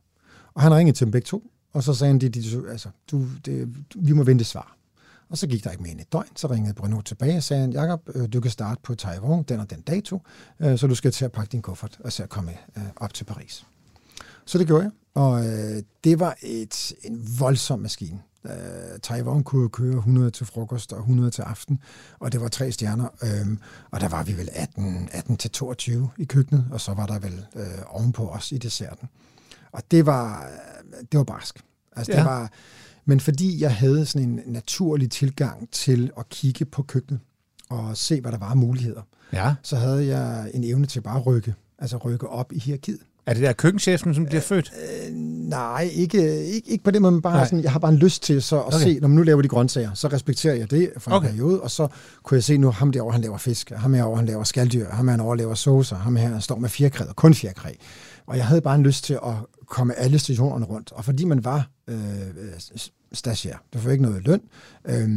Og 0.54 0.62
han 0.62 0.74
ringede 0.76 0.98
til 0.98 1.06
dem 1.06 1.12
begge 1.12 1.26
to, 1.26 1.44
og 1.74 1.84
så 1.84 1.94
sagde 1.94 2.12
han, 2.13 2.22
de, 2.22 2.30
de, 2.30 2.70
altså, 2.72 2.89
du, 3.12 3.26
det, 3.46 3.68
vi 3.96 4.12
må 4.12 4.24
vente 4.24 4.44
svar. 4.44 4.76
Og 5.30 5.38
så 5.38 5.48
gik 5.48 5.63
der 5.63 5.72
ikke 5.72 5.84
mere 5.84 5.92
end 5.92 6.02
et 6.02 6.13
døgn, 6.13 6.28
så 6.36 6.48
ringede 6.48 6.74
Bruno 6.74 7.02
tilbage 7.02 7.38
og 7.38 7.44
sagde, 7.44 7.70
Jacob, 7.74 8.02
øh, 8.15 8.28
du 8.34 8.42
kan 8.42 8.52
starte 8.52 8.82
på 8.84 8.96
Taiwan 8.96 9.44
den 9.44 9.60
og 9.60 9.70
den 9.70 9.82
dato, 9.82 10.22
øh, 10.60 10.78
så 10.80 10.88
du 10.88 10.96
skal 10.96 11.12
til 11.12 11.26
at 11.26 11.32
pakke 11.32 11.52
din 11.52 11.62
kuffert 11.62 11.98
og 12.04 12.12
så 12.12 12.26
komme 12.28 12.52
øh, 12.78 12.84
op 12.98 13.13
til 13.13 13.24
Paris. 13.24 13.65
Så 14.46 14.58
det 14.58 14.68
gjorde 14.68 14.84
jeg, 14.84 14.92
og 15.24 15.44
det 16.04 16.20
var 16.20 16.38
et, 16.42 16.94
en 17.04 17.28
voldsom 17.39 17.80
maskine. 17.80 18.20
Øh, 18.45 18.99
Taiwan 19.04 19.43
kunne 19.43 19.69
køre 19.69 19.95
100 19.97 20.32
til 20.32 20.45
frokost 20.45 20.93
og 20.93 20.99
100 20.99 21.32
til 21.32 21.41
aften, 21.41 21.80
og 22.19 22.32
det 22.32 22.41
var 22.41 22.47
tre 22.47 22.71
stjerner, 22.71 23.08
øh, 23.23 23.58
og 23.91 24.02
der 24.02 24.08
var 24.08 24.23
vi 24.23 24.38
vel 24.38 24.49
18, 24.54 25.10
18 25.12 25.38
til 25.38 25.52
22 25.52 26.10
i 26.17 26.25
køkkenet, 26.25 26.65
og 26.71 26.82
så 26.82 26.93
var 26.93 27.06
der 27.06 27.19
vel 27.19 27.45
øh, 27.56 27.63
ovenpå 27.88 28.28
os 28.30 28.52
i 28.52 28.58
desserten. 28.58 29.10
Og 29.71 29.82
det 29.91 30.06
var, 30.06 30.49
det 31.12 31.17
var 31.17 31.23
barsk. 31.23 31.60
Altså, 31.95 32.12
Ja. 32.12 32.17
det 32.17 32.25
var, 32.25 32.52
men 33.06 33.19
fordi 33.19 33.62
jeg 33.62 33.75
havde 33.75 34.06
sådan 34.06 34.28
en 34.30 34.41
naturlig 34.45 35.12
tilgang 35.12 35.69
til 35.71 36.12
at 36.17 36.30
kigge 36.30 36.65
på 36.65 36.84
køkkenet 36.84 37.19
og 37.69 37.97
se, 37.97 38.21
hvad 38.21 38.32
der 38.32 38.38
var 38.38 38.49
af 38.49 38.58
muligheder, 38.58 39.02
Ja. 39.34 39.56
så 39.63 39.75
havde 39.75 40.08
jeg 40.08 40.52
en 40.54 40.63
evne 40.63 40.86
til 40.86 41.02
bare 41.02 41.19
at 41.19 41.25
rykke, 41.25 41.56
altså 41.80 41.97
rykke 41.97 42.28
op 42.28 42.52
i 42.54 42.60
hierarkiet. 42.60 42.99
Er 43.30 43.34
det 43.34 43.44
der 43.44 43.54
køkkenchefen, 43.54 44.15
som 44.15 44.26
bliver 44.26 44.42
født? 44.42 44.72
Øh, 45.08 45.15
nej, 45.15 45.89
ikke, 45.94 46.46
ikke, 46.46 46.70
ikke 46.70 46.84
på 46.84 46.92
den 46.92 47.02
måde, 47.02 47.12
men 47.12 47.22
bare 47.22 47.34
Nej. 47.34 47.46
sådan, 47.46 47.63
jeg 47.63 47.72
har 47.72 47.80
bare 47.80 47.92
en 47.92 47.98
lyst 47.98 48.24
til 48.24 48.42
så 48.42 48.60
at 48.60 48.65
Okay. 48.65 48.78
se, 48.78 49.00
når 49.00 49.08
man 49.08 49.15
nu 49.15 49.24
laver 49.24 49.42
de 49.42 49.48
grøntsager, 49.48 49.94
så 49.94 50.08
respekterer 50.08 50.56
jeg 50.56 50.72
det 50.72 50.92
for 50.98 51.12
en 51.12 51.18
Okay. 51.18 51.30
periode, 51.30 51.62
og 51.62 51.72
så 51.72 51.88
kunne 52.24 52.36
jeg 52.36 52.44
se 52.44 52.58
nu, 52.58 52.72
ham 52.72 52.92
derovre, 52.92 53.12
han 53.13 53.22
laver 53.22 53.38
fisk, 53.38 53.70
ham 53.70 53.94
herovre, 53.94 54.18
han 54.18 54.26
laver 54.26 54.44
skalddyr, 54.44 54.89
ham 54.89 55.08
herovre 55.08 55.38
laver 55.38 55.54
saucer, 55.54 55.96
ham 55.96 56.15
her 56.15 56.28
han 56.30 56.42
står 56.42 56.60
med 56.60 56.70
fjerkræ, 56.70 57.06
og 57.10 57.15
kun 57.15 57.34
fjerkræ. 57.34 57.70
Og 58.28 58.38
jeg 58.38 58.46
havde 58.46 58.62
bare 58.62 58.76
en 58.76 58.84
lyst 58.84 59.04
til 59.04 59.13
at 59.13 59.34
komme 59.68 59.94
alle 59.96 60.20
stationerne 60.20 60.65
rundt, 60.65 60.92
og 60.92 61.06
fordi 61.06 61.26
man 61.26 61.44
var 61.44 61.70
øh, 61.88 61.98
stagiaire, 63.13 63.58
du 63.74 63.80
får 63.80 63.89
ikke 63.89 64.04
noget 64.04 64.24
løn, 64.24 64.42
øh, 64.86 65.10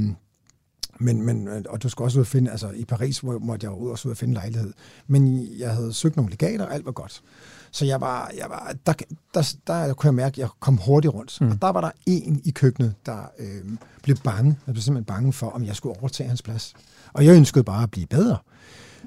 men, 1.01 1.23
men, 1.23 1.49
og 1.69 1.83
du 1.83 1.89
skal 1.89 2.03
også 2.03 2.19
ud 2.19 2.21
og 2.21 2.27
finde, 2.27 2.51
altså 2.51 2.71
i 2.75 2.85
Paris 2.85 3.19
hvor 3.19 3.39
måtte 3.39 3.65
jeg 3.65 3.71
jo 3.73 3.77
ud 3.77 3.91
og 3.91 3.99
ud 4.05 4.11
og 4.11 4.17
finde 4.17 4.35
lejlighed. 4.35 4.73
Men 5.07 5.49
jeg 5.59 5.71
havde 5.71 5.93
søgt 5.93 6.17
nogle 6.17 6.31
legater, 6.31 6.67
alt 6.67 6.87
var 6.87 6.93
godt. 6.93 7.23
Så 7.73 7.85
jeg 7.85 8.01
var, 8.01 8.31
jeg 8.39 8.47
var 8.49 8.75
der, 8.87 8.93
der, 9.35 9.55
der 9.67 9.95
kunne 9.95 10.07
jeg 10.09 10.15
mærke, 10.15 10.35
at 10.35 10.39
jeg 10.39 10.49
kom 10.61 10.77
hurtigt 10.77 11.15
rundt. 11.15 11.41
Mm. 11.41 11.51
Og 11.51 11.63
der 11.63 11.69
var 11.69 11.81
der 11.81 11.91
en 12.07 12.41
i 12.45 12.51
køkkenet, 12.51 12.95
der 13.07 13.31
øh, 13.39 13.47
blev 14.03 14.17
bange. 14.17 14.59
Jeg 14.67 14.75
blev 14.75 14.83
simpelthen 14.83 15.05
bange 15.05 15.33
for, 15.33 15.51
om 15.51 15.65
jeg 15.65 15.77
skulle 15.77 16.01
overtage 16.01 16.29
hans 16.29 16.43
plads. 16.43 16.75
Og 17.13 17.25
jeg 17.25 17.37
ønskede 17.37 17.65
bare 17.65 17.83
at 17.83 17.91
blive 17.91 18.07
bedre. 18.07 18.37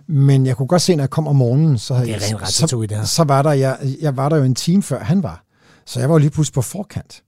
Men 0.08 0.46
jeg 0.46 0.58
kunne 0.58 0.68
godt 0.68 0.82
se, 0.82 0.96
når 0.96 1.04
jeg 1.04 1.10
kom 1.10 1.28
om 1.28 1.36
morgenen, 1.36 1.78
så, 1.78 1.94
havde 1.94 2.08
Det 2.08 2.16
er 2.16 2.28
jeg, 2.30 2.42
ratatouille, 2.42 2.88
det 2.88 2.98
her. 2.98 3.06
så, 3.06 3.16
så 3.16 3.24
var 3.24 3.42
der, 3.42 3.52
jeg, 3.52 3.78
jeg 4.02 4.18
var 4.18 4.30
der 4.30 4.38
jo 4.38 4.44
en 4.44 4.56
time 4.56 4.84
før 4.84 5.04
han 5.04 5.24
var. 5.24 5.44
Så 5.86 6.00
jeg 6.00 6.10
var 6.10 6.18
lige 6.18 6.30
pludselig 6.30 6.54
på 6.54 6.62
forkant 6.62 7.24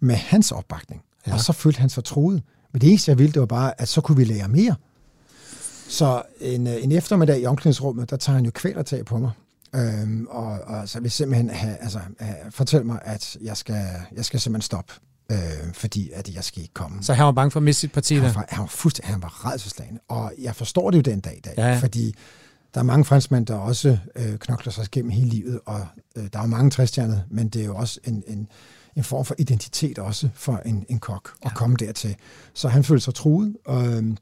med 0.00 0.14
hans 0.14 0.52
opbakning. 0.52 1.02
Ja. 1.26 1.32
Og 1.32 1.40
så 1.40 1.52
følte 1.52 1.80
han 1.80 1.88
sig 1.88 2.04
truet. 2.04 2.42
Men 2.72 2.80
det 2.80 2.88
eneste, 2.88 3.10
jeg 3.10 3.18
ville, 3.18 3.32
det 3.32 3.40
var 3.40 3.46
bare, 3.46 3.80
at 3.80 3.88
så 3.88 4.00
kunne 4.00 4.16
vi 4.16 4.24
lære 4.24 4.48
mere. 4.48 4.74
Så 5.88 6.22
en, 6.40 6.66
øh, 6.66 6.84
en 6.84 6.92
eftermiddag 6.92 7.40
i 7.40 7.46
omklædningsrummet, 7.46 8.10
der 8.10 8.16
tager 8.16 8.36
han 8.36 8.44
jo 8.44 8.50
kvælertag 8.54 9.04
på 9.04 9.18
mig. 9.18 9.30
Øhm, 9.76 10.26
og, 10.30 10.60
og 10.60 10.88
så 10.88 11.00
vil 11.00 11.10
simpelthen 11.10 11.50
have, 11.50 11.76
altså, 11.76 12.00
have, 12.18 12.36
fortælle 12.50 12.86
mig, 12.86 12.98
at 13.04 13.36
jeg 13.40 13.56
skal, 13.56 13.84
jeg 14.16 14.24
skal 14.24 14.40
simpelthen 14.40 14.62
stoppe, 14.62 14.92
øh, 15.32 15.38
fordi 15.72 16.10
at 16.14 16.34
jeg 16.34 16.44
skal 16.44 16.62
ikke 16.62 16.74
komme. 16.74 17.02
Så 17.02 17.14
han 17.14 17.26
var 17.26 17.32
bange 17.32 17.50
for 17.50 17.60
at 17.60 17.64
miste 17.64 17.80
sit 17.80 17.92
parti 17.92 18.14
han 18.14 18.34
var, 18.34 18.44
han 18.48 18.60
var 18.60 18.66
fuldstændig, 18.66 19.14
han 19.14 19.22
var 19.22 19.50
redselslagende. 19.52 20.00
Og 20.08 20.32
jeg 20.38 20.56
forstår 20.56 20.90
det 20.90 20.96
jo 20.96 21.02
den 21.02 21.20
dag 21.20 21.36
i 21.36 21.40
dag, 21.40 21.54
Ja, 21.56 21.68
ja. 21.68 21.78
fordi 21.78 22.14
der 22.74 22.80
er 22.80 22.84
mange 22.84 23.04
franskmænd, 23.04 23.46
der 23.46 23.54
også 23.54 23.98
øh, 24.16 24.38
knokler 24.38 24.72
sig 24.72 24.86
gennem 24.92 25.10
hele 25.10 25.28
livet, 25.28 25.60
og 25.66 25.86
øh, 26.16 26.24
der 26.32 26.38
er 26.38 26.42
jo 26.42 26.48
mange 26.48 26.70
træstjernede, 26.70 27.24
men 27.30 27.48
det 27.48 27.62
er 27.62 27.66
jo 27.66 27.76
også 27.76 28.00
en, 28.04 28.22
en, 28.26 28.48
en 28.96 29.04
form 29.04 29.24
for 29.24 29.34
identitet 29.38 29.98
også 29.98 30.28
for 30.34 30.56
en, 30.56 30.86
en 30.88 30.98
kok 30.98 31.30
at 31.42 31.54
komme 31.54 31.76
dertil. 31.76 32.16
Så 32.54 32.68
han 32.68 32.84
følte 32.84 33.04
sig 33.04 33.14
truet, 33.14 33.56
og, 33.64 33.86
øhm, 33.86 34.16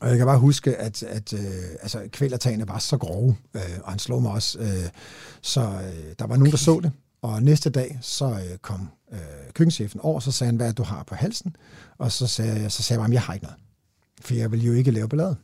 og 0.00 0.08
jeg 0.08 0.16
kan 0.16 0.26
bare 0.26 0.38
huske, 0.38 0.76
at, 0.76 1.02
at 1.02 1.32
øh, 1.32 1.40
altså, 1.82 2.08
kvælertagene 2.12 2.68
var 2.68 2.78
så 2.78 2.96
grove, 2.96 3.36
øh, 3.54 3.62
og 3.82 3.90
han 3.90 3.98
slog 3.98 4.22
mig 4.22 4.32
også. 4.32 4.58
Øh, 4.58 4.88
så 5.42 5.60
øh, 5.60 6.14
der 6.18 6.26
var 6.26 6.36
nogen, 6.36 6.50
der 6.50 6.56
så 6.56 6.80
det, 6.82 6.92
og 7.22 7.42
næste 7.42 7.70
dag, 7.70 7.98
så 8.02 8.24
øh, 8.24 8.58
kom 8.62 8.88
øh, 9.12 9.18
køkkenchefen 9.54 10.00
over, 10.00 10.20
så 10.20 10.32
sagde 10.32 10.48
han, 10.48 10.56
hvad 10.56 10.72
du 10.72 10.82
har 10.82 11.02
på 11.02 11.14
halsen? 11.14 11.56
Og 11.98 12.12
så 12.12 12.26
sagde 12.26 12.60
jeg, 12.60 12.72
så 12.72 12.82
sagde 12.82 13.00
jeg 13.00 13.06
bare, 13.06 13.14
jeg 13.14 13.22
har 13.22 13.34
ikke 13.34 13.46
noget. 13.46 13.60
For 14.20 14.34
jeg 14.34 14.50
ville 14.50 14.66
jo 14.66 14.72
ikke 14.72 14.90
lave 14.90 15.08
ballade. 15.08 15.36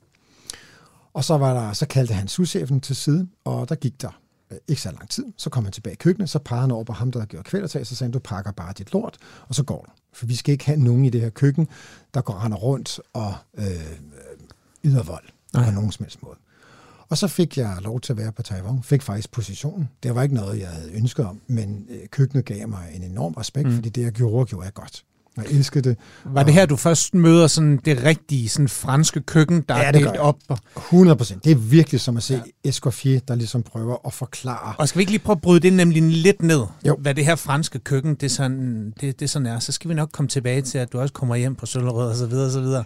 Og 1.14 1.24
så, 1.24 1.38
var 1.38 1.55
der, 1.55 1.72
så 1.72 1.87
kaldte 1.87 2.14
han 2.14 2.28
souschefen 2.28 2.81
til 2.81 2.96
side, 2.96 3.28
og 3.44 3.68
der 3.68 3.74
gik 3.74 4.02
der 4.02 4.20
øh, 4.50 4.59
ikke 4.68 4.83
så 4.83 4.90
lang 4.90 5.09
tid. 5.09 5.24
Så 5.37 5.50
kom 5.50 5.64
han 5.64 5.72
tilbage 5.72 5.94
i 5.94 5.96
køkkenet, 5.96 6.31
så 6.31 6.38
pegede 6.38 6.61
han 6.61 6.70
over 6.70 6.85
på 6.85 6.92
ham, 6.92 7.12
der 7.12 7.18
havde 7.18 7.28
gjort 7.28 7.44
kvælertag, 7.44 7.87
så 7.87 7.96
sagde 7.96 8.09
han, 8.09 8.12
du 8.12 8.18
pakker 8.18 8.52
bare 8.52 8.72
dit 8.78 8.92
lort, 8.92 9.16
og 9.48 9.55
så 9.55 9.62
går 9.62 9.85
du. 9.88 9.90
For 10.12 10.26
vi 10.26 10.37
skal 10.37 10.52
ikke 10.52 10.66
have 10.66 10.78
nogen 10.78 11.05
i 11.05 11.11
det 11.11 11.20
her 11.20 11.31
køkken, 11.31 11.68
der 12.14 12.20
går 12.20 12.44
render 12.44 12.59
rundt 12.59 13.00
og 13.12 13.35
øh, 13.59 13.64
øh, 14.85 14.90
yder 14.90 15.03
vold 15.03 15.25
Nej. 15.55 15.64
på 15.64 15.71
nogen 15.71 15.92
som 15.92 16.05
helst 16.05 16.23
måde. 16.23 16.37
Og 17.09 17.18
så 17.18 17.29
fik 17.29 17.57
jeg 17.59 17.77
lov 17.81 18.01
til 18.01 18.12
at 18.12 18.16
være 18.16 18.33
på 18.33 18.42
Taiwan, 18.42 18.83
fik 18.83 19.03
faktisk 19.03 19.31
positionen. 19.33 19.88
Det 20.03 20.14
var 20.14 20.23
ikke 20.23 20.35
noget, 20.35 20.61
jeg 20.61 20.68
havde 20.68 20.92
ønsket 20.92 21.27
om, 21.27 21.40
men 21.47 21.87
øh, 21.90 22.09
køkkenet 22.11 22.45
gav 22.45 22.68
mig 22.68 22.88
en 22.95 23.03
enorm 23.03 23.33
respekt, 23.35 23.68
mm. 23.68 23.75
fordi 23.75 23.88
det, 23.88 24.03
jeg 24.03 24.12
gjorde, 24.12 24.47
gjorde 24.47 24.64
jeg 24.64 24.75
godt. 24.75 25.05
Jeg 25.37 25.45
elskede 25.45 25.88
det. 25.88 25.99
Var 26.25 26.42
det 26.42 26.55
her, 26.55 26.66
du 26.66 26.77
først 26.77 27.14
møder 27.14 27.47
sådan 27.47 27.81
det 27.85 28.05
rigtige 28.05 28.49
sådan 28.49 28.68
franske 28.68 29.21
køkken, 29.21 29.64
der 29.68 29.77
Ja, 29.77 29.83
er 29.83 29.92
delt 29.92 30.16
op? 30.16 30.37
Og, 30.49 30.59
100 30.77 31.16
procent. 31.16 31.45
Det 31.45 31.53
er 31.53 31.57
virkelig 31.57 32.01
som 32.01 32.16
at 32.16 32.23
se 32.23 32.35
ja. 32.35 32.68
Escoffier, 32.68 33.21
der 33.21 33.35
ligesom 33.35 33.62
prøver 33.62 33.97
at 34.07 34.12
forklare. 34.12 34.75
og 34.79 34.88
skal 34.88 34.99
vi 34.99 35.03
ikke 35.03 35.12
lige 35.12 35.23
prøve 35.23 35.37
at 35.37 35.42
bryde 35.42 35.61
det 35.61 35.73
nemlig 35.73 36.03
lidt 36.03 36.42
ned? 36.42 36.62
Jo. 36.87 36.97
Hvad 37.01 37.14
det 37.14 37.25
her 37.25 37.37
franske 37.37 37.79
køkken, 37.79 38.14
det 38.14 38.31
sådan, 38.31 38.92
det, 39.01 39.21
det 39.21 39.31
sådan 39.31 39.47
er. 39.47 39.59
Så 39.59 39.73
skal 39.73 39.88
vi 39.88 39.95
nok 39.95 40.09
komme 40.12 40.29
tilbage 40.29 40.62
til, 40.62 40.79
at 40.79 40.92
du 40.92 41.01
også 41.01 41.14
kommer 41.14 41.37
hjem 41.37 41.55
på 41.55 41.66
Søllerød 41.66 42.11
og 42.11 42.16
så 42.16 42.27
videre 42.27 42.47
og 42.47 42.53
så 42.53 42.61
videre. 42.61 42.85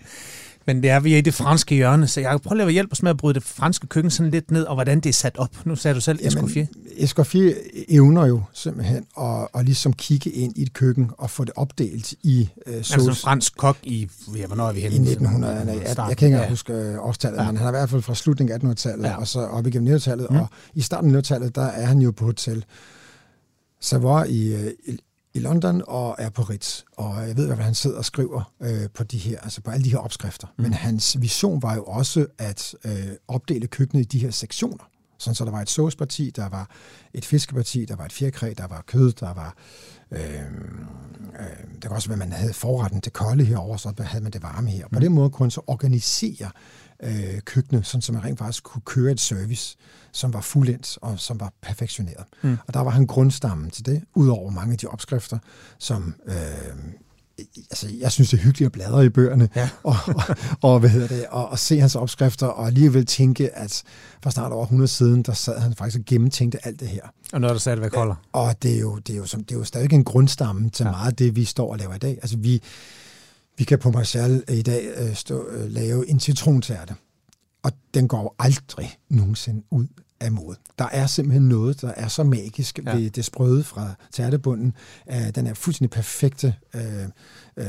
Men 0.67 0.83
det 0.83 0.91
er 0.91 1.01
vi 1.01 1.15
er 1.15 1.19
i 1.19 1.21
det 1.21 1.35
franske 1.35 1.75
hjørne, 1.75 2.07
så 2.09 2.21
jeg 2.21 2.41
prøver 2.45 2.67
at 2.67 2.73
hjælpe 2.73 2.93
os 2.93 3.03
med 3.03 3.11
at 3.11 3.17
bryde 3.17 3.35
det 3.35 3.43
franske 3.43 3.87
køkken 3.87 4.11
sådan 4.11 4.31
lidt 4.33 4.51
ned, 4.51 4.63
og 4.65 4.75
hvordan 4.75 5.01
det 5.01 5.09
er 5.09 5.13
sat 5.13 5.37
op. 5.39 5.67
Nu 5.67 5.77
sagde 5.77 5.95
du 5.95 6.01
selv 6.01 6.19
Escoffier. 6.23 6.67
Escoffier 6.97 7.55
evner 7.89 8.27
jo 8.27 8.43
simpelthen 8.53 9.05
at, 9.21 9.49
at 9.55 9.65
ligesom 9.65 9.93
kigge 9.93 10.31
ind 10.31 10.53
i 10.59 10.63
et 10.63 10.73
køkken 10.73 11.11
og 11.19 11.31
få 11.31 11.45
det 11.45 11.53
opdelt 11.57 12.15
i 12.23 12.49
øh, 12.67 12.75
Altså 12.75 12.95
en 12.95 13.01
sauce. 13.05 13.21
fransk 13.21 13.57
kok 13.57 13.77
i, 13.83 14.09
ja, 14.37 14.47
hvornår 14.47 14.69
er 14.69 14.73
vi 14.73 14.81
I 14.81 14.89
henne? 14.89 15.11
1900'erne. 15.11 15.47
Jeg, 15.71 15.83
jeg 15.87 15.97
kan 15.97 16.11
ikke 16.11 16.27
engang 16.27 16.43
Ja. 16.45 16.49
huske 16.51 16.73
øh, 16.73 16.99
årstallet, 16.99 17.39
Ja. 17.39 17.47
men 17.47 17.57
han 17.57 17.67
er 17.67 17.71
i 17.71 17.73
hvert 17.73 17.91
fald 17.91 18.03
fra 18.03 18.15
slutningen 18.15 18.55
af 18.69 18.73
1800-tallet 18.75 19.05
Ja. 19.05 19.17
og 19.17 19.29
så 19.29 19.41
op 19.41 19.67
igennem 19.67 19.95
1900-tallet. 19.97 20.27
Mm. 20.31 20.37
Og 20.37 20.49
i 20.75 20.81
starten 20.81 21.15
af 21.15 21.19
1900-tallet, 21.19 21.55
der 21.55 21.63
er 21.67 21.87
han 21.87 21.99
jo 21.99 22.11
på 22.11 22.25
hotel 22.25 22.65
Savoy 23.81 24.25
i, 24.29 24.55
øh, 24.55 24.71
i, 24.87 24.99
i 25.37 25.40
London 25.40 25.83
og 25.87 26.16
er 26.18 26.31
på 26.31 26.42
Ritz. 26.42 26.83
Og 26.96 27.29
jeg 27.29 27.37
ved, 27.37 27.46
hvad 27.46 27.57
han 27.57 27.75
sidder 27.75 27.99
og 27.99 28.05
skriver 28.05 28.53
øh, 28.61 28.90
på 28.94 29.05
de 29.05 29.18
her, 29.18 29.40
altså 29.40 29.61
på 29.61 29.70
alle 29.70 29.85
de 29.85 29.90
her 29.90 29.99
opskrifter. 29.99 30.46
Mm. 30.57 30.62
Men 30.62 30.72
hans 30.72 31.20
vision 31.20 31.62
var 31.62 31.75
jo 31.75 31.85
også 31.85 32.27
at 32.38 32.75
øh, 32.85 32.92
opdele 33.29 33.66
køkkenet 33.66 34.03
i 34.03 34.05
de 34.05 34.18
her 34.18 34.31
sektioner. 34.31 34.85
Sådan 35.18 35.35
så 35.35 35.44
der 35.44 35.51
var 35.51 35.62
et 35.62 35.70
sauceparti, 35.70 36.31
der 36.37 36.49
var 36.49 36.70
et 37.14 37.25
fiskeparti, 37.25 37.85
der 37.85 37.96
var 37.96 38.05
et 38.05 38.12
fjerkræ, 38.12 38.55
der 38.59 38.66
var 38.66 38.85
kød, 38.87 39.12
der 39.12 39.35
var... 39.35 39.57
Øh, 40.11 40.20
øh, 40.20 41.75
det 41.75 41.83
kan 41.83 41.90
også 41.90 42.09
være, 42.09 42.22
at 42.22 42.29
man 42.29 42.33
havde 42.33 42.53
forretten 42.53 43.01
til 43.01 43.12
kolde 43.12 43.44
herover, 43.44 43.77
så 43.77 43.92
havde 43.99 44.22
man 44.22 44.33
det 44.33 44.42
varme 44.42 44.70
her. 44.70 44.88
På 44.92 45.01
den 45.01 45.12
måde 45.12 45.31
kunne 45.31 45.44
han 45.44 45.51
så 45.51 45.61
organisere 45.66 46.51
øh, 47.03 47.41
køkkenet, 47.45 47.87
sådan 47.87 48.03
så 48.03 48.13
man 48.13 48.25
rent 48.25 48.39
faktisk 48.39 48.63
kunne 48.63 48.83
køre 48.85 49.13
et 49.13 49.21
service, 49.21 49.77
som 50.13 50.33
var 50.33 50.41
fuldendt 50.41 50.99
og 51.03 51.19
som 51.21 51.41
var 51.41 51.53
perfektioneret. 51.63 52.25
Mm. 52.43 52.57
Og 52.67 52.75
der 52.75 52.81
var 52.81 52.91
han 52.91 53.07
grundstammen 53.07 53.71
til 53.71 53.87
det, 53.87 54.03
udover 54.15 54.51
mange 54.51 54.73
af 54.73 54.79
de 54.79 54.87
opskrifter, 54.87 55.39
som... 55.79 56.15
Øh, 56.27 56.35
altså, 57.71 57.89
jeg 58.01 58.13
synes, 58.13 58.31
det 58.31 58.39
er 58.39 58.43
hyggeligt 58.43 58.67
at 58.67 58.73
bladre 58.73 59.05
i 59.05 59.09
bøgerne, 59.09 59.49
Ja. 59.57 59.69
og, 59.83 59.97
og, 60.07 60.37
og, 60.63 60.81
hvad 60.81 60.91
hedder 60.91 61.09
det, 61.09 61.27
og, 61.27 61.49
og 61.49 61.59
se 61.59 61.81
hans 61.81 61.95
opskrifter, 61.97 62.47
og 62.47 62.67
alligevel 62.67 63.07
tænke, 63.07 63.57
at 63.57 63.83
for 64.23 64.31
snart 64.31 64.53
over 64.53 64.63
100 64.63 64.89
siden, 64.89 65.23
der 65.23 65.33
sad 65.33 65.59
han 65.59 65.75
faktisk 65.75 65.99
og 65.99 66.05
gennemtænkte 66.07 66.67
alt 66.67 66.81
det 66.81 66.89
her. 66.89 67.03
Og 67.33 67.41
noget, 67.41 67.55
der 67.55 67.61
stadigvæk 67.61 67.95
holder. 67.95 68.15
Og 68.33 68.63
det 68.63 68.77
er 68.77 68.81
jo, 68.81 68.99
det 68.99 69.13
er 69.13 69.17
jo, 69.17 69.27
som, 69.27 69.45
det 69.45 69.55
er 69.55 69.59
jo 69.59 69.65
stadig 69.65 69.93
en 69.93 70.05
grundstamme 70.05 70.71
til 70.71 70.85
Ja. 70.85 70.89
ja. 70.89 70.97
meget 70.97 71.11
af 71.11 71.17
det, 71.17 71.37
vi 71.37 71.45
står 71.45 71.73
og 71.73 71.79
laver 71.79 71.95
i 71.95 71.99
dag. 71.99 72.19
Altså 72.23 72.37
vi, 72.37 72.63
vi 73.59 73.64
kan 73.64 73.79
på 73.79 73.90
Marshall 73.90 74.45
i 74.49 74.62
dag 74.62 74.88
øh, 74.97 75.14
stå, 75.14 75.49
øh, 75.49 75.71
lave 75.71 76.09
en 76.11 76.21
citrontærte, 76.21 76.95
og 77.62 77.73
den 77.95 78.09
går 78.09 78.35
aldrig 78.38 78.99
nogensinde 79.09 79.62
ud 79.71 79.87
af 80.21 80.33
mode. 80.33 80.57
Der 80.79 80.88
er 80.92 81.07
simpelthen 81.07 81.49
noget, 81.49 81.81
der 81.81 81.88
er 81.97 82.09
så 82.09 82.25
magisk 82.25 82.79
Ja. 82.85 82.90
ja. 82.90 82.97
ved 82.97 83.11
det 83.11 83.25
sprøde 83.25 83.64
fra 83.64 83.95
tærtebunden. 84.12 84.73
Den 85.35 85.47
er 85.47 85.55
fuldstændig 85.55 85.90
perfekte 85.90 86.55
øh, 86.75 86.83
øh, 87.57 87.66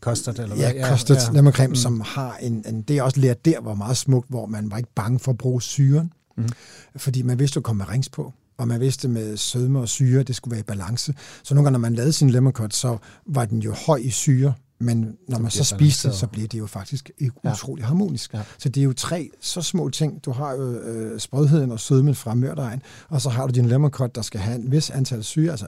Kostet, 0.00 0.38
eller 0.38 0.56
hvad? 0.56 0.72
ja, 0.74 0.88
kostet 0.88 1.16
ja. 1.16 1.32
lemmercreme, 1.32 1.68
Mm. 1.68 1.74
som 1.74 2.00
har 2.00 2.36
en, 2.36 2.64
en... 2.68 2.82
Det 2.82 2.98
er 2.98 3.02
også 3.02 3.20
lært 3.20 3.44
der, 3.44 3.60
var 3.60 3.74
meget 3.74 3.96
smukt, 3.96 4.28
hvor 4.30 4.46
man 4.46 4.70
var 4.70 4.76
ikke 4.76 4.92
bange 4.94 5.18
for 5.18 5.32
at 5.32 5.38
bruge 5.38 5.62
syren. 5.62 6.12
Mm. 6.36 6.48
Fordi 6.96 7.22
man 7.22 7.38
vidste, 7.38 7.58
at 7.58 7.64
komme 7.64 7.78
med 7.78 7.88
rings 7.88 8.08
på. 8.08 8.32
Og 8.58 8.68
man 8.68 8.80
vidste 8.80 9.08
med 9.08 9.36
sødme 9.36 9.78
og 9.78 9.88
syre, 9.88 10.22
det 10.22 10.36
skulle 10.36 10.52
være 10.52 10.60
i 10.60 10.62
balance. 10.62 11.14
Så 11.42 11.54
nogle 11.54 11.66
gange, 11.66 11.72
når 11.72 11.78
man 11.78 11.94
lavede 11.94 12.12
sin 12.12 12.30
lemmercut, 12.30 12.74
så 12.74 12.98
var 13.26 13.44
den 13.44 13.58
jo 13.58 13.74
høj 13.86 13.96
i 13.96 14.10
syre. 14.10 14.54
Men 14.80 15.00
når 15.00 15.14
bliver 15.28 15.38
man 15.38 15.50
så 15.50 15.64
spiste 15.64 16.08
det, 16.08 16.16
så 16.16 16.26
blev 16.26 16.46
det 16.48 16.58
jo 16.58 16.66
faktisk 16.66 17.10
Ja. 17.44 17.52
utrolig 17.52 17.84
harmonisk. 17.84 18.34
Ja. 18.34 18.42
Så 18.58 18.68
det 18.68 18.80
er 18.80 18.84
jo 18.84 18.92
tre 18.92 19.30
så 19.40 19.62
små 19.62 19.88
ting. 19.88 20.24
Du 20.24 20.30
har 20.32 20.52
jo 20.52 20.72
øh, 20.72 21.20
sprødheden 21.20 21.72
og 21.72 21.80
sødmen 21.80 22.14
fra 22.14 22.34
mørdejen, 22.34 22.82
og 23.08 23.20
så 23.20 23.28
har 23.30 23.46
du 23.46 23.52
din 23.52 23.66
lemmercut, 23.66 24.14
der 24.14 24.22
skal 24.22 24.40
have 24.40 24.56
en 24.58 24.72
vis 24.72 24.90
antal 24.90 25.24
syre, 25.24 25.50
altså 25.50 25.66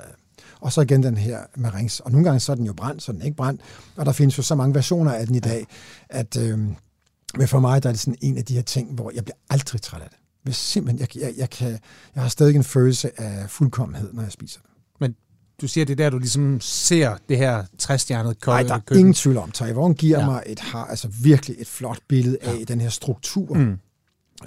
og 0.61 0.73
så 0.73 0.81
igen 0.81 1.03
den 1.03 1.17
her 1.17 1.39
med 1.57 1.75
rings. 1.75 2.01
Og 2.01 2.11
nogle 2.13 2.25
gange 2.25 2.41
så 2.41 2.53
er 2.53 2.57
den 2.57 2.67
jo 2.67 2.73
brændt, 2.73 3.03
så 3.03 3.13
er 3.13 3.15
den 3.15 3.23
ikke 3.23 3.37
brændt. 3.37 3.61
Og 3.97 4.07
der 4.07 4.13
findes 4.13 4.39
jo 4.39 4.43
så 4.43 4.55
mange 4.55 4.75
versioner 4.75 5.13
af 5.13 5.27
den 5.27 5.35
i 5.35 5.41
dag, 5.41 5.67
at 6.09 6.37
øh, 6.37 6.59
men 7.39 7.49
for 7.49 7.61
mig 7.61 7.83
der 7.83 7.89
er 7.89 7.93
det 7.93 8.01
sådan 8.01 8.17
en 8.21 8.39
af 8.39 8.45
de 8.45 8.55
her 8.55 8.63
ting, 8.63 8.95
hvor 8.95 9.11
jeg 9.15 9.25
bliver 9.25 9.37
aldrig 9.51 9.83
træt 9.83 10.03
af 10.03 10.09
det. 10.11 10.18
Hvis 10.49 10.57
simpelthen, 10.57 11.01
jeg, 11.01 11.23
jeg, 11.23 11.35
jeg, 11.37 11.51
kan, 11.51 11.79
jeg 12.15 12.23
har 12.23 12.29
stadig 12.29 12.57
en 12.57 12.65
følelse 12.65 13.21
af 13.21 13.51
fuldkommenhed, 13.51 14.13
når 14.13 14.23
jeg 14.23 14.33
spiser 14.33 14.61
det. 14.61 14.71
Men 15.01 15.15
du 15.61 15.69
siger, 15.69 15.85
det 15.85 15.93
er 15.93 15.97
der, 15.97 16.11
du 16.11 16.19
ligesom 16.19 16.61
ser 16.61 17.17
det 17.29 17.37
her 17.37 17.65
træstjernede 17.79 18.35
Nej, 18.35 18.35
kolde 18.41 18.69
der 18.69 18.75
er 18.75 18.79
køkken. 18.79 18.99
ingen 18.99 19.15
tvivl 19.15 19.37
om. 19.37 19.51
Taiwan 19.51 19.95
giver 19.95 20.19
Ja. 20.19 20.25
ja. 20.25 20.31
mig 20.31 20.43
et, 20.47 20.61
har, 20.61 20.85
altså 20.85 21.09
virkelig 21.23 21.57
et 21.59 21.67
flot 21.69 21.99
billede 22.09 22.39
af 22.43 22.67
den 22.67 22.81
her 22.81 22.89
struktur, 22.91 23.55
Mm. 23.55 23.79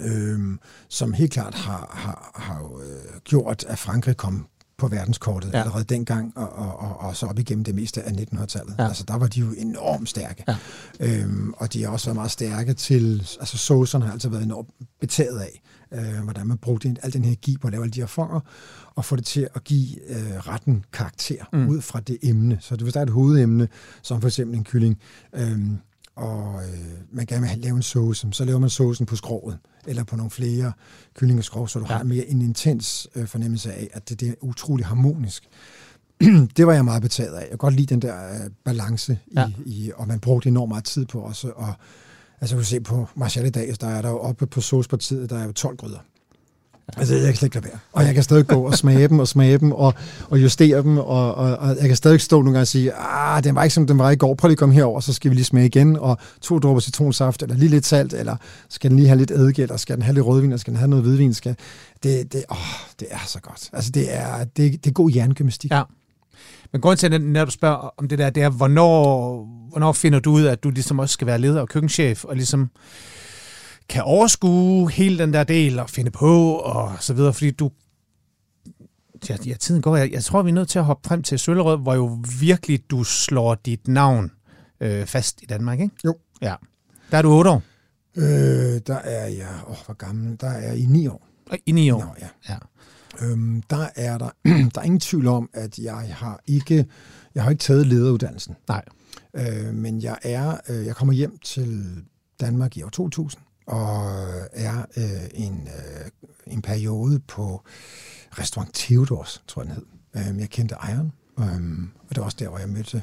øhm, 0.00 0.58
som 0.88 1.12
helt 1.12 1.32
klart 1.32 1.54
har, 1.54 1.90
har, 1.94 2.30
har 2.34 2.58
jo, 2.60 2.80
øh, 2.80 3.20
gjort, 3.24 3.64
at 3.68 3.78
Frankrig 3.78 4.16
kom 4.16 4.46
på 4.78 4.88
verdenskortet 4.88 5.52
Ja. 5.52 5.56
ja. 5.56 5.62
allerede 5.62 5.84
dengang, 5.84 6.32
og, 6.36 6.52
og, 6.52 6.76
og, 6.80 6.96
og 7.00 7.16
så 7.16 7.26
op 7.26 7.38
igennem 7.38 7.64
det 7.64 7.74
meste 7.74 8.02
af 8.02 8.10
1900-tallet. 8.10 8.74
Ja. 8.78 8.82
Ja. 8.82 8.88
Altså, 8.88 9.04
der 9.08 9.14
var 9.18 9.26
de 9.26 9.40
jo 9.40 9.46
enormt 9.58 10.08
stærke. 10.08 10.44
Ja. 10.48 10.56
Øhm, 11.00 11.52
og 11.56 11.72
de 11.72 11.82
har 11.84 11.90
også 11.90 12.06
været 12.06 12.16
meget 12.16 12.30
stærke 12.30 12.74
til, 12.74 13.28
altså 13.40 13.58
saucerne 13.58 14.04
har 14.04 14.12
altid 14.12 14.28
været 14.28 14.42
enormt 14.42 14.68
betaget 15.00 15.38
af, 15.40 15.62
øh, 15.94 16.22
hvordan 16.24 16.46
man 16.46 16.58
brugte 16.58 16.96
al 17.02 17.12
den 17.12 17.24
her 17.24 17.34
gi 17.34 17.56
på 17.58 17.66
at 17.66 17.72
lave 17.72 17.82
alle 17.82 17.92
de 17.92 18.00
her 18.00 18.06
fanger, 18.06 18.40
og 18.94 19.04
få 19.04 19.16
det 19.16 19.24
til 19.24 19.48
at 19.54 19.64
give 19.64 20.10
øh, 20.10 20.38
retten 20.38 20.84
karakter 20.92 21.44
Mm. 21.52 21.68
ud 21.68 21.80
fra 21.80 22.00
det 22.00 22.18
emne. 22.22 22.58
Så 22.60 22.76
hvis 22.76 22.92
der 22.92 23.00
er 23.00 23.04
et 23.04 23.10
hovedemne, 23.10 23.68
som 24.02 24.20
for 24.20 24.28
eksempel 24.28 24.56
en 24.56 24.64
kylling, 24.64 24.98
øhm, 25.34 25.76
og 26.16 26.60
øh, 26.68 26.78
man 27.12 27.26
gerne 27.26 27.48
vil 27.48 27.58
lave 27.58 27.76
en 27.76 27.82
sauce, 27.82 28.28
så 28.32 28.44
laver 28.44 28.58
man 28.58 28.70
saucen 28.70 29.06
på 29.06 29.16
skroget, 29.16 29.58
eller 29.86 30.04
på 30.04 30.16
nogle 30.16 30.30
flere 30.30 30.72
kyllingeskrog, 31.14 31.70
så 31.70 31.78
du 31.78 31.86
Ja. 31.88 31.96
har 31.96 32.04
mere 32.04 32.26
en 32.26 32.42
intens 32.42 33.08
øh, 33.14 33.26
fornemmelse 33.26 33.72
af, 33.72 33.88
at 33.92 34.08
det, 34.08 34.20
det 34.20 34.28
er 34.28 34.34
utrolig 34.40 34.86
harmonisk. 34.86 35.48
det 36.56 36.66
var 36.66 36.72
jeg 36.72 36.84
meget 36.84 37.02
betaget 37.02 37.34
af. 37.34 37.40
Jeg 37.40 37.48
kan 37.48 37.58
godt 37.58 37.74
lide 37.74 37.86
den 37.94 38.02
der 38.02 38.28
øh, 38.44 38.50
balance, 38.64 39.18
i, 39.26 39.34
Ja. 39.36 39.50
i, 39.66 39.92
og 39.96 40.08
man 40.08 40.20
brugte 40.20 40.48
enormt 40.48 40.68
meget 40.68 40.84
tid 40.84 41.06
på 41.06 41.20
også. 41.20 41.50
Og, 41.50 41.74
altså, 42.42 42.56
du 42.56 42.60
kan 42.60 42.66
se 42.66 42.80
på 42.80 43.08
Marshall 43.14 43.46
i 43.46 43.50
dag, 43.50 43.62
altså, 43.62 43.86
der 43.86 43.92
er 43.92 44.02
der 44.02 44.10
jo 44.10 44.18
oppe 44.18 44.46
på 44.46 44.60
saucepartiet, 44.60 45.30
der 45.30 45.38
er 45.38 45.44
jo 45.44 45.52
12 45.52 45.76
gryder. 45.76 45.98
Altså, 46.96 47.14
jeg 47.14 47.24
kan 47.24 47.34
slet 47.34 47.46
ikke 47.46 47.56
lade 47.56 47.64
være. 47.64 47.78
Og 47.92 48.04
jeg 48.04 48.14
kan 48.14 48.22
stadig 48.22 48.46
gå 48.46 48.66
og 48.66 48.74
smage 48.74 49.08
dem 49.08 49.18
og 49.18 49.28
smage 49.28 49.58
dem 49.58 49.72
og, 49.72 49.94
og 50.30 50.42
justere 50.42 50.82
dem, 50.82 50.98
og, 50.98 51.34
og, 51.34 51.56
og, 51.56 51.76
jeg 51.80 51.86
kan 51.86 51.96
stadig 51.96 52.20
stå 52.20 52.36
nogle 52.36 52.50
gange 52.50 52.60
og 52.62 52.66
sige, 52.66 52.92
ah, 52.92 53.44
den 53.44 53.54
var 53.54 53.62
ikke 53.62 53.74
som 53.74 53.86
den 53.86 53.98
var 53.98 54.10
i 54.10 54.16
går, 54.16 54.34
prøv 54.34 54.48
lige 54.48 54.54
at 54.54 54.58
komme 54.58 54.74
herover, 54.74 55.00
så 55.00 55.12
skal 55.12 55.30
vi 55.30 55.34
lige 55.34 55.44
smage 55.44 55.66
igen, 55.66 55.96
og 55.96 56.18
to 56.40 56.58
dråber 56.58 56.80
citronsaft, 56.80 57.42
eller 57.42 57.56
lige 57.56 57.68
lidt 57.68 57.86
salt, 57.86 58.14
eller 58.14 58.36
skal 58.68 58.90
den 58.90 58.96
lige 58.96 59.08
have 59.08 59.18
lidt 59.18 59.30
eddike, 59.30 59.62
eller 59.62 59.76
skal 59.76 59.96
den 59.96 60.02
have 60.02 60.14
lidt 60.14 60.26
rødvin, 60.26 60.50
eller 60.50 60.58
skal 60.58 60.70
den 60.70 60.78
have 60.78 60.90
noget 60.90 61.04
hvidvin, 61.04 61.34
skal... 61.34 61.56
Det, 62.02 62.32
det, 62.32 62.44
åh, 62.50 62.56
det 63.00 63.08
er 63.10 63.24
så 63.26 63.40
godt. 63.40 63.70
Altså, 63.72 63.90
det 63.90 64.16
er, 64.16 64.44
det, 64.44 64.84
det 64.84 64.86
er 64.86 64.92
god 64.92 65.10
hjernegymnastik. 65.10 65.70
Ja. 65.70 65.82
Men 66.72 66.80
grunden 66.80 66.98
til, 66.98 67.14
at 67.14 67.22
når 67.22 67.44
du 67.44 67.50
spørger 67.50 67.94
om 67.96 68.08
det 68.08 68.18
der, 68.18 68.30
det 68.30 68.42
er, 68.42 68.50
hvornår, 68.50 69.44
hvornår 69.70 69.92
finder 69.92 70.20
du 70.20 70.30
ud 70.30 70.42
af, 70.42 70.52
at 70.52 70.62
du 70.64 70.70
ligesom 70.70 70.98
også 70.98 71.12
skal 71.12 71.26
være 71.26 71.38
leder 71.38 71.60
og 71.60 71.68
køkkenchef, 71.68 72.24
og 72.24 72.36
ligesom 72.36 72.70
kan 73.88 74.02
overskue 74.02 74.90
hele 74.90 75.18
den 75.18 75.32
der 75.32 75.44
del 75.44 75.78
og 75.78 75.90
finde 75.90 76.10
på 76.10 76.54
og 76.54 76.92
så 77.00 77.14
videre, 77.14 77.32
fordi 77.32 77.50
du 77.50 77.70
ja, 79.28 79.36
ja 79.46 79.54
tiden 79.54 79.82
går. 79.82 79.96
Jeg, 79.96 80.12
jeg 80.12 80.24
tror, 80.24 80.42
vi 80.42 80.50
er 80.50 80.54
nødt 80.54 80.68
til 80.68 80.78
at 80.78 80.84
hoppe 80.84 81.08
frem 81.08 81.22
til 81.22 81.38
Søllerød, 81.38 81.78
hvor 81.78 81.94
jo 81.94 82.18
virkelig 82.40 82.90
du 82.90 83.04
slår 83.04 83.54
dit 83.54 83.88
navn 83.88 84.30
øh, 84.80 85.06
fast 85.06 85.42
i 85.42 85.46
Danmark, 85.46 85.80
ikke? 85.80 85.94
Jo. 86.04 86.14
Ja. 86.42 86.54
Der 87.10 87.18
er 87.18 87.22
du 87.22 87.32
otte 87.32 87.50
år. 87.50 87.62
Øh, 88.16 88.80
der 88.86 88.94
er 88.94 89.26
jeg, 89.26 89.48
åh, 89.66 89.76
hvor 89.86 89.94
gammel, 89.94 90.36
der 90.40 90.46
er 90.46 90.68
jeg 90.68 90.78
i 90.78 90.86
ni 90.86 91.06
år. 91.06 91.28
I 91.66 91.72
ni 91.72 91.90
år. 91.90 92.00
Nå, 92.00 92.14
ja. 92.20 92.28
ja. 92.48 92.56
Øhm, 93.20 93.62
der 93.70 93.86
er 93.96 94.18
der, 94.18 94.30
der 94.74 94.80
er 94.80 94.82
ingen 94.82 95.00
tvivl 95.00 95.26
om, 95.26 95.50
at 95.52 95.78
jeg 95.78 95.94
har 96.14 96.40
ikke, 96.46 96.86
jeg 97.34 97.42
har 97.42 97.50
ikke 97.50 97.60
taget 97.60 97.86
lederuddannelsen. 97.86 98.56
Nej. 98.68 98.84
Øh, 99.34 99.74
men 99.74 100.02
jeg 100.02 100.18
er, 100.22 100.56
øh, 100.68 100.86
jeg 100.86 100.96
kommer 100.96 101.14
hjem 101.14 101.38
til 101.44 101.86
Danmark 102.40 102.76
i 102.76 102.82
år 102.82 102.88
2000 102.88 103.42
og 103.66 104.04
er 104.52 104.78
øh, 104.96 105.04
en, 105.34 105.68
øh, 105.68 106.10
en 106.46 106.62
periode 106.62 107.18
på 107.18 107.62
restaurant 108.38 108.74
Theodors, 108.74 109.42
tror 109.48 109.62
jeg 109.62 109.70
den 109.74 109.76
hed. 110.22 110.32
Øh, 110.34 110.40
jeg 110.40 110.48
kendte 110.50 110.74
ejeren, 110.74 111.12
øh, 111.38 111.44
og 112.08 112.08
det 112.08 112.16
var 112.18 112.24
også 112.24 112.36
der, 112.40 112.48
hvor 112.48 112.58
jeg 112.58 112.68
mødte 112.68 113.02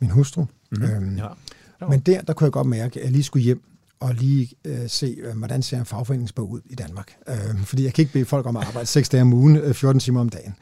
min 0.00 0.10
hustru. 0.10 0.44
Mhm. 0.72 0.82
Øh, 0.82 1.18
Ja. 1.18 1.86
men 1.88 2.00
der, 2.00 2.20
der 2.20 2.32
kunne 2.32 2.44
jeg 2.44 2.52
godt 2.52 2.66
mærke, 2.66 2.98
at 3.00 3.04
jeg 3.04 3.12
lige 3.12 3.22
skulle 3.22 3.42
hjem 3.42 3.62
og 4.00 4.14
lige 4.14 4.54
øh, 4.64 4.88
se, 4.88 5.16
øh, 5.18 5.38
hvordan 5.38 5.62
ser 5.62 5.78
en 5.78 5.86
fagforeningsbog 5.86 6.50
ud 6.50 6.60
i 6.64 6.74
Danmark. 6.74 7.16
Øh, 7.28 7.64
fordi 7.64 7.84
jeg 7.84 7.94
kan 7.94 8.02
ikke 8.02 8.12
bede 8.12 8.24
folk 8.24 8.46
om 8.46 8.56
at 8.56 8.66
arbejde 8.66 8.86
6 8.86 9.08
dage 9.08 9.22
om 9.22 9.32
ugen, 9.32 9.56
øh, 9.56 9.74
14 9.74 10.00
timer 10.00 10.20
om 10.20 10.28
dagen. 10.28 10.54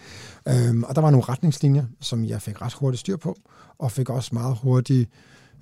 Øh, 0.49 0.83
og 0.89 0.95
der 0.95 1.01
var 1.01 1.11
nogle 1.11 1.25
retningslinjer, 1.25 1.85
som 2.01 2.25
jeg 2.25 2.43
fik 2.43 2.63
ret 2.63 2.73
hurtigt 2.73 3.01
styr 3.01 3.17
på, 3.17 3.39
og 3.79 3.93
fik 3.93 4.11
også 4.11 4.31
meget 4.33 4.57
hurtigt... 4.63 5.11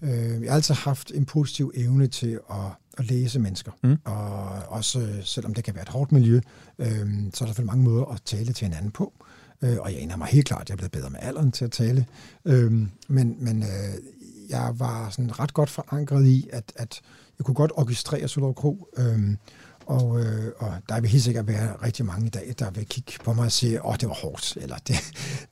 Øh, 0.03 0.43
jeg 0.43 0.51
har 0.51 0.55
altid 0.55 0.75
haft 0.75 1.13
en 1.15 1.25
positiv 1.25 1.73
evne 1.75 2.07
til 2.07 2.39
at, 2.51 2.57
at 2.99 3.11
læse 3.11 3.39
mennesker. 3.39 3.73
Mm. 3.83 3.97
Og 4.05 4.49
også, 4.69 5.01
øh, 5.01 5.25
selvom 5.25 5.55
det 5.55 5.65
kan 5.65 5.75
være 5.75 5.83
et 5.83 5.89
hårdt 5.89 6.13
miljø, 6.13 6.41
øh, 6.79 6.87
så 6.89 6.95
er 6.95 6.99
der 6.99 7.47
selvfølgelig 7.47 7.67
mange 7.67 7.85
måder 7.85 8.05
at 8.05 8.23
tale 8.25 8.53
til 8.53 8.67
hinanden 8.67 8.91
på. 8.91 9.13
Øh, 9.63 9.77
og 9.81 9.93
jeg 9.93 10.01
ender 10.01 10.17
mig 10.17 10.29
helt 10.29 10.47
klart, 10.47 10.61
at 10.61 10.69
jeg 10.69 10.75
er 10.75 10.77
blevet 10.77 10.93
bedre 10.93 11.11
med 11.11 11.19
alderen 11.23 11.53
til 11.53 11.65
at 11.65 11.71
tale. 11.71 12.07
Øh, 12.45 12.73
men 13.09 13.37
men 13.39 13.63
øh, 13.63 13.69
jeg 14.49 14.75
var 14.75 15.11
sådan 15.11 15.39
ret 15.39 15.55
godt 15.55 15.71
forankret 15.71 16.27
i, 16.27 16.49
at, 16.53 16.73
at 16.77 17.01
jeg 17.39 17.45
kunne 17.45 17.55
godt 17.55 17.73
orkestrere 17.75 18.29
Sølov 18.29 18.55
Kro. 18.55 18.89
Øhm, 18.97 19.39
og, 19.87 20.21
øh, 20.21 20.53
og 20.59 20.73
der 20.89 21.01
vil 21.01 21.11
helt 21.11 21.23
sikkert 21.23 21.47
være 21.47 21.77
rigtig 21.83 22.07
mange 22.07 22.27
i 22.27 22.31
dag, 22.31 22.55
der 22.59 22.71
vil 22.71 22.87
kigge 22.87 23.13
på 23.25 23.33
mig 23.33 23.45
og 23.45 23.53
sige, 23.53 23.85
åh, 23.85 23.97
det 24.01 24.09
var 24.09 24.15
hårdt, 24.15 24.57
eller 24.61 24.77
det, 24.77 24.97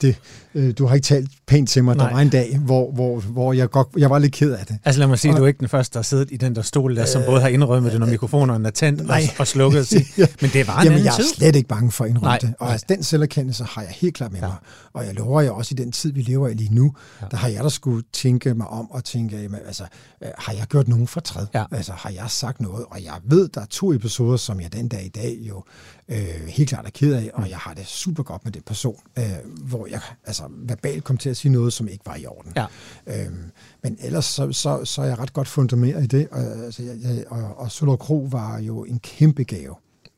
det, 0.03 0.21
øh, 0.55 0.75
du 0.79 0.87
har 0.87 0.95
ikke 0.95 1.05
talt 1.05 1.31
pænt 1.47 1.69
til 1.69 1.85
mig. 1.85 1.97
Nej. 1.97 2.07
Der 2.07 2.15
var 2.15 2.21
en 2.21 2.29
dag, 2.29 2.59
hvor, 2.59 2.93
hvor, 2.93 3.21
hvor 3.21 3.53
jeg, 3.53 3.71
godt, 3.71 3.89
jeg 3.99 4.11
var 4.11 4.19
lidt 4.19 4.33
ked 4.33 4.53
af 4.53 4.67
det. 4.67 4.79
Altså 4.85 4.99
lad 4.99 5.07
mig 5.09 5.19
sige, 5.19 5.33
Og- 5.33 5.39
du 5.39 5.43
er 5.43 5.47
ikke 5.49 5.61
den 5.61 5.69
første, 5.69 5.99
der 5.99 6.03
siddet 6.03 6.29
i 6.33 6.37
den 6.37 6.55
der 6.55 6.63
stol 6.63 6.97
der, 6.97 7.05
som 7.05 7.23
både 7.27 7.41
har 7.41 7.49
indrømmet 7.49 7.93
det, 7.93 8.01
når 8.01 8.07
mikrofonerne 8.07 8.67
er 8.69 8.73
tændt 8.73 9.01
og, 9.01 9.07
Nej. 9.07 9.23
og 9.39 9.47
slukket. 9.47 9.81
og 9.81 9.87
sige, 9.87 10.07
Ja. 10.19 10.27
Men 10.41 10.51
det 10.51 10.67
var 10.67 10.77
en 10.79 10.85
Jamen, 10.85 10.93
anden 10.93 11.05
jeg 11.05 11.13
er 11.13 11.17
tid. 11.17 11.35
slet 11.37 11.57
ikke 11.57 11.69
bange 11.69 11.91
for 11.93 12.05
at 12.05 12.11
indrømme 12.11 12.29
Nej, 12.29 12.39
det. 12.39 12.55
Og 12.61 12.67
nej. 12.67 12.73
altså, 12.73 12.87
den 12.89 13.03
selverkendelse 13.03 13.65
har 13.65 13.83
jeg 13.83 13.91
helt 13.91 14.15
klart 14.15 14.33
med 14.33 14.41
Ja. 14.41 14.47
mig. 14.47 14.57
Og 14.93 15.07
jeg 15.07 15.15
lover 15.15 15.41
jer 15.41 15.51
også 15.51 15.75
i 15.79 15.83
den 15.83 15.93
tid, 15.93 16.13
vi 16.13 16.23
lever 16.23 16.49
i 16.49 16.55
lige 16.55 16.75
nu, 16.75 16.93
Ja. 17.23 17.27
der 17.31 17.37
har 17.37 17.49
jeg 17.49 17.65
da 17.65 17.69
skulle 17.69 18.03
tænke 18.13 18.55
mig 18.55 18.67
om 18.67 18.91
og 18.91 19.05
tænke, 19.05 19.43
jamen, 19.43 19.61
altså, 19.67 19.83
øh, 20.23 20.29
har 20.39 20.53
jeg 20.53 20.67
gjort 20.67 20.89
nogen 20.89 21.07
fortræd? 21.07 21.47
Ja. 21.55 21.65
Altså, 21.73 21.93
har 21.97 22.11
jeg 22.11 22.25
sagt 22.29 22.61
noget? 22.61 22.85
Og 22.91 23.05
jeg 23.05 23.13
ved, 23.25 23.49
der 23.49 23.61
er 23.61 23.67
to 23.71 23.93
episoder, 23.93 24.37
som 24.37 24.61
jeg 24.61 24.73
den 24.73 24.89
dag 24.89 25.05
i 25.05 25.09
dag 25.09 25.37
jo 25.49 25.63
øh, 26.09 26.47
helt 26.47 26.69
klart 26.69 26.87
er 26.87 26.91
ked 26.91 27.15
af, 27.15 27.31
og 27.35 27.51
jeg 27.51 27.59
har 27.59 27.75
det 27.75 27.87
super 27.87 28.23
godt 28.23 28.45
med 28.45 28.53
den 28.53 28.63
person, 28.63 29.01
øh, 29.19 29.25
hvor 29.69 29.87
jeg 29.87 30.01
altså, 30.25 30.43
verbalt 30.51 31.05
kom 31.05 31.17
til 31.17 31.31
at 31.31 31.37
sige 31.37 31.53
noget, 31.53 31.73
som 31.73 31.89
ikke 31.89 32.07
var 32.07 32.17
i 32.17 32.27
orden. 32.27 32.53
Ja. 32.57 32.67
Øhm, 33.07 33.51
men 33.83 33.99
ellers 34.01 34.25
så, 34.25 34.53
så, 34.53 34.85
så 34.85 35.03
er 35.03 35.07
jeg 35.07 35.19
ret 35.19 35.33
godt 35.33 35.49
funderet 35.49 36.05
i 36.05 36.07
det, 36.07 36.29
og, 36.29 36.41
altså, 36.41 36.83
jeg, 36.83 36.97
jeg, 37.03 37.25
og, 37.29 37.59
og 37.59 37.71
Sølov 37.71 37.99
Kro 37.99 38.29
var 38.31 38.59
jo 38.59 38.85
en 38.85 38.99
kæmpe 38.99 39.45
gave 39.45 39.75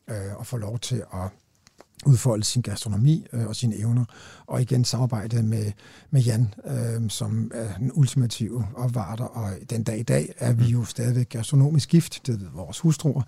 øh, 0.09 0.39
at 0.39 0.47
få 0.47 0.57
lov 0.57 0.79
til 0.79 1.03
at 1.13 1.29
udfolde 2.05 2.43
sin 2.43 2.61
gastronomi 2.61 3.25
øh, 3.33 3.47
og 3.47 3.55
sine 3.55 3.75
evner, 3.79 4.05
og 4.47 4.61
igen 4.61 4.85
samarbejde 4.85 5.43
med, 5.43 5.71
med 6.11 6.21
Jan, 6.21 6.53
øh, 6.67 7.09
som 7.09 7.51
er 7.53 7.77
den 7.79 7.91
ultimative 7.93 8.67
opvarter, 8.75 9.25
og 9.25 9.51
den 9.69 9.83
dag 9.83 9.99
i 9.99 10.03
dag 10.03 10.33
er 10.37 10.53
vi 10.53 10.65
jo 10.65 10.85
stadigvæk 10.85 11.29
gastronomisk 11.29 11.89
gift, 11.89 12.27
det 12.27 12.41
ved 12.41 12.47
vores 12.53 12.79
hustruer, 12.79 13.21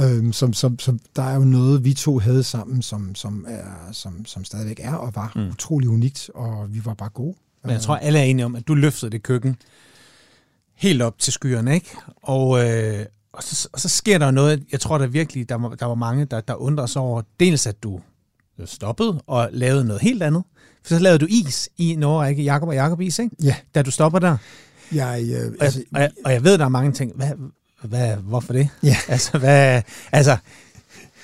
øh, 0.00 0.32
som, 0.32 0.52
som, 0.52 0.78
som, 0.78 0.98
der 1.16 1.22
er 1.22 1.34
jo 1.34 1.44
noget, 1.44 1.84
vi 1.84 1.94
to 1.94 2.18
havde 2.18 2.42
sammen, 2.42 2.82
som, 2.82 3.14
som, 3.14 3.44
er, 3.48 3.92
som, 3.92 4.24
som 4.26 4.44
stadigvæk 4.44 4.80
er 4.82 4.94
og 4.94 5.14
var 5.14 5.32
Mm. 5.36 5.42
mm. 5.42 5.48
utrolig 5.48 5.88
unikt, 5.88 6.30
og 6.34 6.74
vi 6.74 6.84
var 6.84 6.94
bare 6.94 7.08
gode. 7.08 7.34
Men 7.62 7.72
jeg 7.72 7.80
tror, 7.80 7.96
alle 7.96 8.18
er 8.18 8.22
enige 8.22 8.44
om, 8.44 8.56
at 8.56 8.68
du 8.68 8.74
løftede 8.74 9.10
det 9.10 9.22
køkken 9.22 9.56
helt 10.74 11.02
op 11.02 11.18
til 11.18 11.32
skyerne, 11.32 11.74
ikke? 11.74 11.96
Og, 12.22 12.68
øh, 12.68 13.06
og, 13.36 13.42
så, 13.42 13.68
og 13.72 13.80
så 13.80 13.88
sker 13.88 14.18
der 14.18 14.30
noget, 14.30 14.64
jeg 14.72 14.80
tror 14.80 14.98
der 14.98 15.06
virkelig, 15.06 15.48
der 15.48 15.54
var, 15.54 15.68
der 15.68 15.86
var 15.86 15.94
mange, 15.94 16.24
der, 16.24 16.40
der 16.40 16.54
undrer 16.54 16.86
sig 16.86 17.02
over, 17.02 17.22
dels 17.40 17.66
at 17.66 17.82
du 17.82 18.00
stoppede 18.64 19.22
og 19.26 19.48
lavede 19.52 19.84
noget 19.84 20.02
helt 20.02 20.22
andet. 20.22 20.42
For 20.84 20.94
så 20.94 20.98
lavede 21.00 21.18
du 21.18 21.26
is 21.28 21.68
i 21.76 22.02
årrække, 22.02 22.42
Jakob 22.42 22.68
og 22.68 22.74
Jakob 22.74 23.00
is, 23.00 23.18
ikke? 23.18 23.36
Ja, 23.42 23.56
Da 23.74 23.82
du 23.82 23.90
stopper 23.90 24.18
der. 24.18 24.36
jeg, 24.92 25.22
øh, 25.22 25.36
Og 25.36 25.42
jeg, 25.42 25.52
altså, 25.60 25.82
og 25.94 26.00
jeg, 26.00 26.10
og 26.24 26.32
jeg 26.32 26.44
ved, 26.44 26.58
der 26.58 26.64
er 26.64 26.68
mange 26.68 26.92
ting. 26.92 27.12
Hvad, 27.14 27.30
hvad, 27.82 28.16
hvorfor 28.16 28.52
det? 28.52 28.68
Ja. 28.82 28.96
Altså, 29.08 29.38
hvad, 29.38 29.82
altså, 30.12 30.36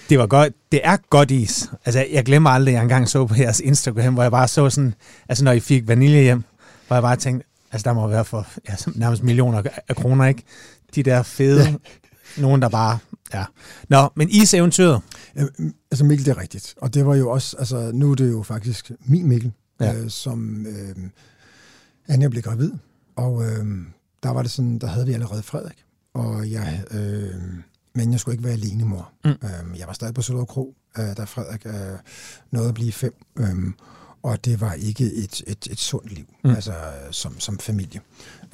det 0.09 0.19
var 0.19 0.27
godt. 0.27 0.53
Det 0.73 0.81
er 0.85 0.97
godt 1.11 1.31
is. 1.31 1.71
Altså, 1.85 2.07
jeg 2.13 2.25
glemmer 2.25 2.51
aldrig, 2.51 2.73
at 2.73 2.77
jeg 2.77 2.83
engang 2.83 3.09
så 3.09 3.27
på 3.27 3.35
jeres 3.39 3.61
Instagram, 3.61 4.15
hvor 4.15 4.23
jeg 4.23 4.31
bare 4.33 4.49
så 4.49 4.71
sådan, 4.71 4.95
altså 5.29 5.45
når 5.45 5.53
I 5.53 5.61
fik 5.61 5.89
vanilje 5.89 6.23
hjem, 6.23 6.45
hvor 6.87 6.97
jeg 6.97 7.03
bare 7.03 7.17
tænkte, 7.17 7.47
altså 7.73 7.85
der 7.89 7.93
må 7.93 8.09
være 8.09 8.25
for 8.25 8.47
ja, 8.69 8.75
nærmest 8.95 9.23
millioner 9.23 9.63
af 9.89 9.97
kroner, 9.97 10.27
ikke? 10.27 10.43
De 10.95 11.03
der 11.03 11.23
fede, 11.23 11.65
ja. 11.65 11.75
nogen 12.41 12.63
der 12.63 12.69
bare, 12.69 12.99
ja. 13.35 13.45
Nå, 13.89 14.09
men 14.17 14.29
is-eventyret, 14.31 15.01
Øh, 15.37 15.47
altså 15.91 16.05
Mikkel, 16.05 16.27
det 16.27 16.31
er 16.37 16.41
rigtigt. 16.41 16.75
Og 16.77 16.95
det 16.95 17.07
var 17.07 17.15
jo 17.15 17.31
også, 17.31 17.57
altså 17.59 17.91
nu 17.95 18.11
er 18.11 18.15
det 18.15 18.31
jo 18.31 18.43
faktisk 18.43 18.91
min 19.05 19.27
Mikkel, 19.29 19.53
Ja. 19.81 19.87
ja. 19.87 19.99
øh, 19.99 20.11
som 20.11 20.67
øh, 20.67 20.97
Anja 22.09 22.29
blev 22.29 22.43
gravid. 22.43 22.73
Og 23.17 23.43
øh, 23.45 23.67
der 24.23 24.31
var 24.31 24.43
det 24.43 24.51
sådan, 24.51 24.79
der 24.79 24.87
havde 24.87 25.07
vi 25.07 25.13
allerede 25.13 25.43
Frederik. 25.43 25.85
Og 26.15 26.51
jeg, 26.51 26.85
øh, 26.91 27.41
men 27.95 28.13
jeg 28.13 28.21
skulle 28.21 28.35
ikke 28.35 28.45
være 28.45 28.53
alene 28.53 28.85
mor. 28.85 29.13
Mm. 29.25 29.31
Øh, 29.31 29.79
jeg 29.79 29.87
var 29.87 29.93
stadig 29.93 30.15
på 30.15 30.23
Sølov 30.23 30.47
Kro, 30.47 30.75
øh, 30.99 31.17
da 31.17 31.25
Frederik 31.25 31.67
øh, 31.67 31.99
nåede 32.51 32.69
at 32.69 32.75
blive 32.75 32.93
fem. 32.93 33.15
Øh, 33.39 33.47
og 34.23 34.45
det 34.45 34.61
var 34.61 34.73
ikke 34.73 35.05
et, 35.05 35.43
et, 35.47 35.69
et 35.71 35.79
sundt 35.79 36.13
liv, 36.13 36.25
Mm. 36.45 36.51
altså 36.51 36.75
som, 37.11 37.41
som 37.41 37.59
familie. 37.59 38.01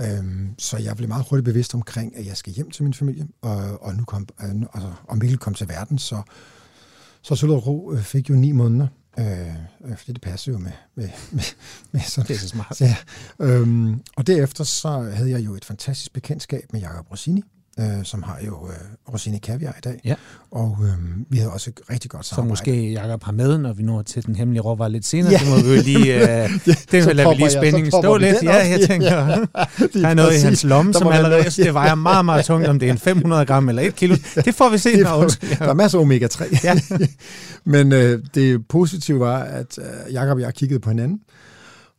Øhm, 0.00 0.54
så 0.59 0.76
jeg 0.78 0.96
blev 0.96 1.09
meget 1.09 1.26
hurtigt 1.31 1.44
bevidst 1.44 1.74
omkring, 1.74 2.16
at 2.16 2.26
jeg 2.26 2.37
skal 2.37 2.52
hjem 2.52 2.70
til 2.70 2.85
min 2.85 2.94
familie, 2.94 3.26
og, 3.42 3.83
og 3.83 3.94
nu 3.94 4.04
kom, 4.04 4.28
øh, 4.42 4.50
altså, 4.74 4.92
og 5.04 5.18
Mikkel 5.18 5.38
kom 5.38 5.54
til 5.54 5.68
verden, 5.68 5.98
så, 5.98 6.22
så 7.22 7.35
Sølv 7.35 7.52
Ro 7.52 7.92
øh, 7.92 8.02
fik 8.02 8.31
jo 8.31 8.35
ni 8.35 8.52
måneder, 8.52 8.87
øh, 9.18 9.48
øh, 9.85 9.96
fordi 9.96 10.12
det 10.12 10.20
passer 10.20 10.52
jo 10.52 10.59
med, 10.59 10.72
med, 10.94 11.09
med, 11.33 11.42
med 11.92 12.00
sådan 12.00 12.28
det 12.28 12.35
er 12.35 12.40
så 12.40 12.48
smart. 12.48 12.76
så, 12.76 12.85
ja. 12.85 12.96
øhm, 13.40 14.02
og 14.16 14.26
derefter 14.26 14.64
så 14.64 14.88
havde 15.00 15.31
jeg 15.31 15.44
jo 15.44 15.54
et 15.54 15.64
fantastisk 15.64 16.12
bekendtskab 16.12 16.72
med 16.72 16.81
Jacob 16.81 17.11
Rossini, 17.11 17.42
øh, 17.79 18.05
som 18.05 18.23
har 18.23 18.38
jo 18.47 18.69
øh, 18.69 19.12
Rossini 19.12 19.38
Caviar 19.38 19.71
i 19.79 19.81
dag. 19.85 20.01
Ja. 20.05 20.14
Og 20.51 20.79
øh, 20.83 20.93
vi 21.31 21.37
havde 21.38 21.53
også 21.53 21.71
et 21.71 21.81
rigtig 21.91 22.11
godt 22.11 22.25
Så 22.27 22.29
samarbejde. 22.35 22.51
måske 22.51 22.93
Jakob 22.93 23.25
har 23.25 23.33
med, 23.33 23.59
når 23.59 23.73
vi 23.73 23.83
når 23.83 24.03
til 24.03 24.27
den 24.27 24.37
hemmelige 24.37 24.61
råvarer 24.62 24.88
lidt 24.88 25.07
senere. 25.07 25.33
Ja. 25.33 25.38
Det 25.38 25.49
må 25.49 25.57
vi 25.71 25.77
jo 25.77 25.83
lige, 25.83 26.43
øh, 26.45 26.51
det 26.93 27.05
så 27.05 27.12
lader 27.12 27.29
vi 27.29 27.35
lige 27.35 27.45
jeg- 27.45 27.53
så 27.53 27.59
spændingen 27.59 27.91
stå 27.91 28.17
lidt. 28.17 28.37
Ja, 28.43 28.55
jeg 28.71 28.81
tænker, 28.88 29.37
Lige 29.95 30.03
der 30.03 30.09
er 30.09 30.14
noget 30.14 30.37
i 30.37 30.41
hans 30.41 30.64
lomme, 30.64 30.95
som 30.95 31.07
allerede, 31.09 31.31
noget. 31.43 31.57
det 31.57 31.75
vejer 31.75 31.95
meget, 31.95 32.25
meget 32.25 32.45
tungt, 32.45 32.67
om 32.67 32.79
det 32.79 32.88
er 32.88 32.93
en 32.93 32.99
500 32.99 33.45
gram 33.47 33.69
eller 33.69 33.83
1 33.83 33.97
kilo. 33.97 34.17
Det 34.45 34.55
får 34.55 34.69
vi 34.69 34.79
se, 34.79 34.99
Det 34.99 35.07
får- 35.07 35.17
undskyld. 35.17 35.57
Der 35.59 35.64
er 35.69 35.75
masser 35.75 35.99
af 35.99 36.03
omega-3. 36.05 36.61
Ja. 36.64 36.75
Men 37.64 37.93
øh, 37.93 38.23
det 38.35 38.69
positive 38.69 39.21
var, 39.21 39.38
at 39.38 39.79
øh, 39.79 40.12
Jakob 40.12 40.37
og 40.37 40.41
jeg 40.41 40.55
kiggede 40.55 40.81
på 40.81 40.91
hinanden. 40.91 41.21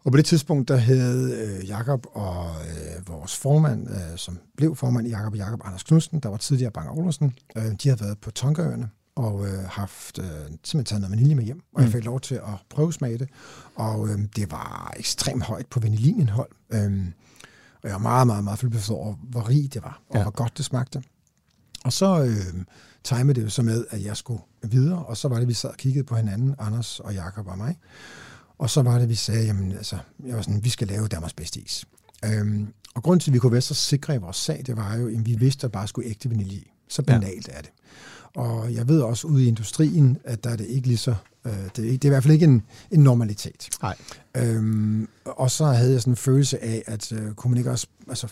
Og 0.06 0.12
på 0.12 0.18
det 0.18 0.26
tidspunkt, 0.26 0.68
der 0.68 0.78
havde 0.78 1.34
øh, 1.60 1.68
Jakob 1.68 2.06
og 2.12 2.46
øh, 2.46 3.08
vores 3.08 3.36
formand, 3.38 3.90
øh, 3.90 4.18
som 4.18 4.40
blev 4.58 4.76
formand 4.76 5.08
i 5.08 5.10
Jakob 5.10 5.32
og 5.34 5.38
Jakob, 5.38 5.62
Anders 5.66 5.84
Knudsen, 5.84 6.20
der 6.20 6.30
var 6.30 6.38
tidligere 6.38 6.72
Bang 6.72 6.90
Olsen, 7.00 7.34
øh, 7.56 7.64
de 7.84 7.90
havde 7.90 8.00
været 8.02 8.18
på 8.18 8.32
Tonkaøerne 8.32 8.90
og 9.16 9.48
øh, 9.48 9.64
haft 9.70 10.20
øh, 10.20 10.26
simpelthen 10.26 10.86
taget 10.86 11.02
noget 11.02 11.12
vanilje 11.12 11.36
med 11.36 11.44
hjem, 11.44 11.62
og 11.76 11.82
jeg 11.82 11.88
Mm. 11.88 11.92
fik 11.94 12.06
lov 12.06 12.20
til 12.20 12.36
at 12.36 12.54
prøve 12.70 12.94
smage 12.94 13.18
det. 13.18 13.30
Og 13.76 14.08
øh, 14.10 14.20
det 14.36 14.52
var 14.52 14.94
ekstremt 14.98 15.44
højt 15.44 15.68
på 15.68 15.80
vanillinindhold. 15.80 16.50
Øh, 16.70 17.06
og 17.84 17.90
jeg 17.90 17.94
var 17.94 17.98
meget, 17.98 18.28
meget, 18.28 18.44
meget 18.44 18.60
fyldt 18.60 18.90
over, 18.92 19.16
hvor 19.24 19.50
rig 19.50 19.74
det 19.74 19.84
var, 19.84 20.02
og 20.10 20.16
ja. 20.16 20.22
hvor 20.22 20.32
godt 20.32 20.58
det 20.58 20.66
smagte. 20.66 21.04
Og 21.84 21.94
så 21.94 22.24
øh, 22.24 22.64
timede 23.04 23.34
det 23.40 23.44
jo 23.46 23.50
så 23.50 23.62
med, 23.62 23.86
at 23.90 24.04
jeg 24.04 24.18
skulle 24.18 24.42
videre, 24.64 25.06
og 25.06 25.18
så 25.18 25.28
var 25.28 25.40
det, 25.40 25.48
vi 25.48 25.54
sad 25.54 25.70
og 25.70 25.78
kiggede 25.78 26.04
på 26.06 26.16
hinanden, 26.16 26.56
Anders 26.60 27.00
og 27.00 27.14
Jakob 27.14 27.48
og 27.48 27.58
mig. 27.58 27.76
Og 28.60 28.70
så 28.70 28.82
var 28.82 29.00
det, 29.00 29.10
vi 29.10 29.16
sagde, 29.16 29.46
jamen 29.46 29.72
altså, 29.72 29.98
jeg 30.26 30.36
var 30.36 30.42
sådan, 30.42 30.64
vi 30.64 30.70
skal 30.70 30.88
lave 30.88 31.08
Danmarks 31.08 31.34
bedste 31.34 31.60
is. 31.60 31.86
Øhm, 32.26 32.68
og 32.96 33.04
grunden 33.04 33.20
til, 33.20 33.32
at 33.32 33.34
vi 33.34 33.40
kunne 33.40 33.52
være 33.52 33.62
så 33.62 33.74
sikre 33.74 34.16
i 34.16 34.18
vores 34.18 34.38
sag, 34.38 34.64
det 34.66 34.78
var 34.78 34.96
jo, 34.96 35.08
at 35.08 35.26
vi 35.26 35.36
vidste, 35.36 35.60
at 35.60 35.62
der 35.74 35.80
bare 35.80 35.88
skulle 35.88 36.10
ægte 36.10 36.30
vanilje 36.30 36.58
i. 36.58 36.72
Så 36.90 37.04
Ja. 37.08 37.14
banalt 37.20 37.50
er 37.52 37.62
det. 37.62 37.70
Og 38.36 38.74
jeg 38.74 38.88
ved 38.88 39.02
også 39.02 39.28
ude 39.28 39.44
i 39.44 39.48
industrien, 39.48 40.18
at 40.24 40.44
der 40.44 40.50
er 40.50 40.56
det 40.56 40.66
ikke 40.66 40.88
lige 40.88 40.98
så, 40.98 41.16
øh, 41.46 41.52
det, 41.76 41.80
er, 41.80 41.84
ikke- 41.84 41.94
det 41.94 42.04
er 42.06 42.10
i 42.10 42.10
hvert 42.10 42.24
fald 42.24 42.34
ikke 42.34 42.46
en, 42.46 42.62
en 42.92 43.00
normalitet. 43.04 43.70
Nej. 43.82 43.96
Øhm, 44.38 45.08
og 45.26 45.52
så 45.52 45.66
havde 45.66 45.92
jeg 45.92 46.02
sådan 46.02 46.14
en 46.14 46.18
følelse 46.18 46.64
af, 46.64 46.84
at 46.88 47.12
øh, 47.12 47.34
kunne 47.34 47.52
man 47.52 47.58
ikke 47.58 47.72
også 47.72 47.88
altså, 48.10 48.28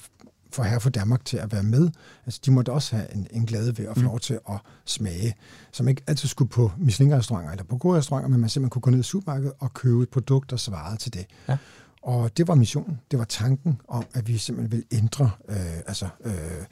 for 0.52 0.64
her 0.64 0.80
for 0.80 0.90
Danmark 0.90 1.26
til 1.26 1.38
at 1.38 1.52
være 1.52 1.64
med. 1.64 1.90
Altså, 2.26 2.40
de 2.46 2.52
måtte 2.52 2.72
også 2.72 2.96
have 2.96 3.16
en, 3.16 3.28
en 3.32 3.46
glæde 3.46 3.78
ved 3.78 3.86
at 3.86 3.96
få 3.96 4.02
mm. 4.02 4.08
lov 4.08 4.20
til 4.20 4.40
at 4.50 4.60
smage, 4.86 5.36
som 5.72 5.88
ikke 5.88 6.02
altid 6.08 6.28
skulle 6.30 6.50
på 6.50 6.72
Michelin-restauranter 6.78 7.52
eller 7.52 7.64
på 7.64 7.78
gode 7.78 7.98
restauranter, 7.98 8.30
men 8.30 8.40
man 8.40 8.50
simpelthen 8.50 8.70
kunne 8.70 8.82
gå 8.82 8.92
ned 8.92 9.00
i 9.00 9.04
supermarkedet 9.04 9.54
og 9.60 9.74
købe 9.74 10.04
et 10.04 10.10
produkt, 10.10 10.50
der 10.50 10.58
svarede 10.58 10.98
til 10.98 11.14
det. 11.14 11.26
Ja. 11.48 11.58
Og 12.02 12.38
det 12.38 12.48
var 12.48 12.56
missionen, 12.56 13.00
det 13.12 13.20
var 13.20 13.26
tanken 13.26 13.82
om, 13.88 14.06
at 14.14 14.28
vi 14.28 14.38
simpelthen 14.38 14.72
vil 14.72 15.00
ændre 15.00 15.32
øh, 15.50 15.78
altså, 15.88 16.08
øh, 16.26 16.34
øh, 16.34 16.66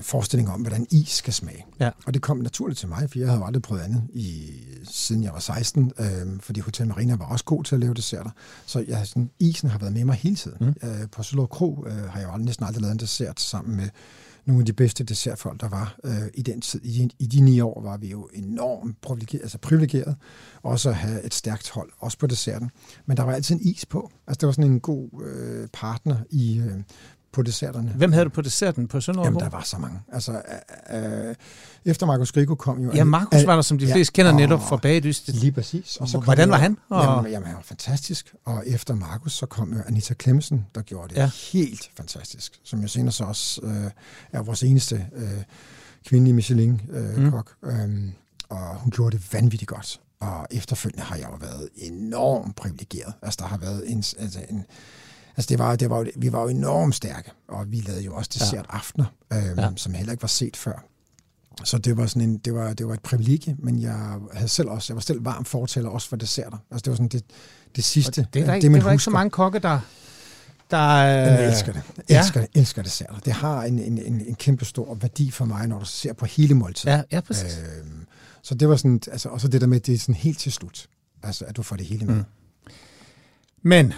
forestilling 0.00 0.50
om, 0.50 0.60
hvordan 0.60 0.86
is 0.90 1.08
skal 1.08 1.32
smage. 1.32 1.66
Ja. 1.80 1.90
Og 2.06 2.14
det 2.14 2.22
kom 2.22 2.38
naturligt 2.38 2.78
til 2.78 2.88
mig, 2.88 3.10
for 3.10 3.18
jeg 3.18 3.28
havde 3.28 3.44
aldrig 3.44 3.62
prøvet 3.62 3.82
andet, 3.82 4.02
i, 4.12 4.52
siden 4.84 5.22
jeg 5.22 5.32
var 5.32 5.38
16, 5.38 5.92
øh, 5.98 6.06
fordi 6.40 6.60
Hotel 6.60 6.86
Marina 6.86 7.16
var 7.16 7.26
også 7.26 7.44
god 7.44 7.64
til 7.64 7.74
at 7.74 7.80
lave 7.80 7.94
desserter. 7.94 8.30
Så 8.66 8.84
jeg, 8.88 9.06
sådan, 9.06 9.30
isen 9.38 9.68
har 9.70 9.78
været 9.78 9.92
med 9.92 10.04
mig 10.04 10.14
hele 10.14 10.36
tiden. 10.36 10.58
Mm. 10.60 10.88
Øh, 10.88 11.08
på 11.12 11.22
Sølov 11.22 11.48
Kro 11.48 11.84
øh, 11.86 12.10
har 12.10 12.20
jeg 12.20 12.28
jo 12.32 12.38
næsten 12.38 12.66
aldrig 12.66 12.82
lavet 12.82 12.92
en 12.92 12.98
dessert 12.98 13.40
sammen 13.40 13.76
med 13.76 13.88
nogle 14.46 14.60
af 14.60 14.66
de 14.66 14.72
bedste 14.72 15.04
dessertfolk, 15.04 15.60
der 15.60 15.68
var 15.68 15.96
øh, 16.04 16.28
i 16.34 16.42
den 16.42 16.60
tid. 16.60 16.80
I 16.84 16.98
de, 16.98 17.10
I 17.18 17.26
de 17.26 17.40
ni 17.40 17.60
år 17.60 17.82
var 17.82 17.96
vi 17.96 18.08
jo 18.08 18.28
enormt 18.34 19.00
privilegeret, 19.00 19.42
altså 19.42 19.58
privilegeret, 19.58 20.16
også 20.62 20.88
at 20.88 20.94
have 20.94 21.22
et 21.22 21.34
stærkt 21.34 21.70
hold, 21.70 21.90
også 21.98 22.18
på 22.18 22.26
desserten. 22.26 22.70
Men 23.06 23.16
der 23.16 23.22
var 23.22 23.32
altid 23.32 23.54
en 23.54 23.60
is 23.60 23.86
på. 23.86 24.10
Altså 24.26 24.38
det 24.40 24.46
var 24.46 24.52
sådan 24.52 24.70
en 24.70 24.80
god 24.80 25.22
øh, 25.24 25.68
partner 25.72 26.16
i, 26.30 26.58
øh, 26.58 26.82
på 27.36 27.42
desserterne. 27.42 27.92
Hvem 27.96 28.12
havde 28.12 28.24
du 28.24 28.30
på 28.30 28.42
desserten 28.42 28.88
på 28.88 29.00
Sønderborg? 29.00 29.26
Jamen, 29.26 29.40
der 29.40 29.48
var 29.48 29.62
så 29.62 29.78
mange. 29.78 30.00
Altså, 30.12 30.42
øh, 30.92 31.34
efter 31.84 32.06
Markus 32.06 32.32
Grigo 32.32 32.54
kom 32.54 32.82
jo... 32.82 32.92
Ja, 32.94 33.04
Markus 33.04 33.46
var 33.46 33.54
der, 33.54 33.62
som 33.62 33.78
de 33.78 33.92
fleste 33.92 34.12
ja, 34.16 34.22
kender 34.22 34.40
netop 34.40 34.60
fra 34.68 34.76
Bagdyst. 34.76 35.28
Lige 35.28 35.52
præcis. 35.52 35.96
Og 35.96 36.08
så 36.08 36.18
Hvordan 36.18 36.50
var 36.50 36.56
han? 36.56 36.78
Og... 36.88 37.04
Jamen, 37.04 37.32
jamen, 37.32 37.46
han 37.46 37.56
var 37.56 37.62
fantastisk. 37.62 38.34
Og 38.44 38.62
efter 38.66 38.94
Markus, 38.94 39.32
så 39.32 39.46
kom 39.46 39.72
jo 39.72 39.78
Anita 39.86 40.14
Klemsen, 40.14 40.66
der 40.74 40.82
gjorde 40.82 41.08
det 41.08 41.16
ja. 41.16 41.30
helt 41.52 41.90
fantastisk. 41.96 42.60
Som 42.64 42.80
jo 42.80 42.88
senere 42.88 43.12
så 43.12 43.24
også 43.24 43.60
øh, 43.62 43.90
er 44.32 44.42
vores 44.42 44.62
eneste 44.62 45.06
øh, 45.16 45.42
kvindelige 46.06 46.34
Michelin-kok. 46.34 47.54
Øh, 47.62 47.88
mm. 47.88 48.06
øh, 48.06 48.12
og 48.48 48.76
hun 48.76 48.90
gjorde 48.90 49.16
det 49.16 49.32
vanvittigt 49.32 49.68
godt. 49.68 50.00
Og 50.20 50.46
efterfølgende 50.50 51.04
har 51.04 51.16
jeg 51.16 51.28
jo 51.32 51.36
været 51.40 51.68
enormt 51.76 52.56
privilegeret. 52.56 53.14
Altså, 53.22 53.38
der 53.40 53.46
har 53.46 53.58
været 53.58 53.90
en, 53.90 54.04
altså 54.18 54.40
en 54.50 54.64
Altså 55.36 55.48
det 55.48 55.58
var, 55.58 55.76
det 55.76 55.90
var, 55.90 56.06
vi 56.16 56.32
var 56.32 56.42
jo 56.42 56.48
enormt 56.48 56.94
stærke, 56.94 57.30
og 57.48 57.70
vi 57.70 57.80
lavede 57.80 58.04
jo 58.04 58.14
også 58.14 58.30
dessert 58.34 58.66
aftener, 58.68 59.04
øhm, 59.32 59.58
ja. 59.58 59.68
som 59.76 59.94
heller 59.94 60.12
ikke 60.12 60.22
var 60.22 60.28
set 60.28 60.56
før. 60.56 60.84
Så 61.64 61.78
det 61.78 61.96
var, 61.96 62.06
sådan 62.06 62.28
en, 62.28 62.38
det, 62.38 62.54
var, 62.54 62.72
det 62.72 62.88
var 62.88 62.94
et 62.94 63.00
privilegie, 63.00 63.56
men 63.58 63.82
jeg 63.82 64.18
havde 64.32 64.48
selv 64.48 64.68
også, 64.68 64.92
jeg 64.92 64.96
var 64.96 65.00
selv 65.00 65.24
varm 65.24 65.44
fortæller 65.44 65.90
også 65.90 66.08
for 66.08 66.16
desserter. 66.16 66.56
Altså 66.70 66.82
det 66.84 66.90
var 66.90 66.96
sådan 66.96 67.08
det, 67.08 67.24
det 67.76 67.84
sidste. 67.84 68.20
Og 68.20 68.34
det, 68.34 68.42
er 68.42 68.46
der, 68.46 68.60
det, 68.60 68.72
det 68.72 68.84
var 68.84 68.92
ikke 68.92 69.04
så 69.04 69.10
mange 69.10 69.30
kokke, 69.30 69.58
der, 69.58 69.80
der... 70.70 70.78
Jeg 70.78 71.48
elsker 71.48 71.72
det. 71.72 71.82
Jeg 72.08 72.18
elsker, 72.18 72.40
ja. 72.40 72.60
elsker 72.60 72.82
desserter. 72.82 73.18
Det 73.18 73.32
har 73.32 73.62
en, 73.62 73.78
en, 73.78 73.98
en, 73.98 74.20
en 74.26 74.34
kæmpe 74.34 74.64
stor 74.64 74.94
værdi 74.94 75.30
for 75.30 75.44
mig, 75.44 75.66
når 75.66 75.78
du 75.78 75.84
ser 75.84 76.12
på 76.12 76.26
hele 76.26 76.54
måltiden. 76.54 76.96
Ja, 76.96 77.16
ja 77.16 77.20
præcis. 77.20 77.58
Øhm, 77.58 78.06
så 78.42 78.54
det 78.54 78.68
var 78.68 78.76
sådan, 78.76 79.00
altså, 79.12 79.28
og 79.28 79.40
så 79.40 79.48
det 79.48 79.60
der 79.60 79.66
med, 79.66 79.80
det 79.80 79.94
er 79.94 79.98
sådan 79.98 80.14
helt 80.14 80.38
til 80.38 80.52
slut. 80.52 80.88
Altså, 81.22 81.44
at 81.44 81.56
du 81.56 81.62
får 81.62 81.76
det 81.76 81.86
hele 81.86 82.06
med. 82.06 82.14
Mm. 82.14 82.24
Men 83.62 83.92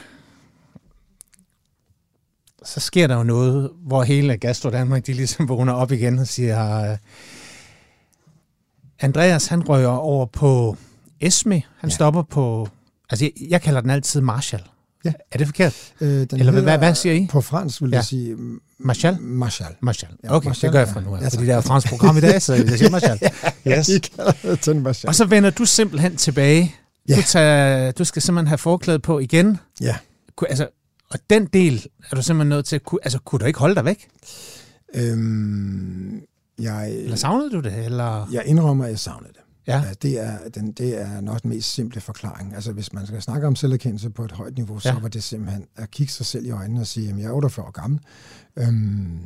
så 2.69 2.81
sker 2.81 3.07
der 3.07 3.17
jo 3.17 3.23
noget, 3.23 3.71
hvor 3.87 4.03
hele 4.03 4.37
Gastro 4.37 4.71
Danmark, 4.71 5.07
de 5.07 5.13
ligesom 5.13 5.49
vågner 5.49 5.73
op 5.73 5.93
igen 5.93 6.19
og 6.19 6.27
siger, 6.27 6.91
uh, 6.93 6.97
Andreas, 9.01 9.47
han 9.47 9.69
rører 9.69 9.97
over 9.97 10.27
på 10.27 10.77
Esme, 11.21 11.63
han 11.79 11.91
ja. 11.91 11.95
stopper 11.95 12.23
på, 12.23 12.69
altså 13.11 13.25
jeg, 13.25 13.51
jeg 13.51 13.63
kalder 13.63 13.81
den 13.81 13.91
altid 13.91 14.21
Marshall. 14.21 14.63
Ja. 15.05 15.13
Er 15.33 15.39
det 15.39 15.47
forkert? 15.47 15.93
Øh, 16.01 16.09
den 16.09 16.29
Eller 16.33 16.53
hedder, 16.53 16.63
hvad, 16.63 16.79
hvad 16.79 16.95
siger 16.95 17.15
I? 17.15 17.27
På 17.31 17.41
fransk 17.41 17.83
vil 17.83 17.91
ja. 17.91 17.97
jeg 17.97 18.05
sige... 18.05 18.37
Marshall? 18.79 19.21
Marshall. 19.21 19.75
Marshall. 19.81 20.15
Okay, 20.29 20.47
Marshall, 20.49 20.63
det 20.63 20.73
gør 20.73 20.79
jeg 20.79 20.89
fra 20.89 21.01
nu 21.01 21.15
af, 21.17 21.21
ja, 21.21 21.29
fordi 21.29 21.47
det 21.47 21.55
er 21.55 21.61
fransk 21.61 21.89
program 21.89 22.17
i 22.17 22.21
dag, 22.21 22.43
så 22.43 22.55
jeg 22.55 22.79
siger 22.79 22.91
Marshall. 22.91 23.19
yes. 23.79 23.89
ja, 24.67 24.75
Marshall. 24.75 25.09
Og 25.09 25.15
så 25.15 25.25
vender 25.25 25.51
du 25.51 25.65
simpelthen 25.65 26.17
tilbage. 26.17 26.75
Ja. 27.09 27.17
Du, 27.17 27.23
tager, 27.23 27.91
du 27.91 28.05
skal 28.05 28.23
simpelthen 28.23 28.47
have 28.47 28.59
forklædet 28.59 29.03
på 29.03 29.19
igen. 29.19 29.59
Ja. 29.81 29.97
Altså, 30.49 30.69
og 31.11 31.19
den 31.31 31.47
del 31.47 31.87
er 32.11 32.17
du 32.17 32.23
simpelthen 32.23 32.49
nødt 32.49 32.67
til 32.67 32.77
at 32.77 32.83
kunne... 32.83 33.01
Altså, 33.03 33.19
kunne 33.19 33.39
du 33.39 33.45
ikke 33.45 33.59
holde 33.59 33.75
dig 33.75 33.85
væk? 33.85 34.09
Øhm, 34.95 36.23
jeg, 36.59 36.93
eller 36.93 37.17
savnede 37.17 37.51
du 37.51 37.61
det? 37.61 37.85
Eller? 37.85 38.29
Jeg 38.33 38.43
indrømmer, 38.47 38.85
at 38.85 38.91
jeg 38.91 38.99
savnede 38.99 39.33
det. 39.33 39.41
Ja. 39.67 39.79
ja 39.79 39.93
det, 40.03 40.21
er, 40.21 40.49
den, 40.55 40.73
det 40.73 41.01
er 41.01 41.21
nok 41.21 41.43
den 41.43 41.51
mest 41.51 41.75
simple 41.75 42.01
forklaring. 42.01 42.55
Altså, 42.55 42.73
hvis 42.73 42.93
man 42.93 43.07
skal 43.07 43.23
snakke 43.23 43.47
om 43.47 43.57
selverkendelse 43.57 44.11
på 44.11 44.25
et 44.25 44.33
højt 44.33 44.57
niveau, 44.57 44.79
så 44.79 44.89
ja. 44.89 44.99
var 44.99 45.09
det 45.09 45.23
simpelthen 45.23 45.67
at 45.77 45.91
kigge 45.91 46.13
sig 46.13 46.27
selv 46.27 46.47
i 46.47 46.51
øjnene 46.51 46.81
og 46.81 46.87
sige, 46.87 47.11
at 47.11 47.19
jeg 47.19 47.25
er 47.25 47.33
48 47.33 47.67
år 47.67 47.71
gammel. 47.71 48.01
Øhm, 48.57 49.21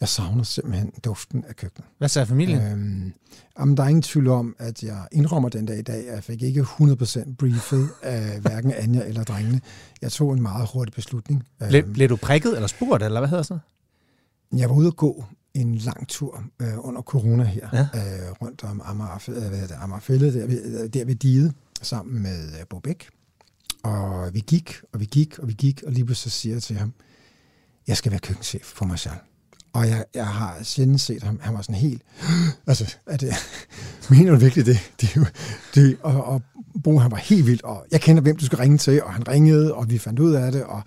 jeg 0.00 0.08
savner 0.08 0.42
simpelthen 0.42 0.92
duften 1.04 1.44
af 1.48 1.56
køkkenet. 1.56 1.88
Hvad 1.98 2.08
sagde 2.08 2.26
familien? 2.26 2.62
Øhm, 2.62 3.12
jamen, 3.58 3.76
der 3.76 3.82
er 3.82 3.88
ingen 3.88 4.02
tvivl 4.02 4.28
om, 4.28 4.56
at 4.58 4.82
jeg 4.82 5.08
indrømmer 5.12 5.48
den 5.48 5.66
dag 5.66 5.78
i 5.78 5.82
dag, 5.82 6.08
at 6.08 6.14
jeg 6.14 6.24
fik 6.24 6.42
ikke 6.42 6.60
100% 6.60 7.34
briefet 7.34 7.88
af 8.02 8.40
hverken 8.40 8.72
Anja 8.72 9.04
eller 9.04 9.24
drengene. 9.24 9.60
Jeg 10.02 10.12
tog 10.12 10.32
en 10.32 10.42
meget 10.42 10.68
hurtig 10.72 10.94
beslutning. 10.94 11.44
Ble, 11.68 11.78
øhm, 11.78 11.92
blev 11.92 12.08
du 12.08 12.16
prikket 12.16 12.54
eller 12.54 12.66
spurgt, 12.66 13.02
eller 13.02 13.20
hvad 13.20 13.28
hedder 13.28 13.42
så? 13.42 13.58
Jeg 14.52 14.70
var 14.70 14.76
ude 14.76 14.86
at 14.86 14.96
gå 14.96 15.24
en 15.54 15.74
lang 15.74 16.08
tur 16.08 16.44
øh, 16.60 16.74
under 16.78 17.02
corona 17.02 17.44
her, 17.44 17.68
ja. 17.72 17.80
øh, 17.80 18.32
rundt 18.42 18.64
om 18.64 18.80
Amager, 18.84 19.28
øh, 19.28 19.82
Amagerfællet, 19.82 20.34
der, 20.34 20.46
ved, 20.46 20.88
der 20.88 21.04
ved 21.04 21.14
Dide, 21.14 21.52
sammen 21.82 22.22
med 22.22 22.48
øh, 22.48 22.66
Bobæk. 22.70 23.08
Og 23.82 24.34
vi 24.34 24.40
gik, 24.40 24.74
og 24.92 25.00
vi 25.00 25.04
gik, 25.04 25.38
og 25.38 25.48
vi 25.48 25.52
gik, 25.52 25.82
og 25.82 25.92
lige 25.92 26.04
pludselig 26.04 26.32
siger 26.32 26.54
jeg 26.54 26.62
til 26.62 26.76
ham, 26.76 26.92
jeg 27.86 27.96
skal 27.96 28.12
være 28.12 28.20
køkkenchef 28.20 28.64
for 28.64 28.84
mig 28.84 28.98
selv. 28.98 29.14
Og 29.72 29.88
jeg, 29.88 30.04
jeg 30.14 30.26
har 30.26 30.56
sjældent 30.62 31.00
set 31.00 31.22
ham. 31.22 31.40
Han 31.42 31.54
var 31.54 31.62
sådan 31.62 31.74
helt... 31.74 32.02
Altså, 32.66 32.96
er 33.06 33.16
det, 33.16 33.34
mener 34.10 34.32
du 34.32 34.38
virkelig 34.38 34.66
det? 34.66 34.92
det, 35.00 35.32
det 35.74 35.96
og, 36.02 36.24
og 36.24 36.42
Bo, 36.84 36.98
han 36.98 37.10
var 37.10 37.16
helt 37.16 37.46
vildt, 37.46 37.62
og 37.62 37.86
jeg 37.90 38.00
kender, 38.00 38.22
hvem 38.22 38.36
du 38.36 38.44
skal 38.46 38.58
ringe 38.58 38.78
til, 38.78 39.02
og 39.02 39.12
han 39.12 39.28
ringede, 39.28 39.74
og 39.74 39.90
vi 39.90 39.98
fandt 39.98 40.18
ud 40.18 40.32
af 40.32 40.52
det, 40.52 40.64
og, 40.64 40.82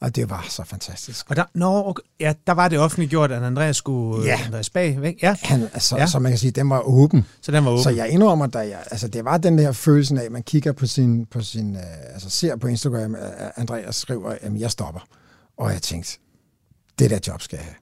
og 0.00 0.16
det 0.16 0.30
var 0.30 0.46
så 0.48 0.64
fantastisk. 0.64 1.30
Og 1.30 1.36
der, 1.36 1.44
nå, 1.54 1.88
okay, 1.88 2.02
ja, 2.20 2.34
der 2.46 2.52
var 2.52 2.68
det 2.68 2.78
offentliggjort, 2.78 3.32
at 3.32 3.42
Andreas 3.42 3.76
skulle 3.76 4.26
ja. 4.26 4.40
Andreas 4.46 4.70
bag 4.70 5.02
væk. 5.02 5.22
Ja. 5.22 5.36
Han, 5.42 5.62
altså, 5.62 5.96
ja. 5.96 6.06
Så 6.06 6.18
man 6.18 6.32
kan 6.32 6.38
sige, 6.38 6.50
den 6.50 6.70
var 6.70 6.80
åben. 6.80 7.26
Så 7.40 7.52
den 7.52 7.64
var 7.64 7.70
åben. 7.70 7.82
Så 7.82 7.90
jeg 7.90 8.08
indrømmer, 8.08 8.44
at 8.44 8.68
jeg, 8.68 8.78
altså, 8.90 9.08
det 9.08 9.24
var 9.24 9.38
den 9.38 9.58
der 9.58 9.72
følelse 9.72 10.20
af, 10.20 10.24
at 10.24 10.32
man 10.32 10.42
kigger 10.42 10.72
på 10.72 10.86
sin, 10.86 11.26
på 11.26 11.40
sin 11.40 11.76
uh, 11.76 12.12
altså 12.12 12.30
ser 12.30 12.56
på 12.56 12.66
Instagram, 12.66 13.14
at 13.14 13.52
Andreas 13.56 13.96
skriver, 13.96 14.30
at 14.40 14.52
jeg 14.60 14.70
stopper. 14.70 15.00
Og 15.56 15.72
jeg 15.72 15.82
tænkte, 15.82 16.18
det 16.98 17.10
der 17.10 17.18
job 17.26 17.42
skal 17.42 17.56
jeg 17.56 17.64
have. 17.64 17.74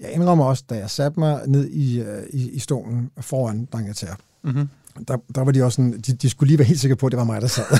Jeg 0.00 0.12
indrømmer 0.12 0.44
også, 0.44 0.64
da 0.70 0.74
jeg 0.74 0.90
satte 0.90 1.20
mig 1.20 1.42
ned 1.46 1.68
i, 1.68 2.00
øh, 2.00 2.22
i, 2.30 2.50
i 2.50 2.58
stolen 2.58 3.10
foran 3.20 3.68
Drangetær, 3.72 4.14
mm-hmm. 4.44 4.68
der, 5.08 5.16
der 5.34 5.44
var 5.44 5.52
de 5.52 5.62
også 5.62 5.76
sådan, 5.76 5.92
de, 5.92 6.12
de 6.12 6.30
skulle 6.30 6.48
lige 6.48 6.58
være 6.58 6.68
helt 6.68 6.80
sikre 6.80 6.96
på, 6.96 7.06
at 7.06 7.12
det 7.12 7.18
var 7.18 7.24
mig, 7.24 7.40
der 7.40 7.46
sad. 7.46 7.64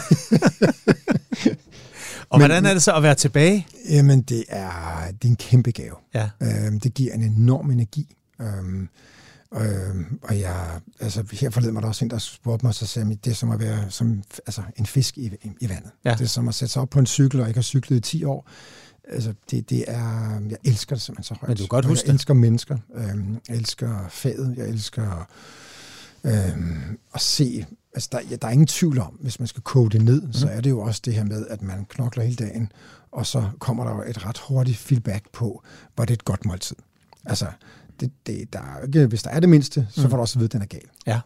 og 2.30 2.38
Men, 2.38 2.40
hvordan 2.40 2.66
er 2.66 2.72
det 2.72 2.82
så 2.82 2.94
at 2.94 3.02
være 3.02 3.14
tilbage? 3.14 3.66
Jamen, 3.90 4.22
det 4.22 4.44
er, 4.48 4.70
det 5.22 5.24
er 5.24 5.28
en 5.28 5.36
kæmpe 5.36 5.70
gave. 5.70 5.94
Ja. 6.14 6.30
Øhm, 6.42 6.80
det 6.80 6.94
giver 6.94 7.14
en 7.14 7.22
enorm 7.22 7.70
energi. 7.70 8.16
Øhm, 8.40 8.88
Øhm, 9.54 10.18
og 10.22 10.40
jeg, 10.40 10.80
altså 11.00 11.24
her 11.32 11.50
forleden 11.50 11.74
var 11.74 11.80
der 11.80 11.88
også 11.88 12.04
en, 12.04 12.10
der 12.10 12.18
spurgte 12.18 12.66
mig, 12.66 12.74
så 12.74 12.86
sagde 12.86 13.18
det 13.24 13.30
er 13.30 13.34
som 13.34 13.50
at 13.50 13.60
være 13.60 13.90
som, 13.90 14.22
altså, 14.46 14.62
en 14.76 14.86
fisk 14.86 15.18
i, 15.18 15.26
i, 15.26 15.50
i 15.60 15.68
vandet. 15.68 15.90
Ja. 16.04 16.12
Det 16.12 16.20
er 16.20 16.26
som 16.26 16.48
at 16.48 16.54
sætte 16.54 16.72
sig 16.72 16.82
op 16.82 16.90
på 16.90 16.98
en 16.98 17.06
cykel, 17.06 17.40
og 17.40 17.48
ikke 17.48 17.58
har 17.58 17.62
cyklet 17.62 17.96
i 17.96 18.00
10 18.00 18.24
år 18.24 18.48
altså 19.07 19.34
det, 19.50 19.70
det 19.70 19.84
er, 19.88 20.40
jeg 20.50 20.59
elsker 20.64 20.96
det 20.96 21.02
simpelthen 21.02 21.34
så 21.34 21.40
højt. 21.40 21.48
Men 21.48 21.57
du 21.57 21.62
kan 21.62 21.68
godt 21.68 21.84
huske 21.84 22.07
Jeg 22.07 22.14
elsker 22.14 22.34
mennesker, 22.34 22.78
øhm, 22.94 23.38
jeg 23.48 23.57
elsker 23.57 24.09
faget, 24.09 24.54
jeg 24.57 24.68
elsker 24.68 25.28
øhm, 26.24 26.98
at 27.14 27.20
se, 27.20 27.66
altså 27.94 28.09
der, 28.12 28.20
ja, 28.30 28.36
der 28.36 28.48
er 28.48 28.52
ingen 28.52 28.66
tvivl 28.66 28.98
om, 28.98 29.18
hvis 29.20 29.38
man 29.40 29.46
skal 29.46 29.62
koge 29.62 29.90
det 29.90 30.04
ned, 30.04 30.22
mm. 30.22 30.32
så 30.32 30.48
er 30.48 30.61
det 30.61 30.70
jo 30.70 30.80
også 30.80 31.02
det 31.04 31.14
her 31.14 31.24
med, 31.24 31.46
at 31.46 31.62
man 31.62 31.86
knokler 31.88 32.24
hele 32.24 32.36
dagen, 32.36 32.72
og 33.12 33.26
så 33.26 33.50
kommer 33.59 33.84
der 33.84 33.94
jo 33.94 34.02
et 34.07 34.26
ret 34.26 34.38
hurtigt 34.38 34.78
feedback 34.78 35.24
på, 35.32 35.62
var 35.96 36.04
det 36.04 36.14
et 36.14 36.24
godt 36.24 36.44
måltid. 36.44 36.76
Altså, 37.24 37.46
det, 38.00 38.11
det, 38.26 38.52
der 38.52 38.59
er 38.59 38.86
ikke, 38.86 39.07
hvis 39.07 39.22
der 39.22 39.30
er 39.30 39.40
det 39.40 39.48
mindste, 39.48 39.86
så 39.90 40.02
mm. 40.02 40.11
får 40.11 40.16
du 40.16 40.20
også 40.20 40.38
at 40.38 40.40
vide, 40.40 40.48
at 40.48 40.52
den 40.52 40.62
er 40.62 40.66
gal. 40.66 40.88
Ja. 41.07 41.20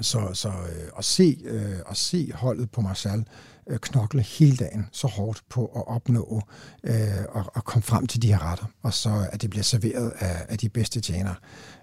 Så, 0.00 0.30
så 0.32 0.48
øh, 0.48 0.88
at, 0.98 1.04
se, 1.04 1.38
øh, 1.44 1.78
at 1.90 1.96
se 1.96 2.32
holdet 2.34 2.70
på 2.70 2.80
Marcel 2.80 3.24
øh, 3.66 3.78
knokle 3.78 4.22
hele 4.22 4.56
dagen 4.56 4.86
så 4.92 5.06
hårdt 5.06 5.42
på 5.48 5.66
at 5.66 5.88
opnå 5.88 6.42
øh, 6.84 6.94
og, 7.28 7.44
og 7.54 7.64
komme 7.64 7.82
frem 7.82 8.06
til 8.06 8.22
de 8.22 8.28
her 8.28 8.50
retter, 8.50 8.66
og 8.82 8.94
så 8.94 9.28
at 9.32 9.42
det 9.42 9.50
bliver 9.50 9.62
serveret 9.62 10.12
af, 10.18 10.46
af 10.48 10.58
de 10.58 10.68
bedste 10.68 11.00
tjenere. 11.00 11.34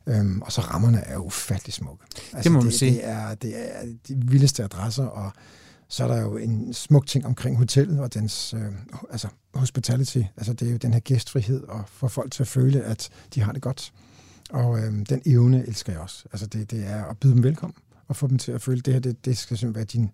Øhm, 0.08 0.42
og 0.42 0.52
så 0.52 0.62
rammerne 0.62 1.00
er 1.00 1.18
ufattelig 1.18 1.74
smukke. 1.74 2.04
Altså, 2.16 2.44
det 2.44 2.52
må 2.52 2.60
man 2.60 2.68
det, 2.68 2.80
sige. 2.80 2.92
Det 2.92 3.08
er, 3.08 3.36
det 3.36 3.54
er 3.58 3.86
de 4.08 4.16
vildeste 4.26 4.64
adresser, 4.64 5.06
og 5.06 5.32
så 5.88 6.04
er 6.04 6.08
der 6.08 6.22
jo 6.22 6.38
en 6.38 6.74
smuk 6.74 7.08
ting 7.08 7.26
omkring 7.26 7.58
hotellet 7.58 8.00
og 8.00 8.14
dens 8.14 8.54
øh, 8.54 8.72
altså 9.12 9.28
hospitality. 9.54 10.22
Altså 10.38 10.54
det 10.54 10.68
er 10.68 10.72
jo 10.72 10.78
den 10.78 10.94
her 10.94 11.00
gæstfrihed 11.00 11.64
og 11.64 11.84
få 11.88 12.08
folk 12.08 12.32
til 12.32 12.44
at 12.44 12.48
føle, 12.48 12.84
at 12.84 13.10
de 13.36 13.42
har 13.42 13.52
det 13.52 13.62
godt. 13.62 13.94
Og 14.50 14.80
øh, 14.80 14.94
den 15.10 15.22
evne 15.26 15.68
elsker 15.68 15.94
jeg 15.94 16.02
også. 16.02 16.26
Altså 16.32 16.48
det, 16.48 16.72
det 16.72 16.88
er 16.88 17.06
at 17.06 17.18
byde 17.18 17.34
dem 17.34 17.44
velkommen 17.44 17.76
og 18.12 18.16
få 18.16 18.28
dem 18.28 18.38
til 18.38 18.52
at 18.52 18.62
føle, 18.62 18.80
at 18.80 18.86
det 18.86 18.94
her 18.94 19.02
det, 19.02 19.26
det 19.26 19.38
skal 19.38 19.58
simpelthen 19.58 19.76
være 19.76 19.86
din, 19.86 20.14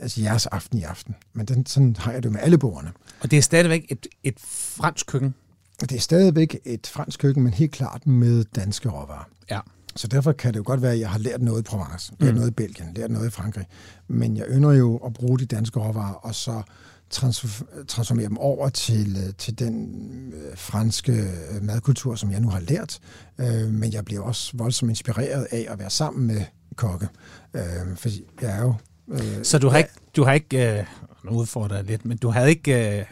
altså 0.00 0.20
jeres 0.20 0.46
aften 0.46 0.78
i 0.78 0.82
aften. 0.82 1.14
Men 1.32 1.46
den, 1.46 1.66
sådan 1.66 1.96
har 1.98 2.12
jeg 2.12 2.22
det 2.22 2.32
med 2.32 2.40
alle 2.40 2.58
bordene. 2.58 2.92
Og 3.20 3.30
det 3.30 3.36
er 3.36 3.42
stadigvæk 3.42 3.86
et, 3.88 4.06
et 4.22 4.34
fransk 4.40 5.06
køkken? 5.06 5.34
det 5.80 5.92
er 5.92 6.00
stadigvæk 6.00 6.60
et 6.64 6.86
fransk 6.86 7.20
køkken, 7.20 7.42
men 7.42 7.52
helt 7.52 7.72
klart 7.72 8.06
med 8.06 8.44
danske 8.44 8.88
råvarer. 8.88 9.28
Ja. 9.50 9.60
Så 9.96 10.08
derfor 10.08 10.32
kan 10.32 10.52
det 10.52 10.58
jo 10.58 10.64
godt 10.66 10.82
være, 10.82 10.92
at 10.92 11.00
jeg 11.00 11.10
har 11.10 11.18
lært 11.18 11.42
noget 11.42 11.60
i 11.60 11.62
Provence, 11.62 12.12
lært 12.20 12.30
mm. 12.30 12.34
noget 12.34 12.50
i 12.50 12.54
Belgien, 12.54 12.94
lært 12.94 13.10
noget 13.10 13.26
i 13.26 13.30
Frankrig. 13.30 13.66
Men 14.08 14.36
jeg 14.36 14.46
ynder 14.48 14.72
jo 14.72 14.96
at 14.96 15.12
bruge 15.12 15.38
de 15.38 15.46
danske 15.46 15.80
råvarer, 15.80 16.14
og 16.14 16.34
så 16.34 16.62
transformere 17.88 18.28
dem 18.28 18.38
over 18.38 18.68
til, 18.68 19.16
øh, 19.26 19.34
til 19.38 19.58
den 19.58 19.94
øh, 20.34 20.56
franske 20.56 21.12
øh, 21.12 21.62
madkultur, 21.62 22.14
som 22.14 22.30
jeg 22.30 22.40
nu 22.40 22.48
har 22.48 22.60
lært. 22.60 22.98
Øh, 23.38 23.70
men 23.70 23.92
jeg 23.92 24.04
bliver 24.04 24.22
også 24.22 24.56
voldsomt 24.56 24.90
inspireret 24.90 25.46
af 25.50 25.66
at 25.68 25.78
være 25.78 25.90
sammen 25.90 26.26
med 26.26 26.44
kokke. 26.74 27.08
Øh, 27.54 27.96
for 27.96 28.08
jeg 28.42 28.58
er 28.58 28.62
jo... 28.62 28.74
Øh, 29.12 29.44
så 29.44 29.58
du 29.58 29.68
har 29.68 29.78
ikke... 29.78 29.90
Du 30.16 30.24
har 30.24 30.32
ikke 30.32 30.78
øh, 30.78 30.84
nu 31.24 31.30
udfordrer 31.30 31.76
jeg 31.76 31.84
lidt, 31.84 32.04
men 32.04 32.18
du 32.18 32.30
havde 32.30 32.50
ikke 32.50 32.98
øh, 32.98 33.04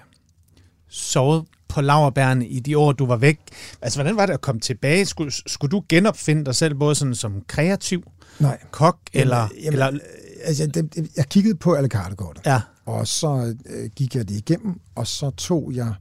sovet 0.88 1.44
på 1.68 1.80
laverbærene 1.80 2.48
i 2.48 2.60
de 2.60 2.78
år, 2.78 2.92
du 2.92 3.06
var 3.06 3.16
væk. 3.16 3.38
Altså, 3.82 3.98
hvordan 3.98 4.16
var 4.16 4.26
det 4.26 4.32
at 4.32 4.40
komme 4.40 4.60
tilbage? 4.60 5.06
Skulle, 5.06 5.32
skulle 5.46 5.70
du 5.70 5.82
genopfinde 5.88 6.44
dig 6.44 6.54
selv 6.54 6.74
både 6.74 6.94
sådan 6.94 7.14
som 7.14 7.42
kreativ 7.46 8.02
Nej. 8.38 8.58
kok, 8.70 8.98
eller... 9.12 9.48
Jamen, 9.62 9.72
eller... 9.72 9.90
Øh, 9.92 10.00
altså, 10.44 10.66
det, 10.66 11.10
jeg 11.16 11.26
kiggede 11.28 11.54
på 11.54 11.74
alle 11.74 11.88
kartekortet, 11.88 12.46
ja. 12.46 12.60
og 12.86 13.06
så 13.06 13.54
øh, 13.66 13.90
gik 13.96 14.14
jeg 14.14 14.28
det 14.28 14.34
igennem, 14.34 14.80
og 14.94 15.06
så 15.06 15.30
tog 15.30 15.72
jeg... 15.74 15.94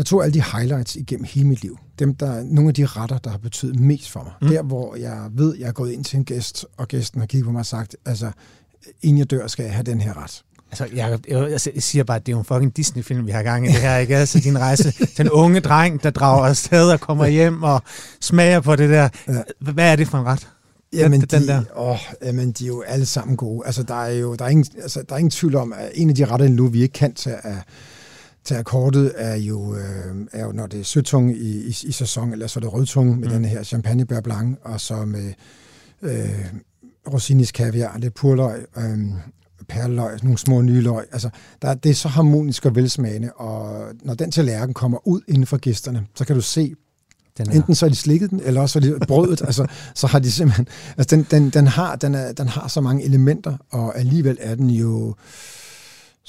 Jeg 0.00 0.06
tog 0.06 0.24
alle 0.24 0.34
de 0.34 0.42
highlights 0.42 0.96
igennem 0.96 1.24
hele 1.24 1.46
mit 1.46 1.62
liv. 1.62 1.78
Dem, 1.98 2.14
der, 2.14 2.42
nogle 2.42 2.68
af 2.68 2.74
de 2.74 2.86
retter, 2.86 3.18
der 3.18 3.30
har 3.30 3.38
betydet 3.38 3.80
mest 3.80 4.10
for 4.10 4.22
mig. 4.22 4.32
Mm. 4.42 4.48
Der, 4.48 4.62
hvor 4.62 4.96
jeg 4.96 5.28
ved, 5.32 5.56
jeg 5.56 5.68
er 5.68 5.72
gået 5.72 5.92
ind 5.92 6.04
til 6.04 6.16
en 6.16 6.24
gæst, 6.24 6.66
og 6.76 6.88
gæsten 6.88 7.20
har 7.20 7.26
kigget 7.26 7.44
på 7.46 7.52
mig 7.52 7.58
og 7.58 7.66
sagt, 7.66 7.96
altså, 8.06 8.30
inden 9.02 9.18
jeg 9.18 9.30
dør, 9.30 9.46
skal 9.46 9.62
jeg 9.62 9.72
have 9.72 9.82
den 9.82 10.00
her 10.00 10.22
ret. 10.22 10.42
Altså, 10.70 10.86
jeg, 10.94 11.18
jeg, 11.28 11.50
jeg 11.50 11.82
siger 11.82 12.04
bare, 12.04 12.16
at 12.16 12.26
det 12.26 12.32
er 12.32 12.36
jo 12.36 12.38
en 12.38 12.44
fucking 12.44 12.76
Disney-film, 12.76 13.26
vi 13.26 13.30
har 13.30 13.42
gang 13.42 13.66
i 13.66 13.68
det 13.68 13.80
her, 13.80 13.96
ikke? 13.96 14.16
Altså, 14.16 14.40
din 14.40 14.58
rejse. 14.58 14.94
Den 15.16 15.30
unge 15.30 15.60
dreng, 15.60 16.02
der 16.02 16.10
drager 16.10 16.46
afsted 16.46 16.90
og 16.90 17.00
kommer 17.00 17.26
hjem 17.26 17.62
og 17.62 17.82
smager 18.20 18.60
på 18.60 18.76
det 18.76 18.90
der. 18.90 19.08
Ja. 19.28 19.42
Hvad 19.72 19.92
er 19.92 19.96
det 19.96 20.08
for 20.08 20.18
en 20.18 20.26
ret? 20.26 20.48
Jamen, 20.92 21.20
den 21.20 21.42
de, 21.42 21.46
der? 21.46 21.62
Åh, 21.76 21.98
jamen, 22.22 22.52
de 22.52 22.64
er 22.64 22.68
jo 22.68 22.82
alle 22.86 23.06
sammen 23.06 23.36
gode. 23.36 23.66
Altså, 23.66 23.82
der 23.82 24.02
er 24.02 24.10
jo 24.10 24.34
der 24.34 24.44
er 24.44 24.48
ingen, 24.48 24.66
altså, 24.82 25.02
der 25.08 25.14
er 25.14 25.18
ingen 25.18 25.30
tvivl 25.30 25.54
om, 25.54 25.72
at 25.72 25.90
en 25.94 26.08
af 26.08 26.14
de 26.14 26.24
retter 26.24 26.48
nu, 26.48 26.66
vi 26.66 26.82
ikke 26.82 26.92
kan 26.92 27.14
tage 27.14 27.46
af, 27.46 27.62
tage 28.44 28.64
kortet, 28.64 29.12
er 29.16 29.36
jo, 29.36 29.74
øh, 29.74 30.26
er 30.32 30.44
jo, 30.44 30.52
når 30.52 30.66
det 30.66 30.80
er 30.80 30.84
søtung 30.84 31.36
i, 31.36 31.66
i, 31.66 31.68
i 31.68 31.92
sæson, 31.92 32.32
eller 32.32 32.46
så 32.46 32.58
er 32.58 32.62
det 32.62 32.72
rødtung 32.72 33.20
med 33.20 33.28
mm. 33.28 33.34
den 33.34 33.44
her 33.44 33.62
champagne 33.62 34.04
beurre 34.06 34.22
blanc, 34.22 34.58
og 34.62 34.80
så 34.80 35.04
med 35.04 35.32
øh, 36.02 36.46
rosinis 37.12 37.52
kaviar, 37.52 37.98
lidt 37.98 38.14
purløg, 38.14 38.66
øh, 38.76 38.98
perleløg, 39.68 40.18
nogle 40.22 40.38
små 40.38 40.62
nye 40.62 40.80
løg. 40.80 41.04
Altså, 41.12 41.30
der, 41.62 41.74
det 41.74 41.90
er 41.90 41.94
så 41.94 42.08
harmonisk 42.08 42.66
og 42.66 42.76
velsmagende, 42.76 43.32
og 43.32 43.84
når 44.02 44.14
den 44.14 44.30
tallerken 44.30 44.74
kommer 44.74 45.08
ud 45.08 45.20
inden 45.28 45.46
for 45.46 45.56
gæsterne, 45.56 46.06
så 46.14 46.24
kan 46.24 46.36
du 46.36 46.42
se, 46.42 46.74
den 47.38 47.48
er... 47.48 47.52
Enten 47.52 47.74
så 47.74 47.86
har 47.86 47.90
de 47.90 47.96
slikket 47.96 48.30
den, 48.30 48.40
eller 48.40 48.60
også 48.60 48.78
er 48.78 48.80
det 48.80 49.02
brødet. 49.08 49.42
altså, 49.42 49.66
så 49.94 50.06
har 50.06 50.18
de 50.18 50.32
simpelthen... 50.32 50.66
Altså, 50.96 51.16
den, 51.16 51.26
den, 51.30 51.50
den, 51.50 51.66
har, 51.66 51.96
den, 51.96 52.14
er, 52.14 52.32
den 52.32 52.48
har 52.48 52.68
så 52.68 52.80
mange 52.80 53.04
elementer, 53.04 53.56
og 53.70 53.98
alligevel 53.98 54.38
er 54.40 54.54
den 54.54 54.70
jo 54.70 55.14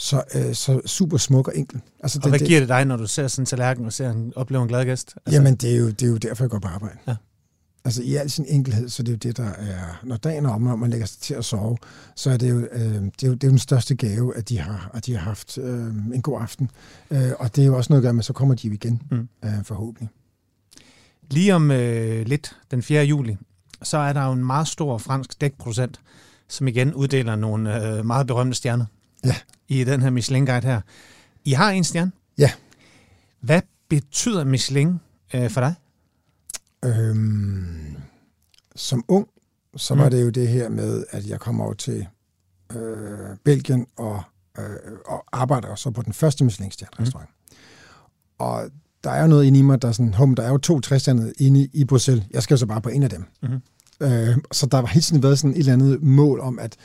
så, 0.01 0.23
øh, 0.35 0.53
så 0.55 0.81
super 0.85 1.17
smuk 1.17 1.47
og 1.47 1.57
enkel. 1.57 1.81
Altså, 1.99 2.19
og 2.19 2.23
det, 2.23 2.31
hvad 2.31 2.47
giver 2.47 2.59
det 2.59 2.69
dig, 2.69 2.85
når 2.85 2.97
du 2.97 3.07
ser 3.07 3.27
sådan 3.27 3.41
en 3.41 3.45
tallerken 3.45 3.85
og 3.85 3.93
ser 3.93 4.09
en, 4.11 4.33
oplever 4.35 4.63
en 4.63 4.69
glad 4.69 4.85
gæst? 4.85 5.15
Altså... 5.25 5.37
Jamen, 5.37 5.55
det 5.55 5.73
er, 5.73 5.77
jo, 5.77 5.89
det 5.89 6.03
er 6.03 6.07
jo 6.07 6.17
derfor, 6.17 6.43
jeg 6.43 6.49
går 6.49 6.59
på 6.59 6.67
arbejde. 6.67 6.97
Ja. 7.07 7.15
Altså 7.85 8.01
i 8.01 8.15
al 8.15 8.29
sin 8.29 8.45
enkelhed, 8.47 8.89
så 8.89 9.03
det 9.03 9.09
er 9.09 9.13
jo 9.13 9.17
det, 9.17 9.37
der 9.37 9.49
er, 9.49 9.99
når 10.03 10.17
dagen 10.17 10.45
er 10.45 10.49
om, 10.49 10.61
når 10.61 10.75
man 10.75 10.89
lægger 10.89 11.05
sig 11.05 11.19
til 11.19 11.33
at 11.33 11.45
sove, 11.45 11.77
så 12.15 12.31
er 12.31 12.37
det 12.37 12.49
jo, 12.49 12.57
øh, 12.57 12.81
det 12.81 13.23
er 13.23 13.27
jo, 13.27 13.33
det 13.33 13.43
er 13.43 13.47
jo 13.47 13.51
den 13.51 13.59
største 13.59 13.95
gave, 13.95 14.37
at 14.37 14.49
de 14.49 14.59
har, 14.59 14.91
at 14.93 15.05
de 15.05 15.13
har 15.13 15.21
haft 15.21 15.57
øh, 15.57 15.87
en 16.13 16.21
god 16.21 16.41
aften. 16.41 16.71
Øh, 17.11 17.31
og 17.39 17.55
det 17.55 17.61
er 17.61 17.65
jo 17.65 17.77
også 17.77 17.93
noget 17.93 18.01
at 18.01 18.03
gøre 18.03 18.13
med, 18.13 18.23
så 18.23 18.33
kommer 18.33 18.55
de 18.55 18.67
jo 18.67 18.73
igen, 18.73 19.01
mm. 19.11 19.27
øh, 19.45 19.63
forhåbentlig. 19.63 20.09
Lige 21.31 21.55
om 21.55 21.71
øh, 21.71 22.25
lidt, 22.25 22.55
den 22.71 22.83
4. 22.83 23.03
juli, 23.03 23.37
så 23.83 23.97
er 23.97 24.13
der 24.13 24.25
jo 24.25 24.31
en 24.31 24.45
meget 24.45 24.67
stor 24.67 24.97
fransk 24.97 25.41
dækprocent, 25.41 25.99
som 26.47 26.67
igen 26.67 26.93
uddeler 26.93 27.35
nogle 27.35 27.97
øh, 27.97 28.05
meget 28.05 28.27
berømte 28.27 28.55
stjerner 28.55 28.85
ja. 29.25 29.35
i 29.67 29.83
den 29.83 30.01
her 30.01 30.09
Michelin-guide 30.09 30.67
her. 30.67 30.81
I 31.45 31.51
har 31.51 31.71
en 31.71 31.83
stjerne? 31.83 32.11
Ja. 32.37 32.51
Hvad 33.41 33.61
betyder 33.89 34.43
Michelin 34.43 34.99
øh, 35.33 35.49
for 35.49 35.61
dig? 35.61 35.73
Øhm, 36.85 37.95
som 38.75 39.03
ung, 39.07 39.27
så 39.75 39.95
var 39.95 40.03
mm. 40.03 40.11
det 40.11 40.21
jo 40.21 40.29
det 40.29 40.47
her 40.47 40.69
med, 40.69 41.03
at 41.09 41.27
jeg 41.27 41.39
kom 41.39 41.61
over 41.61 41.73
til 41.73 42.07
øh, 42.75 43.37
Belgien 43.43 43.85
og, 43.97 44.23
øh, 44.57 44.65
og 45.05 45.25
arbejder 45.31 45.75
så 45.75 45.91
på 45.91 46.01
den 46.01 46.13
første 46.13 46.43
Michelin-stjerne-restaurant. 46.43 47.29
Mm. 47.29 47.57
Og 48.37 48.69
der 49.03 49.11
er 49.11 49.21
jo 49.21 49.27
noget 49.27 49.45
inde 49.45 49.59
i 49.59 49.61
mig, 49.61 49.81
der 49.81 49.87
er 49.87 49.91
sådan, 49.91 50.13
hum, 50.13 50.35
der 50.35 50.43
er 50.43 50.49
jo 50.49 50.57
to 50.57 50.79
træstjernede 50.79 51.33
inde 51.39 51.61
i, 51.61 51.69
i 51.73 51.85
Bruxelles. 51.85 52.25
Jeg 52.31 52.43
skal 52.43 52.53
jo 52.53 52.57
så 52.57 52.65
bare 52.65 52.81
på 52.81 52.89
en 52.89 53.03
af 53.03 53.09
dem. 53.09 53.25
Mm. 53.41 53.61
Øh, 54.01 54.37
så 54.51 54.65
der 54.65 54.77
har 54.77 54.85
hele 54.85 55.01
tiden 55.01 55.23
været 55.23 55.39
sådan 55.39 55.51
et 55.51 55.59
eller 55.59 55.73
andet 55.73 56.03
mål 56.03 56.39
om, 56.39 56.59
at 56.59 56.75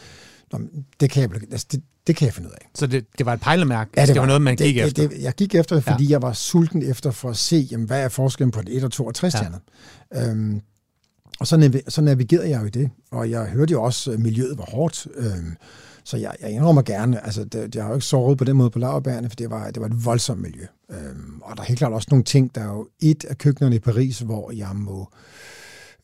Nå, 0.53 0.59
det 1.01 1.11
kan 1.11 1.23
jeg, 1.23 1.43
altså 1.53 1.67
det, 1.73 1.83
det 2.07 2.17
kan 2.17 2.27
jeg 2.27 2.35
finde 2.35 2.49
ud 2.49 2.55
af. 2.55 2.71
Så 2.75 2.87
det, 2.87 3.07
det 3.19 3.27
var 3.27 3.33
et 3.33 3.41
pejlemærke? 3.41 3.91
Ja, 3.97 4.01
det, 4.01 4.09
det 4.09 4.15
var, 4.15 4.21
var 4.21 4.27
noget, 4.27 4.43
man 4.43 4.57
gik 4.57 4.75
det, 4.75 4.85
efter? 4.85 5.09
Det, 5.09 5.23
jeg 5.23 5.35
gik 5.35 5.55
efter, 5.55 5.81
fordi 5.81 6.05
ja. 6.05 6.11
jeg 6.11 6.23
var 6.23 6.33
sulten 6.33 6.83
efter 6.83 7.11
for 7.11 7.31
at 7.31 7.37
se, 7.37 7.69
jamen, 7.71 7.87
hvad 7.87 8.03
er 8.03 8.09
forskellen 8.09 8.51
på 8.51 8.61
et 8.61 8.69
1 8.69 8.85
og 8.85 8.93
2 8.93 9.07
og 9.07 9.15
3 9.15 9.31
stjerner. 9.31 9.59
Ja. 10.15 10.31
Øhm, 10.31 10.61
og 11.41 11.47
så, 11.47 11.57
nav- 11.57 11.91
så 11.91 12.01
navigerede 12.01 12.51
jeg 12.51 12.61
jo 12.61 12.67
i 12.67 12.71
det, 12.71 12.91
og 13.11 13.31
jeg 13.31 13.47
hørte 13.47 13.73
jo 13.73 13.83
også, 13.83 14.13
at 14.13 14.21
miljøet 14.21 14.59
var 14.59 14.65
hårdt. 14.65 15.07
Øhm, 15.17 15.57
så 16.05 16.17
jeg, 16.17 16.35
jeg 16.41 16.51
indrømmer 16.51 16.83
gerne, 16.83 17.25
altså 17.27 17.45
det, 17.45 17.75
jeg 17.75 17.83
har 17.83 17.91
jo 17.91 17.97
ikke 17.97 18.07
såret 18.07 18.39
på 18.39 18.45
den 18.45 18.57
måde 18.57 18.71
på 18.71 18.79
laverbærene, 18.79 19.29
for 19.29 19.37
det 19.37 19.51
var, 19.51 19.71
det 19.71 19.81
var 19.81 19.87
et 19.87 20.05
voldsomt 20.05 20.41
miljø. 20.41 20.67
Øhm, 20.91 21.41
og 21.43 21.57
der 21.57 21.63
er 21.63 21.67
helt 21.67 21.79
klart 21.79 21.93
også 21.93 22.09
nogle 22.11 22.25
ting, 22.25 22.55
der 22.55 22.61
er 22.61 22.67
jo 22.67 22.89
et 23.01 23.25
af 23.25 23.39
køkkenerne 23.39 23.77
i 23.77 23.79
Paris, 23.79 24.19
hvor 24.19 24.51
jeg 24.51 24.71
må 24.75 25.09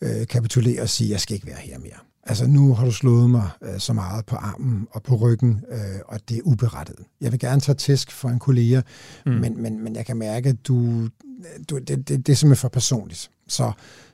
øh, 0.00 0.26
kapitulere 0.26 0.82
og 0.82 0.88
sige, 0.88 1.08
at 1.08 1.12
jeg 1.12 1.20
skal 1.20 1.34
ikke 1.34 1.46
være 1.46 1.60
her 1.60 1.78
mere. 1.78 1.98
Altså 2.26 2.46
nu 2.46 2.74
har 2.74 2.84
du 2.84 2.92
slået 2.92 3.30
mig 3.30 3.48
øh, 3.62 3.78
så 3.78 3.92
meget 3.92 4.26
på 4.26 4.36
armen 4.36 4.86
og 4.90 5.02
på 5.02 5.14
ryggen, 5.14 5.64
øh, 5.70 5.78
og 6.04 6.20
det 6.28 6.36
er 6.36 6.42
uberettet. 6.44 6.96
Jeg 7.20 7.32
vil 7.32 7.40
gerne 7.40 7.60
tage 7.60 7.76
tæsk 7.76 8.10
for 8.10 8.28
en 8.28 8.38
kollega, 8.38 8.80
mm. 9.26 9.32
men, 9.32 9.62
men, 9.62 9.84
men 9.84 9.96
jeg 9.96 10.06
kan 10.06 10.16
mærke, 10.16 10.48
at 10.48 10.56
du, 10.68 11.08
du, 11.70 11.78
det, 11.78 11.88
det, 11.88 12.08
det 12.08 12.28
er 12.28 12.36
simpelthen 12.36 12.56
for 12.56 12.68
personligt. 12.68 13.30
Så 13.48 13.72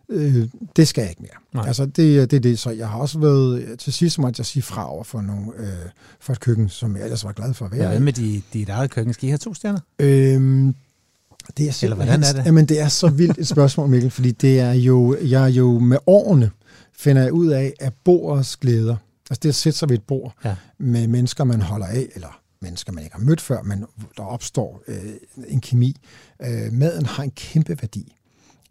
øh, 0.08 0.48
det 0.76 0.88
skal 0.88 1.02
jeg 1.02 1.10
ikke 1.10 1.22
mere. 1.22 1.30
Nej. 1.54 1.66
Altså 1.66 1.86
det, 1.86 2.30
det 2.30 2.36
er 2.36 2.40
det. 2.40 2.58
Så 2.58 2.70
jeg 2.70 2.88
har 2.88 2.98
også 2.98 3.18
været, 3.18 3.78
til 3.78 3.92
sidst 3.92 4.18
måtte 4.18 4.40
jeg 4.40 4.46
sige 4.46 4.62
fra 4.62 4.92
over 4.92 5.04
for, 5.04 5.20
nogle, 5.20 5.46
øh, 5.58 5.68
for 6.20 6.32
et 6.32 6.40
køkken, 6.40 6.68
som 6.68 6.96
jeg 6.96 7.04
ellers 7.04 7.24
var 7.24 7.32
glad 7.32 7.54
for 7.54 7.64
at 7.64 7.72
være 7.72 7.88
Hvad 7.88 8.00
med 8.00 8.12
dit 8.12 8.44
de 8.52 8.66
eget 8.68 8.90
køkken? 8.90 9.14
Skal 9.14 9.26
I 9.26 9.30
have 9.30 9.38
to 9.38 9.54
stjerner? 9.54 9.80
Øhm, 9.98 10.74
det 11.56 11.68
er 11.68 11.78
Eller 11.82 11.96
hvordan 11.96 12.22
er 12.22 12.32
det? 12.32 12.46
Jamen, 12.46 12.66
det 12.66 12.80
er 12.80 12.88
så 12.88 13.08
vildt 13.08 13.38
et 13.38 13.48
spørgsmål, 13.48 13.88
Mikkel, 13.88 14.10
fordi 14.10 14.30
det 14.30 14.60
er 14.60 14.72
jo, 14.72 15.16
jeg 15.22 15.42
er 15.42 15.48
jo 15.48 15.78
med 15.78 15.98
årene 16.06 16.50
finder 16.98 17.22
jeg 17.22 17.32
ud 17.32 17.46
af, 17.46 17.74
at 17.80 17.92
bordets 18.04 18.56
glæder, 18.56 18.96
altså 19.30 19.40
det 19.42 19.48
at 19.48 19.54
sætte 19.54 19.78
sig 19.78 19.88
ved 19.88 19.96
et 19.96 20.04
bord 20.04 20.34
ja. 20.44 20.56
med 20.78 21.06
mennesker, 21.06 21.44
man 21.44 21.62
holder 21.62 21.86
af, 21.86 22.06
eller 22.14 22.40
mennesker, 22.60 22.92
man 22.92 23.04
ikke 23.04 23.16
har 23.16 23.24
mødt 23.24 23.40
før, 23.40 23.62
men 23.62 23.84
der 24.16 24.22
opstår 24.22 24.82
øh, 24.88 24.96
en 25.48 25.60
kemi. 25.60 25.96
Øh, 26.42 26.72
maden 26.72 27.06
har 27.06 27.22
en 27.22 27.30
kæmpe 27.30 27.76
værdi. 27.82 28.14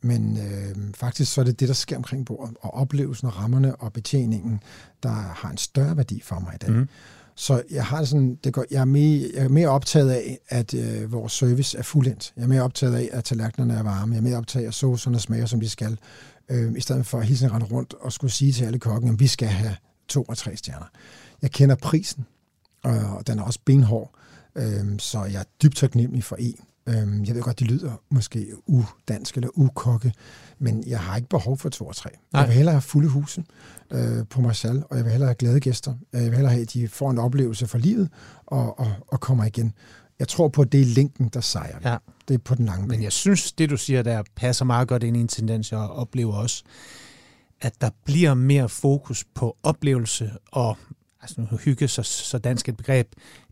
Men 0.02 0.38
øh, 0.38 0.76
faktisk 0.96 1.34
så 1.34 1.42
er 1.42 1.46
det 1.46 1.60
det, 1.60 1.68
der 1.68 1.74
sker 1.74 1.98
omkring 1.98 2.26
bordet, 2.26 2.56
og 2.62 2.74
oplevelsen, 2.74 3.38
rammerne 3.38 3.76
og 3.76 3.94
betjeningen, 3.94 4.60
der 5.04 5.10
har 5.10 5.50
en 5.50 5.58
større 5.58 5.98
værdi 5.98 6.22
for 6.22 6.40
mig 6.40 6.54
i 6.56 6.58
dag. 6.58 6.72
Mm. 6.72 6.90
Så 7.36 7.64
jeg 7.72 7.86
har 7.86 8.04
sådan, 8.04 8.38
det 8.44 8.54
går, 8.54 8.66
jeg, 8.72 8.82
er 8.82 8.86
mere, 8.86 9.30
jeg 9.34 9.44
er 9.44 9.50
mere 9.50 9.68
optaget 9.68 10.10
af, 10.10 10.40
at 10.50 10.74
øh, 10.74 11.12
vores 11.12 11.34
service 11.34 11.78
er 11.78 11.84
fuldendt. 11.84 12.34
Jeg 12.36 12.44
er 12.44 12.48
mere 12.48 12.62
optaget 12.62 12.96
af, 12.96 13.10
at 13.12 13.24
tallerkenerne 13.24 13.74
er 13.80 13.84
varme. 13.84 14.14
Jeg 14.14 14.20
er 14.20 14.24
mere 14.24 14.38
optaget 14.38 14.64
af, 14.64 14.68
at 14.68 14.74
saucerne 14.74 15.20
smager, 15.20 15.46
som 15.46 15.60
de 15.60 15.70
skal 15.70 15.98
øh, 16.50 16.74
i 16.78 16.82
stedet 16.82 17.06
for 17.06 17.20
at 17.20 17.26
hele 17.26 17.38
tiden 17.38 17.54
rende 17.54 17.66
rundt 17.66 17.94
og 17.94 18.14
skulle 18.14 18.32
sige 18.32 18.52
til 18.52 18.66
alle 18.66 18.80
kokken, 18.80 19.10
at 19.10 19.20
vi 19.20 19.28
skal 19.28 19.48
have 19.48 19.76
to 20.08 20.24
og 20.24 20.38
tre 20.38 20.56
stjerner. 20.56 20.86
Jeg 21.42 21.52
kender 21.52 21.76
prisen, 21.76 22.26
og 22.84 23.28
den 23.28 23.40
er 23.40 23.44
også 23.44 23.60
benhård, 23.66 24.14
øh, 24.56 25.00
så 25.00 25.24
jeg 25.24 25.40
er 25.40 25.44
dybt 25.64 25.78
taknemmelig 25.78 26.24
for 26.24 26.36
en. 26.36 26.60
Øh, 26.88 27.28
jeg 27.28 27.36
ved 27.36 27.42
godt, 27.42 27.60
de 27.60 27.66
lyder 27.66 28.02
måske 28.10 28.48
udansk 28.66 29.36
eller 29.36 29.50
ukokke, 29.54 30.14
men 30.60 30.84
jeg 30.88 31.00
har 31.00 31.16
ikke 31.16 31.30
behov 31.30 31.58
for 31.58 31.70
to 31.70 31.86
og 31.88 31.96
tre. 31.96 32.10
Nej. 32.34 32.42
Jeg 32.42 32.48
vil 32.48 32.56
hellere 32.56 32.74
have 32.74 32.82
fulde 32.82 33.10
huse 33.10 33.44
øh, 33.92 34.26
på 34.30 34.42
mig 34.42 34.56
selv, 34.56 34.84
og 34.90 34.98
jeg 34.98 35.06
vil 35.06 35.12
hellere 35.12 35.28
have 35.28 35.36
glade 35.36 35.60
gæster. 35.60 35.94
Jeg 36.14 36.22
vil 36.22 36.34
hellere 36.34 36.52
have, 36.52 36.62
at 36.62 36.74
de 36.74 36.88
får 36.88 37.12
en 37.12 37.18
oplevelse 37.18 37.68
for 37.68 37.78
livet 37.78 38.10
og, 38.46 38.80
og, 38.80 38.92
og 39.08 39.20
kommer 39.20 39.46
igen. 39.46 39.74
Jeg 40.20 40.28
tror 40.28 40.48
på, 40.48 40.62
at 40.62 40.72
det 40.72 40.82
er 40.82 40.86
linken, 40.86 41.28
der 41.28 41.42
sejrer. 41.42 41.92
Ja. 41.92 41.98
Det 42.28 42.34
er 42.34 42.38
på 42.38 42.56
den 42.56 42.66
lange 42.66 42.88
Men 42.88 43.04
jeg 43.04 43.12
synes, 43.12 43.52
det 43.52 43.70
du 43.70 43.78
siger 43.78 44.02
der 44.02 44.24
passer 44.36 44.66
meget 44.66 44.88
godt 44.88 45.04
ind 45.04 45.18
i 45.18 45.20
en 45.20 45.28
tendens, 45.28 45.72
jeg 45.72 45.80
oplever 45.80 46.34
også, 46.34 46.64
at 47.62 47.82
der 47.82 47.90
bliver 48.06 48.34
mere 48.34 48.70
fokus 48.70 49.26
på 49.36 49.58
oplevelse 49.64 50.32
og 50.52 50.78
altså 51.22 51.42
nu 51.42 51.58
hygge, 51.58 51.88
så, 51.88 52.04
så 52.04 52.38
dansk 52.38 52.70
et 52.70 52.78
begreb, 52.78 53.08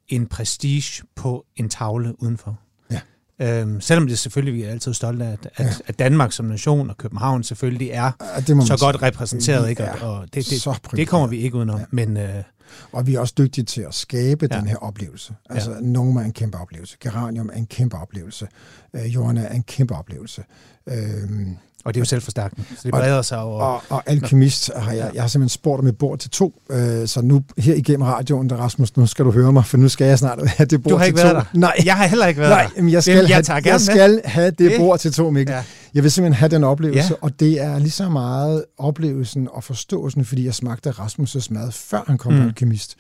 en 0.08 0.28
prestige 0.28 1.04
på 1.16 1.46
en 1.56 1.70
tavle 1.70 2.22
udenfor. 2.22 2.60
Ja. 2.92 3.02
Øhm, 3.40 3.82
selvom 3.82 4.08
det 4.08 4.20
selvfølgelig, 4.20 4.54
vi 4.54 4.64
er 4.64 4.72
altid 4.72 4.94
stolte 4.94 5.26
af, 5.26 5.32
at, 5.32 5.50
ja. 5.60 5.74
at 5.86 6.00
Danmark 6.00 6.32
som 6.32 6.46
nation 6.46 6.90
og 6.90 6.98
København 6.98 7.44
selvfølgelig 7.44 7.90
er 7.90 8.12
ja, 8.36 8.42
det 8.42 8.68
så 8.68 8.78
godt 8.80 9.02
repræsenteret, 9.02 9.70
ikke? 9.70 9.92
Og, 9.92 10.18
og 10.18 10.34
det, 10.34 10.50
det, 10.50 10.92
det 10.92 11.08
kommer 11.08 11.28
vi 11.28 11.38
ikke 11.38 11.58
udenom. 11.58 11.80
Ja. 11.80 11.86
Men, 11.92 12.18
øh, 12.18 12.44
Og 12.92 13.08
vi 13.08 13.16
er 13.16 13.20
også 13.20 13.34
dygtige 13.38 13.66
til 13.66 13.82
at 13.82 13.94
skabe 13.94 14.48
ja. 14.52 14.60
den 14.60 14.68
her 14.68 14.78
oplevelse. 14.78 15.36
Altså, 15.50 15.72
ja. 15.72 15.80
Noma 15.80 16.22
er 16.22 16.26
en 16.26 16.34
kæmpe 16.34 16.58
oplevelse. 16.58 16.98
Geranium 17.00 17.50
er 17.50 17.58
en 17.58 17.66
kæmpe 17.66 17.98
oplevelse. 17.98 18.48
Øh, 18.94 19.14
Jorden 19.16 19.38
er 19.38 19.50
en 19.50 19.64
kæmpe 19.64 19.96
oplevelse. 19.96 20.44
Øhm, 20.92 21.58
og 21.86 21.94
det 21.94 22.00
er 22.00 22.02
jo 22.02 22.06
selvforstærkende, 22.06 22.64
så 22.70 22.82
det 22.84 22.92
breder 22.92 23.22
sig 23.22 23.40
over... 23.40 23.62
Og, 23.62 23.82
og 23.90 24.04
alkemist 24.06 24.72
har 24.76 24.92
jeg, 24.92 25.12
jeg 25.14 25.24
har 25.24 25.28
simpelthen 25.28 25.50
spurgt 25.50 25.80
om 25.80 25.88
et 25.88 25.98
bord 25.98 26.20
til 26.20 26.30
to, 26.30 26.62
øh, 26.70 27.08
så 27.08 27.22
nu 27.22 27.44
her 27.58 27.76
igennem 27.76 28.02
radioen, 28.02 28.50
der 28.50 28.56
Rasmus, 28.56 28.98
nu 28.98 29.06
skal 29.06 29.26
du 29.26 29.32
høre 29.32 29.54
mig, 29.54 29.66
for 29.66 29.78
nu 29.78 29.90
skal 29.90 30.08
jeg 30.08 30.20
snart 30.20 30.48
have 30.48 30.68
det 30.68 30.84
bord 30.84 30.92
du 30.92 30.98
har 30.98 31.06
ikke 31.06 31.18
til 31.18 31.24
været 31.24 31.36
to. 31.36 31.50
Der. 31.54 31.60
Nej. 31.60 31.74
Jeg 31.86 31.96
har 31.96 32.08
heller 32.08 32.26
ikke 32.26 32.42
været 32.42 32.52
Nej, 32.52 32.70
der. 32.76 32.90
jeg 32.90 33.04
skal, 33.04 33.28
jeg, 33.30 33.44
have, 33.48 33.62
jeg 33.66 33.82
skal 33.82 34.22
have 34.26 34.52
det 34.52 34.74
bord 34.78 35.00
til 35.00 35.14
to, 35.14 35.30
Mikkel. 35.30 35.54
Ja. 35.54 35.64
Jeg 35.94 36.04
vil 36.04 36.12
simpelthen 36.12 36.40
have 36.40 36.50
den 36.50 36.64
oplevelse, 36.64 37.14
ja. 37.14 37.16
og 37.22 37.40
det 37.40 37.62
er 37.62 37.80
lige 37.80 37.92
så 37.92 38.10
meget 38.10 38.66
oplevelsen 38.78 39.48
og 39.52 39.64
forståelsen, 39.64 40.26
fordi 40.26 40.46
jeg 40.46 40.54
smagte 40.54 40.90
Rasmus' 40.90 41.48
mad, 41.50 41.72
før 41.72 42.04
han 42.08 42.18
kom 42.18 42.34
mm. 42.34 42.40
på 42.40 42.46
alkemist. 42.46 42.96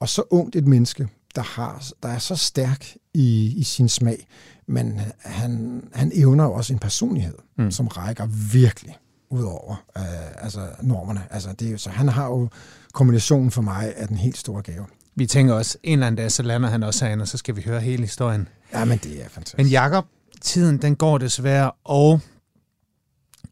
Og 0.00 0.08
så 0.08 0.22
ungt 0.30 0.56
et 0.56 0.66
menneske, 0.66 1.08
der, 1.36 1.42
har, 1.42 1.88
der 2.02 2.08
er 2.08 2.18
så 2.18 2.36
stærk 2.36 2.94
i, 3.14 3.54
i 3.56 3.62
sin 3.62 3.88
smag, 3.88 4.26
men 4.66 5.00
han, 5.18 5.82
han 5.94 6.12
evner 6.14 6.44
også 6.44 6.72
en 6.72 6.78
personlighed, 6.78 7.34
mm. 7.58 7.70
som 7.70 7.86
rækker 7.86 8.26
virkelig 8.52 8.96
ud 9.30 9.42
over 9.42 9.84
øh, 9.96 10.44
altså 10.44 10.68
normerne. 10.82 11.22
Altså, 11.30 11.52
det 11.52 11.68
er 11.68 11.72
jo, 11.72 11.78
så 11.78 11.90
han 11.90 12.08
har 12.08 12.26
jo 12.26 12.48
kombinationen 12.92 13.50
for 13.50 13.62
mig 13.62 13.96
af 13.96 14.08
den 14.08 14.16
helt 14.16 14.36
store 14.36 14.62
gave. 14.62 14.86
Vi 15.14 15.26
tænker 15.26 15.54
også, 15.54 15.78
en 15.82 15.92
eller 15.92 16.06
anden 16.06 16.16
dag, 16.16 16.32
så 16.32 16.42
lander 16.42 16.68
han 16.68 16.82
også 16.82 17.04
herinde, 17.04 17.22
og 17.22 17.28
så 17.28 17.38
skal 17.38 17.56
vi 17.56 17.62
høre 17.62 17.80
hele 17.80 18.02
historien. 18.02 18.48
Ja, 18.72 18.84
men 18.84 18.98
det 18.98 19.24
er 19.24 19.28
fantastisk. 19.28 19.58
Men 19.58 19.66
Jakob, 19.66 20.06
tiden 20.40 20.82
den 20.82 20.96
går 20.96 21.18
desværre, 21.18 21.70
og 21.84 22.20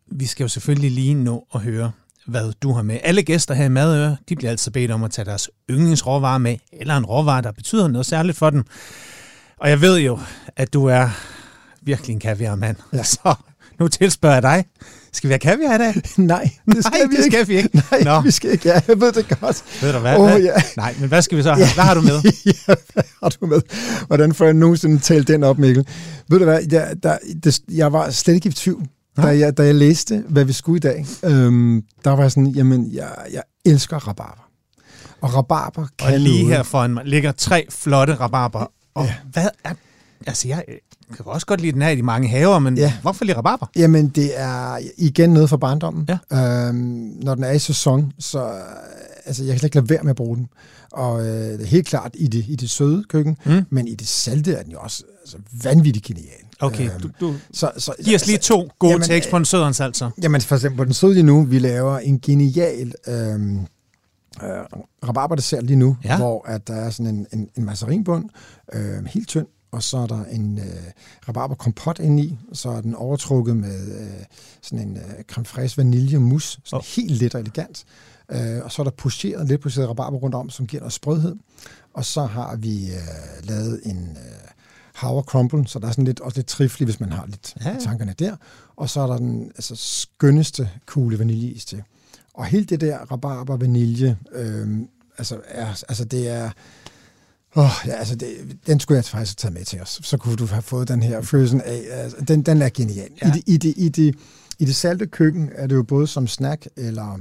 vi 0.07 0.27
skal 0.27 0.45
jo 0.45 0.49
selvfølgelig 0.49 0.91
lige 0.91 1.15
nå 1.15 1.47
at 1.55 1.61
høre, 1.61 1.93
hvad 2.27 2.53
du 2.63 2.73
har 2.73 2.83
med. 2.83 2.99
Alle 3.03 3.23
gæster 3.23 3.55
her 3.55 3.65
i 3.65 3.69
Madøre, 3.69 4.17
de 4.29 4.37
bliver 4.37 4.51
altså 4.51 4.71
bedt 4.71 4.91
om 4.91 5.05
at 5.05 5.11
tage 5.11 5.25
deres 5.25 5.51
yndlingsråvarer 5.71 6.39
med, 6.39 6.57
eller 6.73 6.97
en 6.97 7.05
råvare, 7.05 7.43
der 7.43 7.53
betyder 7.53 7.89
noget 7.89 8.07
særligt 8.07 8.37
for 8.37 8.51
dem. 8.51 8.65
Og 9.61 9.71
jeg 9.71 9.81
ved 9.81 9.99
jo, 9.99 10.19
at 10.57 10.73
du 10.73 10.87
er 10.87 11.09
virkelig 11.83 12.15
en 12.15 12.21
kaviarmand. 12.21 12.77
Ja. 12.93 13.03
Så 13.15 13.35
nu 13.81 13.89
tilspørger 13.89 14.35
jeg 14.35 14.43
dig. 14.43 14.65
Skal 15.13 15.29
vi 15.29 15.33
have 15.33 15.39
kaviar 15.39 15.75
i 15.75 15.79
dag? 15.79 15.95
Nej, 16.17 16.51
det 16.67 16.85
skal, 16.85 16.99
Nej, 17.01 17.09
vi, 17.11 17.17
det 17.17 17.25
ikke. 17.25 17.37
skal 17.37 17.49
vi 17.49 17.57
ikke. 17.57 17.83
Nej, 17.91 18.03
Nå. 18.03 18.21
vi 18.21 18.31
skal 18.31 18.51
ikke. 18.51 18.69
Ja, 18.69 18.81
jeg 18.89 19.01
ved 19.01 19.13
det 19.13 19.41
godt. 19.41 19.83
Ved 19.83 19.93
du 19.93 19.99
hvad? 19.99 20.17
Oh, 20.17 20.29
hvad? 20.29 20.41
Ja. 20.41 20.53
Nej, 20.77 20.95
men 21.01 21.09
hvad 21.09 21.23
skal 21.23 21.39
vi 21.39 21.43
så 21.43 21.53
have? 21.53 21.67
Ja. 21.67 21.75
Hvad 21.75 21.85
har 21.85 21.95
du 21.95 22.01
med? 22.01 22.23
ja, 22.69 22.75
hvad 22.93 23.03
har 23.23 23.29
du 23.29 23.47
med? 23.47 23.61
Hvordan 24.07 24.35
får 24.35 24.45
jeg 24.45 24.55
nogensinde 24.55 24.99
talt 24.99 25.29
den 25.29 25.45
op, 25.45 25.59
Mikkel? 25.59 25.87
Ved 26.29 26.39
du 26.39 26.45
hvad? 26.45 26.63
Der, 26.63 26.95
der, 26.95 27.19
det, 27.45 27.61
jeg 27.69 27.93
var 27.93 28.11
slet 28.11 28.35
ikke 28.35 28.49
i 28.49 28.53
tvivl, 28.53 28.87
da 29.17 29.27
jeg, 29.27 29.57
da 29.59 29.63
jeg 29.65 29.75
læste, 29.75 30.25
hvad 30.29 30.45
vi 30.45 30.53
skulle 30.53 30.77
i 30.77 30.81
dag. 30.81 31.07
Øhm, 31.25 31.83
der 32.05 32.11
var 32.11 32.23
jeg 32.23 32.31
sådan, 32.31 32.47
jamen, 32.47 32.91
jeg, 32.93 33.11
jeg 33.33 33.43
elsker 33.65 34.09
rabarber. 34.09 34.49
Og 35.21 35.35
rabarber 35.35 35.87
kan 35.99 36.15
Og 36.15 36.21
lige 36.21 36.47
her 36.47 36.63
foran 36.63 36.91
mig 36.91 37.05
ligger 37.05 37.33
tre 37.33 37.67
flotte 37.71 38.15
rabarber. 38.15 38.67
Og 38.95 39.05
ja. 39.05 39.15
hvad 39.33 39.49
er... 39.65 39.75
Altså, 40.27 40.49
jeg, 40.49 40.65
kan 41.17 41.27
også 41.27 41.47
godt 41.47 41.61
lide 41.61 41.73
den 41.73 41.83
her 41.83 41.89
i 41.89 41.97
de 41.97 42.03
mange 42.03 42.29
haver, 42.29 42.59
men 42.59 42.77
ja. 42.77 42.93
hvorfor 43.03 43.25
lige 43.25 43.37
rabarber? 43.37 43.67
Jamen, 43.77 44.09
det 44.09 44.41
er 44.41 44.79
igen 44.99 45.31
noget 45.31 45.49
for 45.49 45.57
barndommen. 45.57 46.09
Ja. 46.33 46.69
Øhm, 46.69 46.77
når 47.23 47.35
den 47.35 47.45
er 47.45 47.51
i 47.53 47.59
sæson, 47.59 48.13
så 48.19 48.51
altså, 49.25 49.45
jeg 49.45 49.53
kan 49.53 49.59
slet 49.59 49.69
ikke 49.69 49.77
lade 49.77 49.89
være 49.89 50.03
med 50.03 50.11
at 50.11 50.17
bruge 50.17 50.37
den. 50.37 50.49
Og 50.93 51.27
øh, 51.27 51.61
helt 51.61 51.87
klart 51.87 52.11
i 52.15 52.27
det, 52.27 52.45
i 52.49 52.57
det 52.57 52.71
søde 52.71 53.05
køkken, 53.09 53.37
mm. 53.47 53.63
men 53.71 53.89
i 53.89 53.95
det 53.95 54.09
salte 54.09 54.53
er 54.53 54.63
den 54.63 54.73
jo 54.73 54.79
også 54.81 55.05
altså, 55.21 55.37
vanvittigt 55.63 56.05
genial. 56.07 56.44
Okay, 56.61 56.91
øhm, 56.91 57.01
du, 57.01 57.09
du 57.21 57.35
så, 57.53 57.71
så, 57.77 57.95
giv 58.05 58.15
os 58.15 58.27
lige 58.27 58.39
to 58.39 58.69
gode 58.79 58.93
jamen, 58.93 59.07
takes 59.07 59.27
på 59.27 59.37
en 59.37 59.45
sødens 59.45 59.81
altså. 59.81 60.11
Jamen 60.23 60.41
for 60.41 60.55
eksempel 60.55 60.77
på 60.77 60.85
den 60.85 60.95
søde 60.95 61.15
lige 61.15 61.23
nu, 61.23 61.45
vi 61.45 61.59
laver 61.59 61.99
en 61.99 62.21
genial 62.21 62.93
øhm, 63.09 63.61
øh, 64.43 64.49
rabarber 65.09 65.35
dessert 65.35 65.65
lige 65.65 65.77
nu, 65.77 65.97
ja. 66.05 66.17
hvor 66.17 66.49
at 66.49 66.69
der 66.69 66.75
er 66.75 66.91
sådan 66.91 67.15
en, 67.15 67.27
en, 67.33 67.49
en 67.57 67.65
masserinbund, 67.65 68.25
øh, 68.73 69.05
helt 69.05 69.29
tynd, 69.29 69.47
og 69.75 69.83
så 69.83 69.99
er 69.99 70.07
der 70.07 70.25
en 70.25 70.59
øh, 70.59 70.65
rabarberkompot 71.29 71.99
i, 71.99 72.39
så 72.53 72.69
er 72.69 72.81
den 72.81 72.95
overtrukket 72.95 73.57
med 73.57 74.01
øh, 74.01 74.25
sådan 74.63 74.89
en 74.89 74.97
øh, 74.97 75.25
creme 75.29 75.47
fraiche 75.47 75.77
vanilje 75.77 76.19
mousse, 76.19 76.61
sådan 76.65 76.79
oh. 76.79 76.85
helt 76.97 77.23
let 77.23 77.35
og 77.35 77.41
elegant. 77.41 77.85
Øh, 78.33 78.65
og 78.65 78.73
så 78.73 78.83
er 78.83 78.85
der 78.85 78.91
pocheret, 78.91 79.49
lidt 79.49 79.61
pocheret 79.61 79.89
rabarber 79.89 80.19
rundt 80.19 80.35
om, 80.35 80.51
som 80.51 80.67
giver 80.67 80.81
noget 80.81 80.93
sprødhed. 80.93 81.37
Og 81.95 82.05
så 82.05 82.25
har 82.25 82.57
vi 82.57 82.87
øh, 82.87 83.49
lavet 83.49 83.81
en 83.85 83.99
øh, 84.11 84.51
havre 84.95 85.23
crumble, 85.23 85.69
så 85.69 85.79
der 85.79 85.87
er 85.87 85.91
sådan 85.91 86.05
lidt, 86.05 86.21
også 86.21 86.39
lidt 86.39 86.47
triflig, 86.47 86.87
hvis 86.87 87.01
man 87.01 87.13
har 87.13 87.27
lidt 87.27 87.55
ja. 87.65 87.77
tankerne 87.81 88.15
der. 88.19 88.37
Og 88.77 88.91
så 88.91 89.01
er 89.01 89.07
der 89.07 89.17
den 89.17 89.45
altså, 89.45 89.75
skønneste 89.77 90.71
kugle 90.87 91.19
vaniljeis 91.19 91.65
til. 91.65 91.83
Og 92.35 92.45
helt 92.45 92.71
det 92.71 92.81
der 92.81 92.99
rabarber 92.99 93.57
vanilje, 93.57 94.17
øh, 94.33 94.79
altså, 95.19 95.41
er, 95.49 95.67
altså 95.89 96.05
det 96.05 96.29
er 96.29 96.51
Oh, 97.57 97.71
ja, 97.87 97.93
altså 97.93 98.15
det, 98.15 98.29
den 98.67 98.81
skulle 98.81 98.97
jeg 98.97 99.05
faktisk 99.05 99.43
have 99.43 99.51
taget 99.51 99.59
med 99.59 99.65
til 99.65 99.81
os. 99.81 100.01
Så 100.03 100.17
kunne 100.17 100.37
du 100.37 100.47
have 100.47 100.63
fået 100.63 100.89
den 100.89 101.03
her 101.03 101.23
følelsen 101.23 101.61
af, 101.61 101.83
altså, 101.91 102.17
den, 102.29 102.43
den 102.43 102.63
er 102.63 102.69
genial. 102.69 103.09
Ja. 103.23 103.29
I, 103.29 103.31
det, 103.31 103.43
i, 103.47 103.57
det, 103.57 103.75
i, 103.77 103.89
det, 103.89 104.15
I 104.59 104.65
det 104.65 104.77
salte 104.77 105.07
køkken 105.07 105.51
er 105.55 105.67
det 105.67 105.75
jo 105.75 105.83
både 105.83 106.07
som 106.07 106.27
snack 106.27 106.67
eller... 106.77 107.13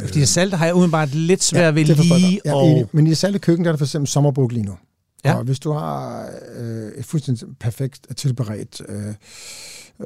Øh, 0.00 0.06
Fordi 0.06 0.20
det 0.20 0.28
salte 0.28 0.56
har 0.56 0.66
jeg 0.66 0.74
udenbart 0.74 1.14
lidt 1.14 1.42
svært 1.42 1.62
ja, 1.62 1.70
ved 1.70 1.84
lige 1.84 2.40
ja, 2.44 2.54
og... 2.54 2.88
Men 2.92 3.06
i 3.06 3.10
det 3.10 3.18
salte 3.18 3.38
køkken 3.38 3.64
der 3.64 3.70
er 3.70 3.72
der 3.72 3.78
for 3.78 3.84
eksempel 3.84 4.08
sommerbuk 4.08 4.52
lige 4.52 4.64
nu. 4.64 4.76
Ja. 5.24 5.34
Og 5.34 5.44
hvis 5.44 5.58
du 5.58 5.72
har 5.72 6.30
øh, 6.56 6.92
et 6.92 7.04
fuldstændig 7.04 7.48
perfekt 7.60 8.06
tilberedt 8.16 8.82
øh, 8.88 9.14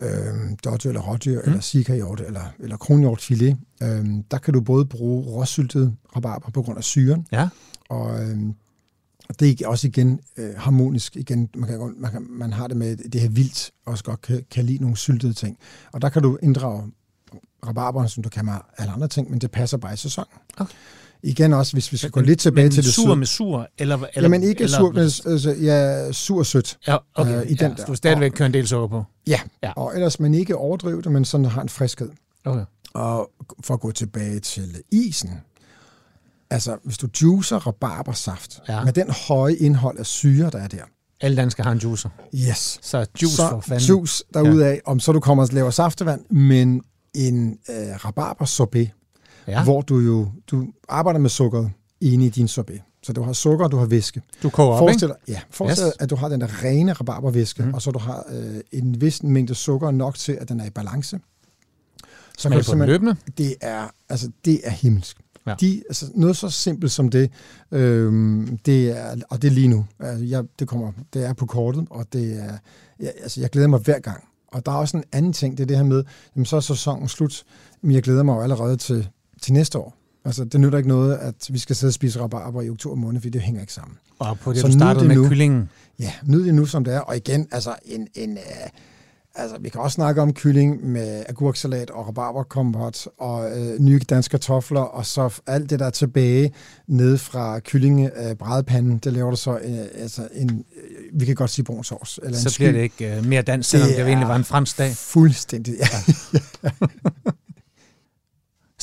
øh, 0.03 0.51
dårdyr 0.65 0.89
eller 0.89 1.03
rådyr, 1.03 1.41
mm. 1.41 1.47
eller 1.47 1.61
sikahjort, 1.61 2.21
eller, 2.21 2.55
eller 2.59 2.77
kronhjortfilet, 2.77 3.59
øh, 3.83 4.07
der 4.31 4.39
kan 4.39 4.55
du 4.55 4.61
både 4.61 4.85
bruge 4.85 5.25
råsyltet 5.25 5.97
rabarber 6.17 6.51
på 6.51 6.63
grund 6.63 6.79
af 6.79 6.85
syren, 6.85 7.27
ja. 7.33 7.49
og 7.89 8.23
øh, 8.23 8.39
det 9.41 9.61
er 9.61 9.69
også 9.69 9.87
igen 9.87 10.21
øh, 10.37 10.55
harmonisk. 10.57 11.17
Igen, 11.17 11.49
man, 11.55 11.69
kan, 11.69 11.95
man, 11.97 12.11
kan, 12.11 12.27
man 12.31 12.53
har 12.53 12.67
det 12.67 12.77
med 12.77 12.97
det 12.97 13.21
her 13.21 13.29
vildt, 13.29 13.71
også 13.87 14.05
godt 14.05 14.21
kan, 14.21 14.45
kan 14.51 14.65
lide 14.65 14.79
nogle 14.79 14.97
syltede 14.97 15.33
ting. 15.33 15.59
Og 15.93 16.03
der 16.03 16.09
kan 16.09 16.23
du 16.23 16.39
inddrage 16.43 16.93
rabarberen, 17.67 18.09
som 18.09 18.23
du 18.23 18.29
kan 18.29 18.45
med 18.45 18.53
alle 18.79 18.93
andre 18.93 19.09
ting, 19.09 19.31
men 19.31 19.39
det 19.39 19.51
passer 19.51 19.77
bare 19.77 19.95
i 19.95 19.97
sæsonen. 19.97 20.39
Okay. 20.57 20.75
Igen 21.25 21.53
også, 21.53 21.73
hvis 21.73 21.93
vi 21.93 21.97
skal 21.97 22.11
gå 22.11 22.21
lidt 22.21 22.39
tilbage 22.39 22.69
til 22.69 22.85
det 22.85 22.95
sur 22.95 23.15
med 23.15 23.27
sur? 23.27 23.69
Eller, 23.79 23.97
eller, 23.97 24.11
Jamen 24.23 24.43
ikke 24.43 24.65
eller, 24.65 24.79
sur, 24.79 24.93
men 24.93 25.03
altså, 25.03 25.57
ja, 25.61 26.13
sur 26.13 26.39
og 26.39 26.47
sødt. 26.47 26.79
Ja, 26.87 26.97
okay. 27.15 27.37
Øh, 27.41 27.51
i 27.51 27.55
den 27.55 27.71
ja, 27.71 27.77
der. 27.77 27.85
du 27.85 27.95
stadigvæk 27.95 28.31
kører 28.31 28.47
en 28.47 28.55
del 28.55 28.69
sukker 28.69 28.89
på? 28.89 29.05
Ja, 29.27 29.41
ja. 29.63 29.73
og 29.77 29.95
ellers 29.95 30.21
man 30.21 30.35
ikke 30.35 30.57
overdrive 30.57 31.03
det, 31.03 31.13
men 31.13 31.25
sådan 31.25 31.45
har 31.45 31.63
en 31.63 31.69
friskhed. 31.69 32.11
Okay. 32.45 32.65
Og 32.95 33.31
for 33.65 33.75
at 33.75 33.81
gå 33.81 33.91
tilbage 33.91 34.41
til 34.41 34.83
isen, 34.93 35.31
Altså, 36.51 36.77
hvis 36.85 36.99
du 36.99 37.09
juicer 37.23 37.67
rabarbersaft 37.67 38.61
ja. 38.69 38.85
med 38.85 38.93
den 38.93 39.11
høje 39.29 39.55
indhold 39.55 39.99
af 39.99 40.07
syre, 40.07 40.51
der 40.51 40.59
er 40.59 40.69
der. 40.69 40.83
Alle 41.21 41.37
danskere 41.37 41.65
har 41.65 41.73
en 41.73 41.79
juicer. 41.79 42.09
Yes. 42.35 42.79
Så 42.83 43.07
juice 43.23 43.37
så 43.37 43.49
for 43.49 43.61
fanden. 43.61 43.87
juice 43.89 44.25
derudaf, 44.35 44.75
ja. 44.75 44.79
om 44.85 45.01
så 45.01 45.13
du 45.13 45.21
kommer 45.21 45.43
og 45.43 45.49
laver 45.53 45.71
saftevand, 45.71 46.25
men 46.31 46.83
en 47.15 47.59
øh, 47.71 48.05
rabarber 48.05 48.45
sorbet, 48.45 48.91
ja. 49.49 49.65
hvor 49.65 49.81
du 49.81 49.99
jo 49.99 50.29
du 50.51 50.67
arbejder 50.89 51.21
med 51.21 51.31
sukkeret 51.31 51.71
inde 52.01 52.27
i 52.27 52.29
din 52.29 52.49
sorbet. 52.49 52.81
Så 53.03 53.13
du 53.13 53.23
har 53.23 53.33
sukker, 53.33 53.65
og 53.65 53.73
du 53.73 53.77
har 53.77 53.87
væske. 53.87 54.23
Du 54.43 54.51
koger 54.51 54.79
forestil 54.79 55.11
op, 55.11 55.17
ikke? 55.27 55.33
Ja, 55.33 55.41
forestil 55.51 55.87
yes. 55.87 55.93
at 56.01 56.11
du 56.11 56.17
har 56.17 56.29
den 56.29 56.41
der 56.41 56.65
rene 56.65 56.93
rabarbervæske, 56.93 57.63
mm. 57.63 57.75
og 57.75 57.83
så 57.83 57.91
du 57.91 57.99
har 57.99 58.25
øh, 58.33 58.61
en 58.73 59.01
vis 59.01 59.23
mængde 59.23 59.55
sukker 59.55 59.91
nok 59.91 60.15
til, 60.15 60.33
at 60.33 60.49
den 60.49 60.61
er 60.61 60.65
i 60.65 60.71
balance. 60.71 61.21
Så 62.39 62.49
kan 62.49 62.63
du 62.63 62.77
på 62.77 62.85
løbende? 62.85 63.17
Det 63.39 63.55
er, 63.61 63.89
altså, 64.09 64.31
det 64.45 64.61
er 64.65 64.71
himmelsk. 64.71 65.17
Ja. 65.47 65.55
De, 65.61 65.83
altså 65.89 66.11
noget 66.15 66.37
så 66.37 66.51
simpelt 66.51 66.93
som 66.93 67.09
det, 67.09 67.31
øhm, 67.73 68.59
det 68.67 68.99
er, 68.99 69.17
og 69.31 69.43
det 69.43 69.49
er 69.49 69.53
lige 69.53 69.69
nu. 69.69 69.87
Altså, 70.01 70.25
jeg, 70.25 70.45
det, 70.59 70.69
kommer, 70.69 70.93
det 71.15 71.25
er 71.25 71.33
på 71.33 71.47
kortet, 71.47 71.87
og 71.91 72.07
det 72.13 72.41
er, 72.41 72.59
jeg, 73.01 73.13
altså, 73.23 73.41
jeg 73.41 73.51
glæder 73.51 73.69
mig 73.69 73.81
hver 73.81 73.99
gang. 73.99 74.25
Og 74.53 74.67
der 74.67 74.73
er 74.73 74.77
også 74.77 74.97
en 74.97 75.05
anden 75.13 75.33
ting, 75.33 75.59
det 75.59 75.63
er 75.63 75.67
det 75.67 75.77
her 75.77 75.85
med, 75.85 76.05
jamen, 76.37 76.47
så 76.47 76.57
er 76.57 76.61
sæsonen 76.61 77.09
slut, 77.09 77.45
men 77.83 77.93
jeg 77.93 78.03
glæder 78.03 78.23
mig 78.23 78.35
jo 78.35 78.41
allerede 78.41 78.77
til, 78.77 79.09
til 79.43 79.53
næste 79.53 79.79
år. 79.79 79.95
Altså, 80.25 80.45
det 80.45 80.61
nytter 80.61 80.79
ikke 80.79 80.89
noget, 80.89 81.17
at 81.17 81.35
vi 81.51 81.59
skal 81.59 81.77
sidde 81.77 81.91
og 81.91 81.95
spise 81.95 82.21
rabarber 82.21 82.63
i 82.63 82.71
oktober 82.71 82.97
måned, 82.97 83.21
fordi 83.21 83.31
det 83.31 83.43
hænger 83.43 83.61
ikke 83.61 83.73
sammen. 83.73 83.99
Og 84.19 84.39
på 84.39 84.53
det, 84.53 84.61
så 84.61 84.67
du 84.67 84.73
startede 84.73 85.09
med 85.09 85.17
nu. 85.17 85.29
kyllingen. 85.29 85.69
Ja, 85.99 86.13
nyd 86.23 86.47
det 86.47 86.55
nu, 86.55 86.67
som 86.67 86.85
det 86.85 86.95
er. 86.95 87.01
Og 87.01 87.17
igen, 87.17 87.49
altså 87.53 87.75
en, 87.85 88.09
en, 88.15 88.31
uh, 88.33 88.69
Altså, 89.37 89.57
vi 89.61 89.69
kan 89.69 89.81
også 89.81 89.95
snakke 89.95 90.23
om 90.23 90.33
kylling 90.33 90.87
med 90.87 91.25
agurksalat 91.29 91.91
og 91.91 92.07
rabarberkompot 92.07 93.07
og 93.19 93.59
øh, 93.59 93.79
nye 93.81 93.99
danske 93.99 94.31
kartofler, 94.31 94.81
og 94.81 95.07
så 95.07 95.41
alt 95.47 95.71
det, 95.71 95.79
der 95.79 95.87
er 95.87 95.91
tilbage 95.91 96.53
ned 96.87 97.19
fra 97.19 97.61
kyllingebrædepanden, 97.61 98.95
øh, 98.95 99.01
det 99.05 99.13
laver 99.13 99.31
du 99.31 99.37
så 99.37 99.59
øh, 99.59 99.79
altså 99.95 100.29
en, 100.35 100.51
øh, 100.51 101.21
vi 101.21 101.25
kan 101.25 101.35
godt 101.35 101.51
sige 101.51 101.65
brun 101.65 101.85
sovs. 101.85 102.21
Eller 102.23 102.39
så 102.39 102.49
en 102.49 102.53
bliver 102.57 102.73
det 102.73 102.83
ikke 102.83 103.17
øh, 103.17 103.25
mere 103.27 103.43
dansk, 103.43 103.71
selvom 103.71 103.89
det, 103.89 103.99
det 103.99 104.07
egentlig 104.07 104.29
var 104.29 104.37
en 104.37 104.45
fransk 104.45 104.79
dag. 104.79 104.93
Fuldstændig, 104.97 105.75
ja. 105.81 105.87
ja 106.63 106.71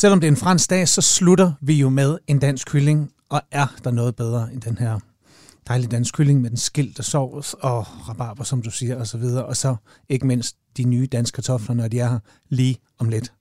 selvom 0.01 0.19
det 0.19 0.27
er 0.27 0.31
en 0.31 0.37
fransk 0.37 0.69
dag, 0.69 0.87
så 0.87 1.01
slutter 1.01 1.51
vi 1.61 1.73
jo 1.73 1.89
med 1.89 2.17
en 2.27 2.39
dansk 2.39 2.67
kylling, 2.67 3.11
og 3.29 3.41
er 3.51 3.67
der 3.83 3.91
noget 3.91 4.15
bedre 4.15 4.53
end 4.53 4.61
den 4.61 4.77
her 4.77 4.99
dejlige 5.67 5.89
dansk 5.89 6.13
kylling 6.13 6.41
med 6.41 6.49
den 6.49 6.57
skilte 6.57 7.03
sovs 7.03 7.53
og 7.53 8.09
rabarber, 8.09 8.43
som 8.43 8.61
du 8.61 8.71
siger, 8.71 8.95
og 8.95 9.07
så 9.07 9.17
videre. 9.17 9.45
Og 9.45 9.57
så 9.57 9.75
ikke 10.09 10.27
mindst 10.27 10.55
de 10.77 10.83
nye 10.83 11.07
danske 11.11 11.35
kartofler, 11.35 11.75
når 11.75 11.87
de 11.87 11.99
er 11.99 12.09
her 12.09 12.19
lige 12.49 12.77
om 12.99 13.09
lidt. 13.09 13.33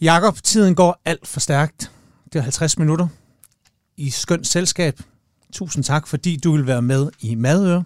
Jakob, 0.00 0.42
tiden 0.42 0.74
går 0.74 1.00
alt 1.04 1.26
for 1.26 1.40
stærkt. 1.40 1.92
Det 2.32 2.38
er 2.38 2.42
50 2.42 2.78
minutter. 2.78 3.08
i 3.96 4.10
skønt 4.10 4.46
selskab. 4.46 5.00
Tusind 5.52 5.84
tak, 5.84 6.06
fordi 6.06 6.36
du 6.36 6.52
vil 6.52 6.66
være 6.66 6.82
med 6.82 7.10
i 7.20 7.34
Madøre. 7.34 7.84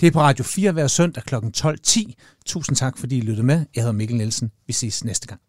Det 0.00 0.06
er 0.06 0.10
på 0.10 0.20
Radio 0.20 0.44
4 0.44 0.72
hver 0.72 0.86
søndag 0.86 1.22
kl. 1.22 1.34
12.10. 1.34 2.12
Tusind 2.46 2.76
tak, 2.76 2.98
fordi 2.98 3.18
I 3.18 3.20
lyttede 3.20 3.46
med. 3.46 3.66
Jeg 3.74 3.82
hedder 3.82 3.92
Mikkel 3.92 4.16
Nielsen. 4.16 4.50
Vi 4.66 4.72
ses 4.72 5.04
næste 5.04 5.26
gang. 5.26 5.40